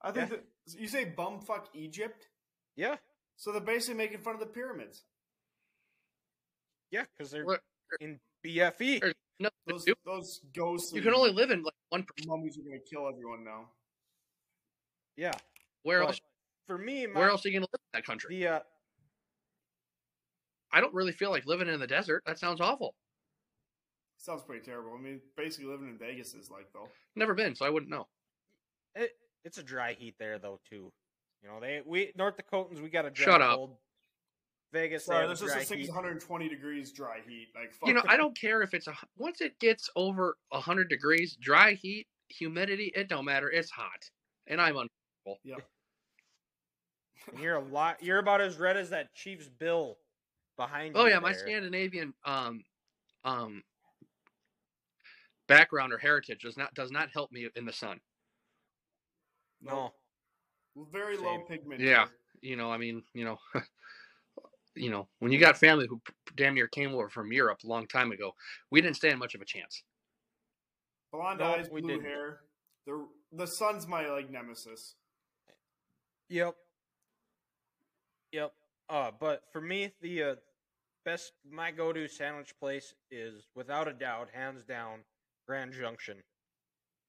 I 0.03 0.12
think 0.12 0.30
Yeah. 0.30 0.36
that 0.36 0.80
you 0.80 0.88
say 0.88 1.05
bumfuck 1.12 1.66
Egypt, 1.74 2.28
Yeah, 2.76 2.97
so 3.36 3.53
they're 3.53 3.61
basically 3.61 3.97
making 3.99 4.20
fun 4.22 4.34
of 4.34 4.41
the 4.41 4.47
pyramids. 4.47 5.05
yeah, 6.91 7.05
because 7.16 7.30
they're 7.30 7.45
What- 7.45 7.62
in 8.01 8.20
BFE. 8.43 9.01
There's 9.01 9.14
nothing 9.38 9.57
to 9.66 9.72
Those 9.74 9.84
do. 9.84 9.95
those 10.05 10.41
ghosts. 10.55 10.93
You 10.93 11.03
can 11.03 11.14
only 11.14 11.32
live 11.32 11.51
in 11.51 11.62
like 11.62 11.74
one. 11.91 12.05
per- 12.05 12.14
mummies 12.26 12.57
are 12.59 12.62
going 12.62 12.80
to 12.80 12.84
kill 12.88 13.09
everyone 13.09 13.45
now. 13.45 13.70
Yeah. 15.16 15.32
Where 15.82 16.01
but 16.01 16.09
else? 16.11 16.20
For 16.66 16.78
me, 16.78 17.07
my, 17.07 17.18
Where 17.20 17.28
else 17.30 17.45
are 17.45 17.49
you 17.49 17.55
gonna 17.59 17.66
live 17.72 17.80
in 17.80 17.99
that 17.99 18.05
country? 18.05 18.36
The 18.38 18.47
uh, 18.47 18.61
I 20.72 20.80
don't 20.80 20.95
really 20.95 21.12
feel 21.12 21.30
like 21.30 21.45
living 21.47 21.68
in 21.68 21.80
the 21.80 21.86
desert. 21.86 22.22
That 22.26 22.38
sounds 22.38 22.61
awful. 22.61 22.95
Sounds 24.21 24.43
pretty 24.43 24.62
terrible. 24.62 24.93
I 24.97 25.01
mean, 25.01 25.18
basically 25.35 25.71
living 25.71 25.89
in 25.89 25.97
Vegas 25.97 26.35
is 26.35 26.51
like 26.51 26.66
though. 26.75 26.89
Never 27.16 27.35
been, 27.35 27.55
so 27.55 27.64
I 27.64 27.71
wouldn't 27.71 27.91
know. 27.91 28.07
it, 28.95 29.12
it's 29.47 29.57
a 29.57 29.62
dry 29.62 29.95
heat 29.95 30.14
there 30.18 30.39
though 30.39 30.61
too. 30.68 30.93
You 31.43 31.49
know, 31.49 31.59
they 31.59 31.81
we 31.87 32.12
North 32.16 32.35
Dakotans 32.37 32.83
we 32.83 32.91
got 32.91 33.07
a 33.07 33.11
dry 33.11 33.25
Shut 33.25 33.41
up. 33.41 33.57
cold. 33.57 33.77
Vegas, 34.75 35.05
they 35.05 35.12
Sorry, 35.14 35.21
have 35.21 35.29
there's 35.31 35.41
a 35.41 35.45
just 35.47 35.55
dry 35.55 35.77
a 35.77 35.79
heat. 35.81 35.87
620 35.87 36.49
degrees 36.51 36.93
dry 36.93 37.21
heat. 37.27 37.49
Like 37.55 37.73
fuck 37.73 37.89
You 37.89 37.95
know, 37.95 38.03
I 38.07 38.18
don't 38.18 38.39
care 38.39 38.61
if 38.61 38.75
it's 38.75 38.87
a 38.89 38.95
once 39.16 39.41
it 39.41 39.59
gets 39.59 39.89
over 39.97 40.37
hundred 40.53 40.91
degrees, 40.91 41.37
dry 41.41 41.73
heat, 41.73 42.07
humidity, 42.29 42.93
it 42.95 43.09
don't 43.09 43.25
matter. 43.25 43.51
It's 43.51 43.71
hot, 43.71 44.11
and 44.47 44.61
I'm 44.61 44.77
on. 44.77 44.89
Yeah. 45.43 45.57
You're 47.41 47.57
a 47.57 47.64
lot. 47.64 48.03
You're 48.03 48.18
about 48.18 48.41
as 48.43 48.59
red 48.59 48.77
as 48.77 48.91
that 48.91 49.14
Chiefs 49.14 49.49
bill 49.49 49.97
behind 50.59 50.95
you. 50.95 51.01
Oh 51.01 51.07
yeah, 51.07 51.18
my. 51.21 51.33
Scandinavian 51.33 52.12
um 52.27 52.62
um 53.25 53.62
background 55.51 55.92
or 55.92 55.98
heritage 55.98 56.42
does 56.42 56.57
not 56.57 56.72
does 56.74 56.90
not 56.90 57.11
help 57.12 57.30
me 57.32 57.48
in 57.57 57.64
the 57.66 57.72
sun. 57.72 58.01
No, 59.62 59.92
Very 60.92 61.16
Same. 61.16 61.24
low 61.26 61.38
pigment. 61.40 61.80
Yeah. 61.80 62.07
You 62.40 62.57
know, 62.57 62.72
I 62.72 62.78
mean, 62.78 63.03
you 63.12 63.24
know, 63.26 63.38
you 64.74 64.88
know, 64.90 65.07
when 65.18 65.30
you 65.32 65.38
got 65.38 65.59
family 65.59 65.86
who 65.86 66.01
damn 66.36 66.55
near 66.55 66.68
came 66.68 66.94
over 66.94 67.11
from 67.11 67.32
Europe 67.32 67.59
a 67.64 67.66
long 67.66 67.86
time 67.86 68.12
ago, 68.12 68.32
we 68.70 68.80
didn't 68.80 68.96
stand 68.96 69.18
much 69.18 69.34
of 69.34 69.42
a 69.42 69.44
chance. 69.44 69.82
Blonde 71.12 71.40
No, 71.40 71.46
eyes, 71.46 71.68
we 71.70 71.82
blue 71.82 71.96
didn't. 71.96 72.07
hair. 72.07 72.40
The 72.86 73.07
the 73.32 73.46
sun's 73.46 73.86
my 73.86 74.09
like 74.09 74.30
nemesis. 74.30 74.94
Yep. 76.30 76.55
Yep. 78.32 78.53
Uh, 78.88 79.11
but 79.20 79.42
for 79.53 79.61
me, 79.61 79.92
the 80.01 80.22
uh, 80.22 80.34
best 81.05 81.32
my 81.51 81.70
go-to 81.70 82.09
sandwich 82.09 82.55
place 82.59 82.94
is 83.11 83.48
without 83.55 83.88
a 83.88 83.92
doubt, 83.92 84.28
hands 84.32 84.62
down, 84.64 85.01
Grand 85.51 85.72
Junction. 85.72 86.22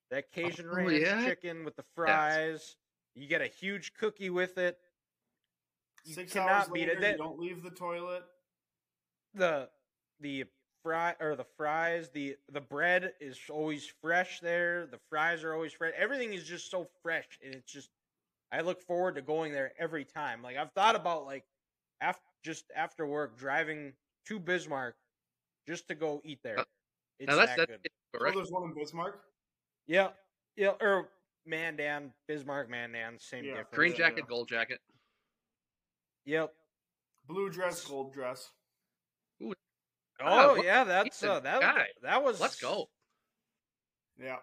That 0.09 0.31
Cajun 0.31 0.65
Oh, 0.71 0.75
ranch 0.75 0.99
yeah? 1.03 1.25
chicken 1.25 1.63
with 1.63 1.75
the 1.75 1.83
fries. 1.95 2.75
You 3.13 3.27
get 3.27 3.39
a 3.41 3.45
huge 3.47 3.93
cookie 3.93 4.31
with 4.31 4.57
it. 4.57 4.79
You 6.05 6.15
Six 6.15 6.33
cannot 6.33 6.49
hours 6.49 6.69
beat 6.69 6.87
later, 6.87 6.91
it. 6.93 7.01
That- 7.01 7.11
you 7.11 7.17
don't 7.19 7.39
leave 7.39 7.61
the 7.61 7.69
toilet. 7.69 8.23
the 9.35 9.69
the 10.21 10.45
fry 10.83 11.15
or 11.19 11.35
the 11.35 11.45
fries 11.55 12.09
the 12.09 12.35
the 12.51 12.59
bread 12.59 13.13
is 13.21 13.39
always 13.51 13.85
fresh 14.01 14.39
there 14.39 14.87
the 14.87 14.97
fries 15.11 15.43
are 15.43 15.53
always 15.53 15.71
fresh 15.73 15.93
everything 15.95 16.33
is 16.33 16.43
just 16.43 16.71
so 16.71 16.87
fresh 17.03 17.27
and 17.45 17.53
it's 17.53 17.71
just 17.71 17.91
i 18.51 18.59
look 18.61 18.81
forward 18.81 19.13
to 19.15 19.21
going 19.21 19.51
there 19.53 19.71
every 19.79 20.03
time 20.03 20.41
like 20.41 20.57
i've 20.57 20.71
thought 20.73 20.95
about 20.95 21.25
like 21.25 21.45
after 22.01 22.25
just 22.43 22.65
after 22.75 23.05
work 23.05 23.37
driving 23.37 23.93
to 24.25 24.39
bismarck 24.39 24.95
just 25.67 25.87
to 25.87 25.93
go 25.95 26.19
eat 26.25 26.39
there 26.43 26.57
Uh, 26.59 26.63
it's 27.19 27.29
now 27.29 27.35
that's 27.37 27.55
that 27.55 27.69
that's 27.69 28.00
good 28.13 28.21
Oh, 28.27 28.31
there's 28.35 28.51
one 28.51 28.63
in 28.69 28.73
Bismarck. 28.73 29.21
yeah 29.87 30.09
yeah 30.55 30.73
or 30.81 31.09
mandan 31.45 32.11
bismarck 32.27 32.69
mandan 32.69 33.17
same 33.19 33.43
Yeah. 33.43 33.51
difference 33.51 33.75
Green 33.75 33.95
jacket, 33.95 34.19
yeah. 34.19 34.29
gold 34.29 34.47
jacket. 34.47 34.79
yep 36.25 36.53
Blue 37.27 37.49
dress, 37.49 37.83
gold 37.85 38.13
dress. 38.13 38.49
oh 39.41 40.55
what- 40.55 40.65
yeah 40.65 40.83
that's 40.83 41.23
uh, 41.23 41.39
that 41.39 41.61
guy. 41.61 41.85
that 42.03 42.23
was 42.23 42.39
Let's 42.39 42.59
go. 42.59 42.89
Yeah. 44.19 44.37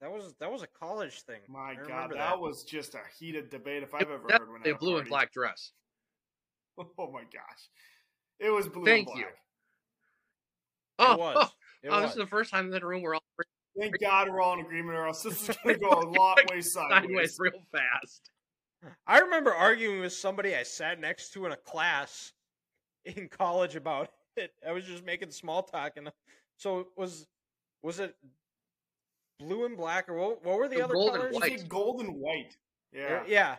that 0.00 0.10
was 0.10 0.34
that 0.40 0.50
was 0.50 0.62
a 0.62 0.66
college 0.66 1.22
thing 1.22 1.40
My 1.48 1.74
God, 1.74 1.86
remember 1.88 2.14
that, 2.16 2.38
was 2.40 2.64
just 2.64 2.94
a 2.94 3.00
heated 3.18 3.48
debate 3.50 3.82
if 3.82 3.94
I've 3.94 4.02
It- 4.02 4.08
ever 4.10 4.28
heard 4.30 4.50
one. 4.50 4.60
a 4.64 4.68
at 4.70 4.74
a 4.74 4.78
blue 4.78 4.96
and 4.98 5.08
black 5.08 5.32
dress. 5.32 5.72
Oh 6.98 7.12
my 7.12 7.22
gosh, 7.22 7.68
it 8.40 8.50
was 8.50 8.66
blue 8.68 8.84
Thank 8.84 9.08
and 9.10 9.18
you. 9.18 9.24
black. 9.26 9.36
Oh, 10.98 11.12
it 11.12 11.18
was 11.20 11.36
oh, 11.38 11.52
It 11.84 11.90
oh, 11.90 12.00
was. 12.00 12.02
this 12.02 12.10
is 12.12 12.16
the 12.16 12.26
first 12.26 12.50
time 12.50 12.64
in 12.64 12.70
the 12.70 12.80
room 12.80 13.02
we're 13.02 13.14
all 13.14 13.22
Thank 13.78 14.00
God 14.00 14.28
we're 14.30 14.40
all 14.40 14.54
in 14.54 14.60
agreement, 14.60 14.96
or 14.96 15.06
else 15.06 15.22
this 15.22 15.48
is 15.48 15.56
going 15.62 15.74
to 15.78 15.80
go 15.80 15.90
a 15.90 16.08
lot 16.08 16.38
way 16.50 16.60
sideways. 16.60 16.72
sideways 16.72 17.36
real 17.38 17.60
fast. 17.72 18.30
I 19.06 19.18
remember 19.18 19.52
arguing 19.52 20.00
with 20.00 20.12
somebody 20.12 20.54
I 20.54 20.62
sat 20.62 21.00
next 21.00 21.32
to 21.32 21.46
in 21.46 21.52
a 21.52 21.56
class 21.56 22.32
in 23.04 23.28
college 23.28 23.76
about 23.76 24.10
it. 24.36 24.52
I 24.66 24.72
was 24.72 24.84
just 24.84 25.04
making 25.04 25.30
small 25.30 25.62
talk, 25.62 25.92
and 25.96 26.08
uh, 26.08 26.12
so 26.56 26.80
it 26.80 26.86
was 26.96 27.26
was 27.82 28.00
it 28.00 28.14
blue 29.38 29.66
and 29.66 29.76
black 29.76 30.08
or 30.08 30.14
what, 30.14 30.44
what 30.44 30.56
were 30.56 30.68
the 30.68 30.76
The 30.76 30.84
other 30.84 30.94
gold 30.94 31.08
and 31.08 31.16
colors? 31.16 31.34
You 31.34 31.40
white. 31.40 31.60
say 31.60 31.66
gold 31.66 32.00
and 32.00 32.14
white. 32.16 32.56
Yeah. 32.92 33.22
yeah, 33.26 33.56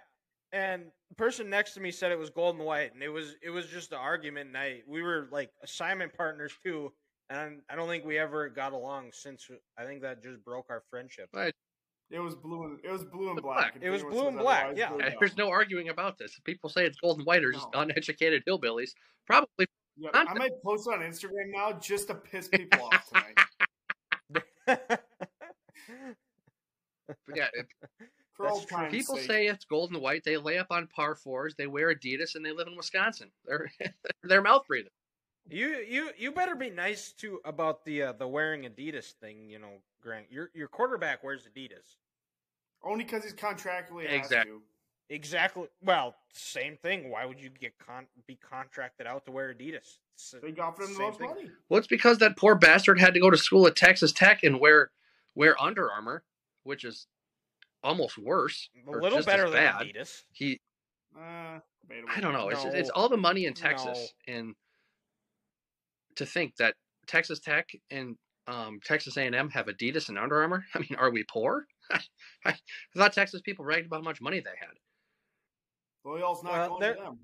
and 0.53 0.85
the 1.09 1.15
person 1.15 1.49
next 1.49 1.73
to 1.73 1.81
me 1.81 1.91
said 1.91 2.11
it 2.11 2.17
was 2.17 2.29
gold 2.29 2.55
and 2.55 2.65
white, 2.65 2.93
and 2.93 3.03
it 3.03 3.09
was 3.09 3.35
it 3.43 3.49
was 3.49 3.67
just 3.67 3.91
an 3.91 3.97
argument. 3.97 4.47
And 4.47 4.57
I 4.57 4.81
we 4.87 5.01
were 5.01 5.27
like 5.31 5.51
assignment 5.61 6.13
partners 6.13 6.53
too, 6.63 6.93
and 7.29 7.61
I 7.69 7.75
don't 7.75 7.87
think 7.87 8.05
we 8.05 8.17
ever 8.17 8.49
got 8.49 8.73
along 8.73 9.11
since. 9.13 9.47
I 9.77 9.85
think 9.85 10.01
that 10.01 10.21
just 10.23 10.43
broke 10.43 10.67
our 10.69 10.83
friendship. 10.89 11.29
Right. 11.33 11.53
It 12.11 12.19
was 12.19 12.35
blue 12.35 12.63
and 12.65 12.79
it 12.83 12.91
was 12.91 13.03
blue 13.03 13.31
and 13.31 13.41
black. 13.41 13.73
Black. 13.73 13.83
It 13.83 13.89
was 13.89 14.03
blue 14.03 14.27
and 14.27 14.37
black, 14.45 14.69
says 14.69 14.77
yeah. 14.77 14.85
otherwise, 14.87 15.09
blue 15.11 15.19
There's 15.19 15.31
and 15.31 15.37
no 15.39 15.49
arguing 15.49 15.89
about 15.89 16.17
this. 16.19 16.39
People 16.43 16.69
say 16.69 16.85
it's 16.85 16.97
gold 16.99 17.17
and 17.17 17.25
white 17.25 17.43
or 17.43 17.51
just 17.51 17.67
No. 17.73 17.79
uneducated 17.81 18.43
hillbillies. 18.47 18.91
Probably 19.25 19.65
Yeah, 19.97 20.09
I 20.13 20.33
might 20.35 20.51
post 20.63 20.87
it 20.87 20.93
on 20.93 20.99
Instagram 20.99 21.51
now 21.51 21.71
just 21.79 22.07
to 22.09 22.15
piss 22.15 22.47
people 22.47 22.83
off 22.83 23.09
tonight. 24.67 24.99
yeah. 27.33 27.47
For 28.33 28.49
all 28.49 28.65
That's 28.69 28.91
people 28.91 29.15
sake. 29.15 29.25
say 29.27 29.47
it's 29.47 29.63
gold 29.63 29.91
and 29.93 30.01
white. 30.01 30.25
They 30.25 30.35
lay 30.35 30.57
up 30.57 30.67
on 30.69 30.87
par 30.87 31.15
fours. 31.15 31.55
They 31.57 31.67
wear 31.67 31.95
Adidas 31.95 32.35
and 32.35 32.45
they 32.45 32.51
live 32.51 32.67
in 32.67 32.75
Wisconsin. 32.75 33.31
They're 33.45 33.71
they're 34.23 34.41
mouth 34.41 34.63
breathing. 34.67 34.91
You 35.49 35.67
you 35.87 36.09
you 36.17 36.31
better 36.31 36.55
be 36.55 36.69
nice 36.69 37.11
to 37.19 37.39
about 37.45 37.85
the 37.85 38.01
uh, 38.03 38.11
the 38.13 38.27
wearing 38.27 38.63
Adidas 38.63 39.11
thing. 39.11 39.49
You 39.49 39.59
know, 39.59 39.73
Grant. 40.01 40.25
Your 40.31 40.49
your 40.53 40.67
quarterback 40.67 41.23
wears 41.23 41.43
Adidas. 41.43 41.97
only 42.83 43.03
because 43.03 43.23
he's 43.23 43.33
contractually 43.33 44.07
has 44.07 44.15
Exactly. 44.25 44.51
to. 44.53 44.61
Exactly. 45.09 45.67
Well, 45.83 46.15
same 46.33 46.77
thing. 46.77 47.11
Why 47.11 47.25
would 47.25 47.39
you 47.39 47.49
get 47.49 47.77
con- 47.77 48.07
be 48.25 48.35
contracted 48.37 49.05
out 49.05 49.23
to 49.25 49.31
wear 49.31 49.53
Adidas? 49.53 49.99
It's 50.15 50.31
the 50.31 50.39
They 50.39 50.59
offered 50.59 50.85
him 50.87 50.93
the 50.93 50.99
most 50.99 51.19
thing. 51.19 51.27
money. 51.29 51.51
Well, 51.69 51.77
it's 51.77 51.87
because 51.87 52.17
that 52.19 52.37
poor 52.37 52.55
bastard 52.55 52.99
had 52.99 53.13
to 53.13 53.19
go 53.19 53.29
to 53.29 53.37
school 53.37 53.67
at 53.67 53.75
Texas 53.75 54.11
Tech 54.11 54.41
and 54.43 54.59
wear 54.59 54.89
wear 55.35 55.61
Under 55.61 55.91
Armour, 55.91 56.23
which 56.63 56.83
is 56.83 57.05
almost 57.83 58.17
worse. 58.17 58.69
A 58.87 58.91
little 58.97 59.21
better 59.21 59.45
as 59.45 59.51
than. 59.51 59.73
Adidas. 59.73 60.23
He 60.31 60.59
Uh. 61.15 61.59
I 62.09 62.19
don't 62.19 62.33
know. 62.33 62.49
It's 62.49 62.63
it's 62.65 62.89
all 62.89 63.09
the 63.09 63.17
money 63.17 63.45
in 63.45 63.53
Texas, 63.53 64.11
and 64.27 64.55
to 66.15 66.25
think 66.25 66.55
that 66.57 66.75
Texas 67.07 67.39
Tech 67.39 67.69
and 67.91 68.15
um, 68.47 68.79
Texas 68.85 69.17
A&M 69.17 69.49
have 69.49 69.65
Adidas 69.67 70.09
and 70.09 70.17
Under 70.19 70.41
Armour. 70.41 70.63
I 70.75 70.79
mean, 70.79 70.95
are 70.97 71.11
we 71.11 71.23
poor? 71.23 71.65
I 72.45 72.55
thought 72.95 73.13
Texas 73.13 73.41
people 73.41 73.65
bragged 73.65 73.87
about 73.87 73.97
how 73.97 74.03
much 74.03 74.21
money 74.21 74.39
they 74.39 74.51
had. 74.59 74.69
Loyal's 76.03 76.43
not 76.43 76.51
Well, 76.53 76.69
going 76.69 76.81
there- 76.81 76.95
to 76.95 77.01
them. 77.01 77.19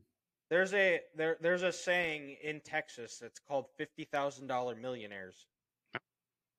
There's 0.50 0.74
a 0.74 1.00
there 1.16 1.38
there's 1.40 1.64
a 1.64 1.72
saying 1.72 2.36
in 2.44 2.60
Texas 2.60 3.18
that's 3.22 3.40
called 3.40 3.68
fifty 3.78 4.04
thousand 4.04 4.48
dollar 4.48 4.76
millionaires. 4.76 5.46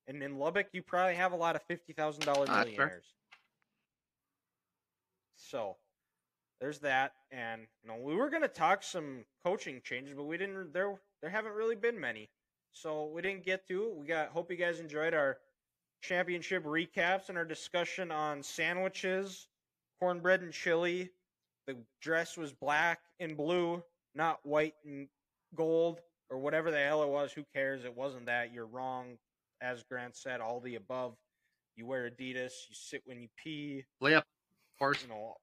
And 0.07 0.23
in 0.23 0.39
Lubbock, 0.39 0.69
you 0.73 0.81
probably 0.81 1.13
have 1.13 1.31
a 1.31 1.35
lot 1.35 1.55
of 1.55 1.61
fifty 1.67 1.93
thousand 1.93 2.25
dollar 2.25 2.47
Ah, 2.49 2.55
that's 2.63 2.69
fair. 2.71 2.77
millionaires. 2.77 3.13
So 5.35 5.75
there's 6.59 6.79
that, 6.79 7.13
and 7.31 7.61
you 7.83 7.87
know 7.89 7.97
we 8.01 8.15
were 8.15 8.31
gonna 8.31 8.47
talk 8.47 8.81
some 8.81 9.25
coaching 9.45 9.79
changes, 9.83 10.15
but 10.15 10.23
we 10.23 10.37
didn't. 10.37 10.73
There 10.73 10.95
there 11.23 11.31
haven't 11.31 11.53
really 11.53 11.77
been 11.77 11.97
many, 11.97 12.29
so 12.73 13.05
we 13.05 13.21
didn't 13.21 13.45
get 13.45 13.65
to. 13.69 13.93
We 13.97 14.05
got. 14.05 14.27
Hope 14.27 14.51
you 14.51 14.57
guys 14.57 14.81
enjoyed 14.81 15.13
our 15.13 15.37
championship 16.01 16.65
recaps 16.65 17.29
and 17.29 17.37
our 17.37 17.45
discussion 17.45 18.11
on 18.11 18.43
sandwiches, 18.43 19.47
cornbread 20.01 20.41
and 20.41 20.51
chili. 20.51 21.11
The 21.65 21.77
dress 22.01 22.35
was 22.37 22.51
black 22.51 22.99
and 23.21 23.37
blue, 23.37 23.81
not 24.13 24.39
white 24.43 24.73
and 24.85 25.07
gold 25.55 26.01
or 26.29 26.39
whatever 26.39 26.71
the 26.71 26.77
hell 26.77 27.03
it 27.03 27.09
was. 27.09 27.31
Who 27.31 27.43
cares? 27.55 27.85
It 27.85 27.95
wasn't 27.95 28.25
that. 28.25 28.53
You're 28.53 28.65
wrong. 28.65 29.17
As 29.61 29.81
Grant 29.83 30.17
said, 30.17 30.41
all 30.41 30.59
the 30.59 30.75
above. 30.75 31.15
You 31.77 31.85
wear 31.85 32.09
Adidas. 32.09 32.51
You 32.67 32.75
sit 32.75 33.01
when 33.05 33.21
you 33.21 33.29
pee. 33.41 33.85
Lay 34.01 34.13
up, 34.13 34.25
course. 34.77 35.01
You 35.03 35.07
know, 35.07 35.35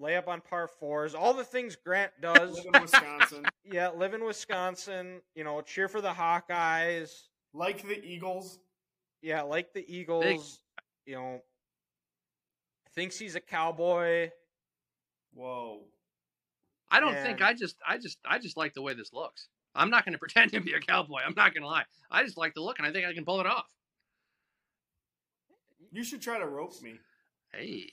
lay 0.00 0.16
up 0.16 0.26
on 0.26 0.40
par 0.40 0.66
fours. 0.66 1.14
All 1.14 1.32
the 1.32 1.44
things 1.44 1.76
Grant 1.76 2.10
does. 2.20 2.56
Live 2.56 2.74
in 2.74 2.82
Wisconsin. 2.82 3.44
Yeah, 3.70 3.90
live 3.90 4.14
in 4.14 4.24
Wisconsin. 4.24 5.20
You 5.34 5.44
know, 5.44 5.60
cheer 5.60 5.88
for 5.88 6.00
the 6.00 6.10
Hawkeyes. 6.10 7.10
like 7.54 7.86
the 7.86 8.02
Eagles. 8.04 8.58
Yeah, 9.22 9.42
like 9.42 9.72
the 9.72 9.84
Eagles. 9.86 10.60
You 11.06 11.16
know, 11.16 11.40
thinks 12.94 13.18
he's 13.18 13.34
a 13.34 13.40
cowboy. 13.40 14.30
Whoa. 15.34 15.82
I 16.90 17.00
don't 17.00 17.14
think 17.14 17.42
I 17.42 17.52
just 17.52 17.76
I 17.86 17.98
just 17.98 18.18
I 18.24 18.38
just 18.38 18.56
like 18.56 18.74
the 18.74 18.82
way 18.82 18.94
this 18.94 19.12
looks. 19.12 19.48
I'm 19.74 19.90
not 19.90 20.04
going 20.04 20.12
to 20.14 20.18
pretend 20.18 20.52
to 20.52 20.60
be 20.60 20.72
a 20.72 20.80
cowboy. 20.80 21.20
I'm 21.24 21.34
not 21.36 21.54
going 21.54 21.62
to 21.62 21.68
lie. 21.68 21.84
I 22.10 22.24
just 22.24 22.36
like 22.36 22.54
the 22.54 22.62
look, 22.62 22.78
and 22.78 22.86
I 22.86 22.92
think 22.92 23.06
I 23.06 23.12
can 23.12 23.24
pull 23.24 23.40
it 23.40 23.46
off. 23.46 23.66
You 25.92 26.04
should 26.04 26.20
try 26.20 26.38
to 26.38 26.46
rope 26.46 26.80
me. 26.82 26.98
Hey, 27.52 27.88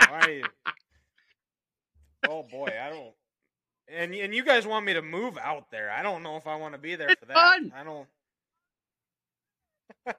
I, 0.00 0.42
oh 2.28 2.44
boy, 2.50 2.68
I 2.80 2.88
don't. 2.88 3.12
And 3.88 4.14
and 4.14 4.34
you 4.34 4.44
guys 4.44 4.66
want 4.66 4.84
me 4.84 4.94
to 4.94 5.02
move 5.02 5.38
out 5.38 5.70
there? 5.70 5.90
I 5.90 6.02
don't 6.02 6.22
know 6.22 6.36
if 6.36 6.46
I 6.46 6.56
want 6.56 6.74
to 6.74 6.78
be 6.80 6.96
there 6.96 7.08
It's 7.10 7.20
for 7.20 7.26
that. 7.26 7.34
fun. 7.36 7.72
I 7.76 7.84
don't. 7.84 8.08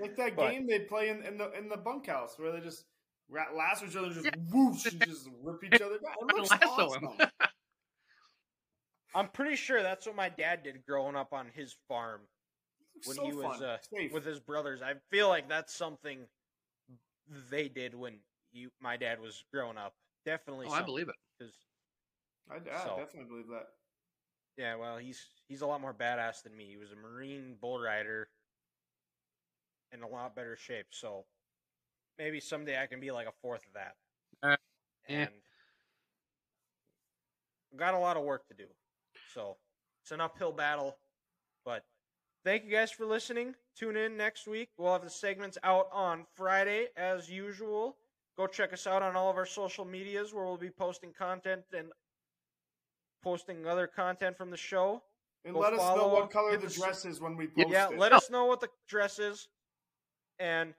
Like 0.00 0.16
that 0.16 0.36
But- 0.36 0.52
game 0.52 0.66
they 0.66 0.80
play 0.80 1.10
in, 1.10 1.22
in 1.22 1.36
the 1.36 1.52
in 1.52 1.68
the 1.68 1.76
bunkhouse 1.76 2.38
where 2.38 2.50
they 2.52 2.60
just 2.60 2.86
ra- 3.28 3.52
lasso 3.54 3.84
each 3.86 3.96
other, 3.96 4.06
and 4.06 4.14
just 4.14 4.36
whoosh, 4.50 4.86
and 4.92 5.04
just 5.04 5.28
rip 5.42 5.62
each 5.64 5.80
other 5.82 5.98
down. 5.98 6.14
It 6.30 6.36
looks 6.36 6.50
awesome. 6.50 7.08
I'm 9.14 9.28
pretty 9.28 9.56
sure 9.56 9.82
that's 9.82 10.06
what 10.06 10.16
my 10.16 10.28
dad 10.30 10.62
did 10.62 10.84
growing 10.86 11.14
up 11.16 11.32
on 11.32 11.48
his 11.54 11.74
farm 11.88 12.22
when 13.04 13.16
so 13.16 13.26
he 13.26 13.32
was 13.32 13.60
uh, 13.60 13.76
with 14.12 14.24
his 14.24 14.40
brothers. 14.40 14.80
I 14.82 14.94
feel 15.10 15.28
like 15.28 15.48
that's 15.48 15.74
something 15.74 16.20
they 17.50 17.68
did 17.68 17.94
when 17.94 18.20
you 18.52 18.70
my 18.80 18.96
dad 18.96 19.20
was 19.20 19.44
growing 19.52 19.76
up. 19.76 19.94
Definitely. 20.24 20.66
oh, 20.70 20.72
I 20.72 20.82
believe 20.82 21.08
it. 21.08 21.14
Because 21.38 21.54
I, 22.50 22.56
I 22.56 22.84
so. 22.84 22.96
definitely 22.96 23.28
believe 23.28 23.48
that. 23.48 23.66
yeah, 24.56 24.76
well, 24.76 24.96
he's 24.96 25.20
he's 25.48 25.62
a 25.62 25.66
lot 25.66 25.80
more 25.80 25.94
badass 25.94 26.42
than 26.42 26.56
me. 26.56 26.66
He 26.70 26.76
was 26.76 26.92
a 26.92 26.96
Marine 26.96 27.56
bull 27.60 27.80
rider 27.80 28.28
in 29.92 30.02
a 30.02 30.08
lot 30.08 30.34
better 30.36 30.56
shape. 30.56 30.86
So 30.90 31.24
maybe 32.18 32.40
someday 32.40 32.80
I 32.80 32.86
can 32.86 33.00
be 33.00 33.10
like 33.10 33.26
a 33.26 33.32
fourth 33.42 33.62
of 33.66 33.72
that. 33.74 33.94
Uh, 34.42 34.56
yeah. 35.08 35.16
and 35.16 35.30
got 37.76 37.94
a 37.94 37.98
lot 37.98 38.16
of 38.16 38.24
work 38.24 38.48
to 38.48 38.54
do. 38.54 38.66
So 39.34 39.56
it's 40.02 40.12
an 40.12 40.20
uphill 40.20 40.52
battle. 40.52 40.96
But 41.64 41.84
thank 42.44 42.64
you 42.64 42.70
guys 42.70 42.90
for 42.90 43.06
listening. 43.06 43.54
Tune 43.76 43.96
in 43.96 44.16
next 44.16 44.46
week. 44.46 44.70
We'll 44.78 44.92
have 44.92 45.04
the 45.04 45.10
segments 45.10 45.58
out 45.62 45.88
on 45.92 46.26
Friday 46.34 46.88
as 46.96 47.30
usual. 47.30 47.96
Go 48.36 48.46
check 48.46 48.72
us 48.72 48.86
out 48.86 49.02
on 49.02 49.16
all 49.16 49.30
of 49.30 49.36
our 49.36 49.46
social 49.46 49.84
medias 49.84 50.32
where 50.32 50.44
we'll 50.44 50.56
be 50.56 50.70
posting 50.70 51.12
content 51.12 51.62
and 51.76 51.88
posting 53.26 53.66
other 53.66 53.88
content 53.88 54.36
from 54.36 54.52
the 54.52 54.56
show. 54.56 55.02
And 55.44 55.52
Go 55.52 55.58
let 55.58 55.72
us 55.72 55.80
know 55.96 56.06
what 56.06 56.30
color 56.30 56.56
the 56.56 56.68
dress 56.68 57.04
is 57.04 57.20
when 57.20 57.36
we 57.36 57.48
Yeah, 57.56 57.64
post 57.64 57.72
yeah, 57.72 57.88
it. 57.90 57.98
let 57.98 58.12
us 58.12 58.30
know 58.30 58.44
what 58.46 58.60
the 58.60 58.68
dress 58.88 59.18
is. 59.18 59.48
And 60.38 60.74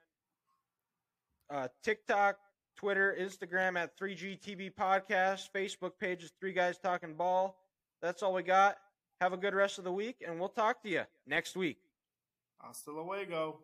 uh, 1.50 1.68
TikTok, 1.84 2.38
Twitter, 2.78 3.18
Instagram 3.20 3.78
at 3.78 4.00
3GTB 4.00 4.76
Podcast. 4.76 5.50
Facebook 5.54 5.92
page 6.00 6.24
is 6.24 6.32
Three 6.40 6.54
Guys 6.54 6.78
Talking 6.78 7.16
Ball. 7.16 7.54
That's 8.02 8.24
all 8.24 8.34
we 8.34 8.44
got. 8.44 8.78
Have 9.20 9.34
a 9.34 9.38
good 9.38 9.54
rest 9.54 9.78
of 9.78 9.84
the 9.84 9.92
week, 9.92 10.24
and 10.26 10.40
we'll 10.40 10.48
talk 10.48 10.82
to 10.84 10.90
you 10.90 11.04
next 11.26 11.58
week. 11.58 11.80
Hasta 12.62 12.92
luego. 12.92 13.60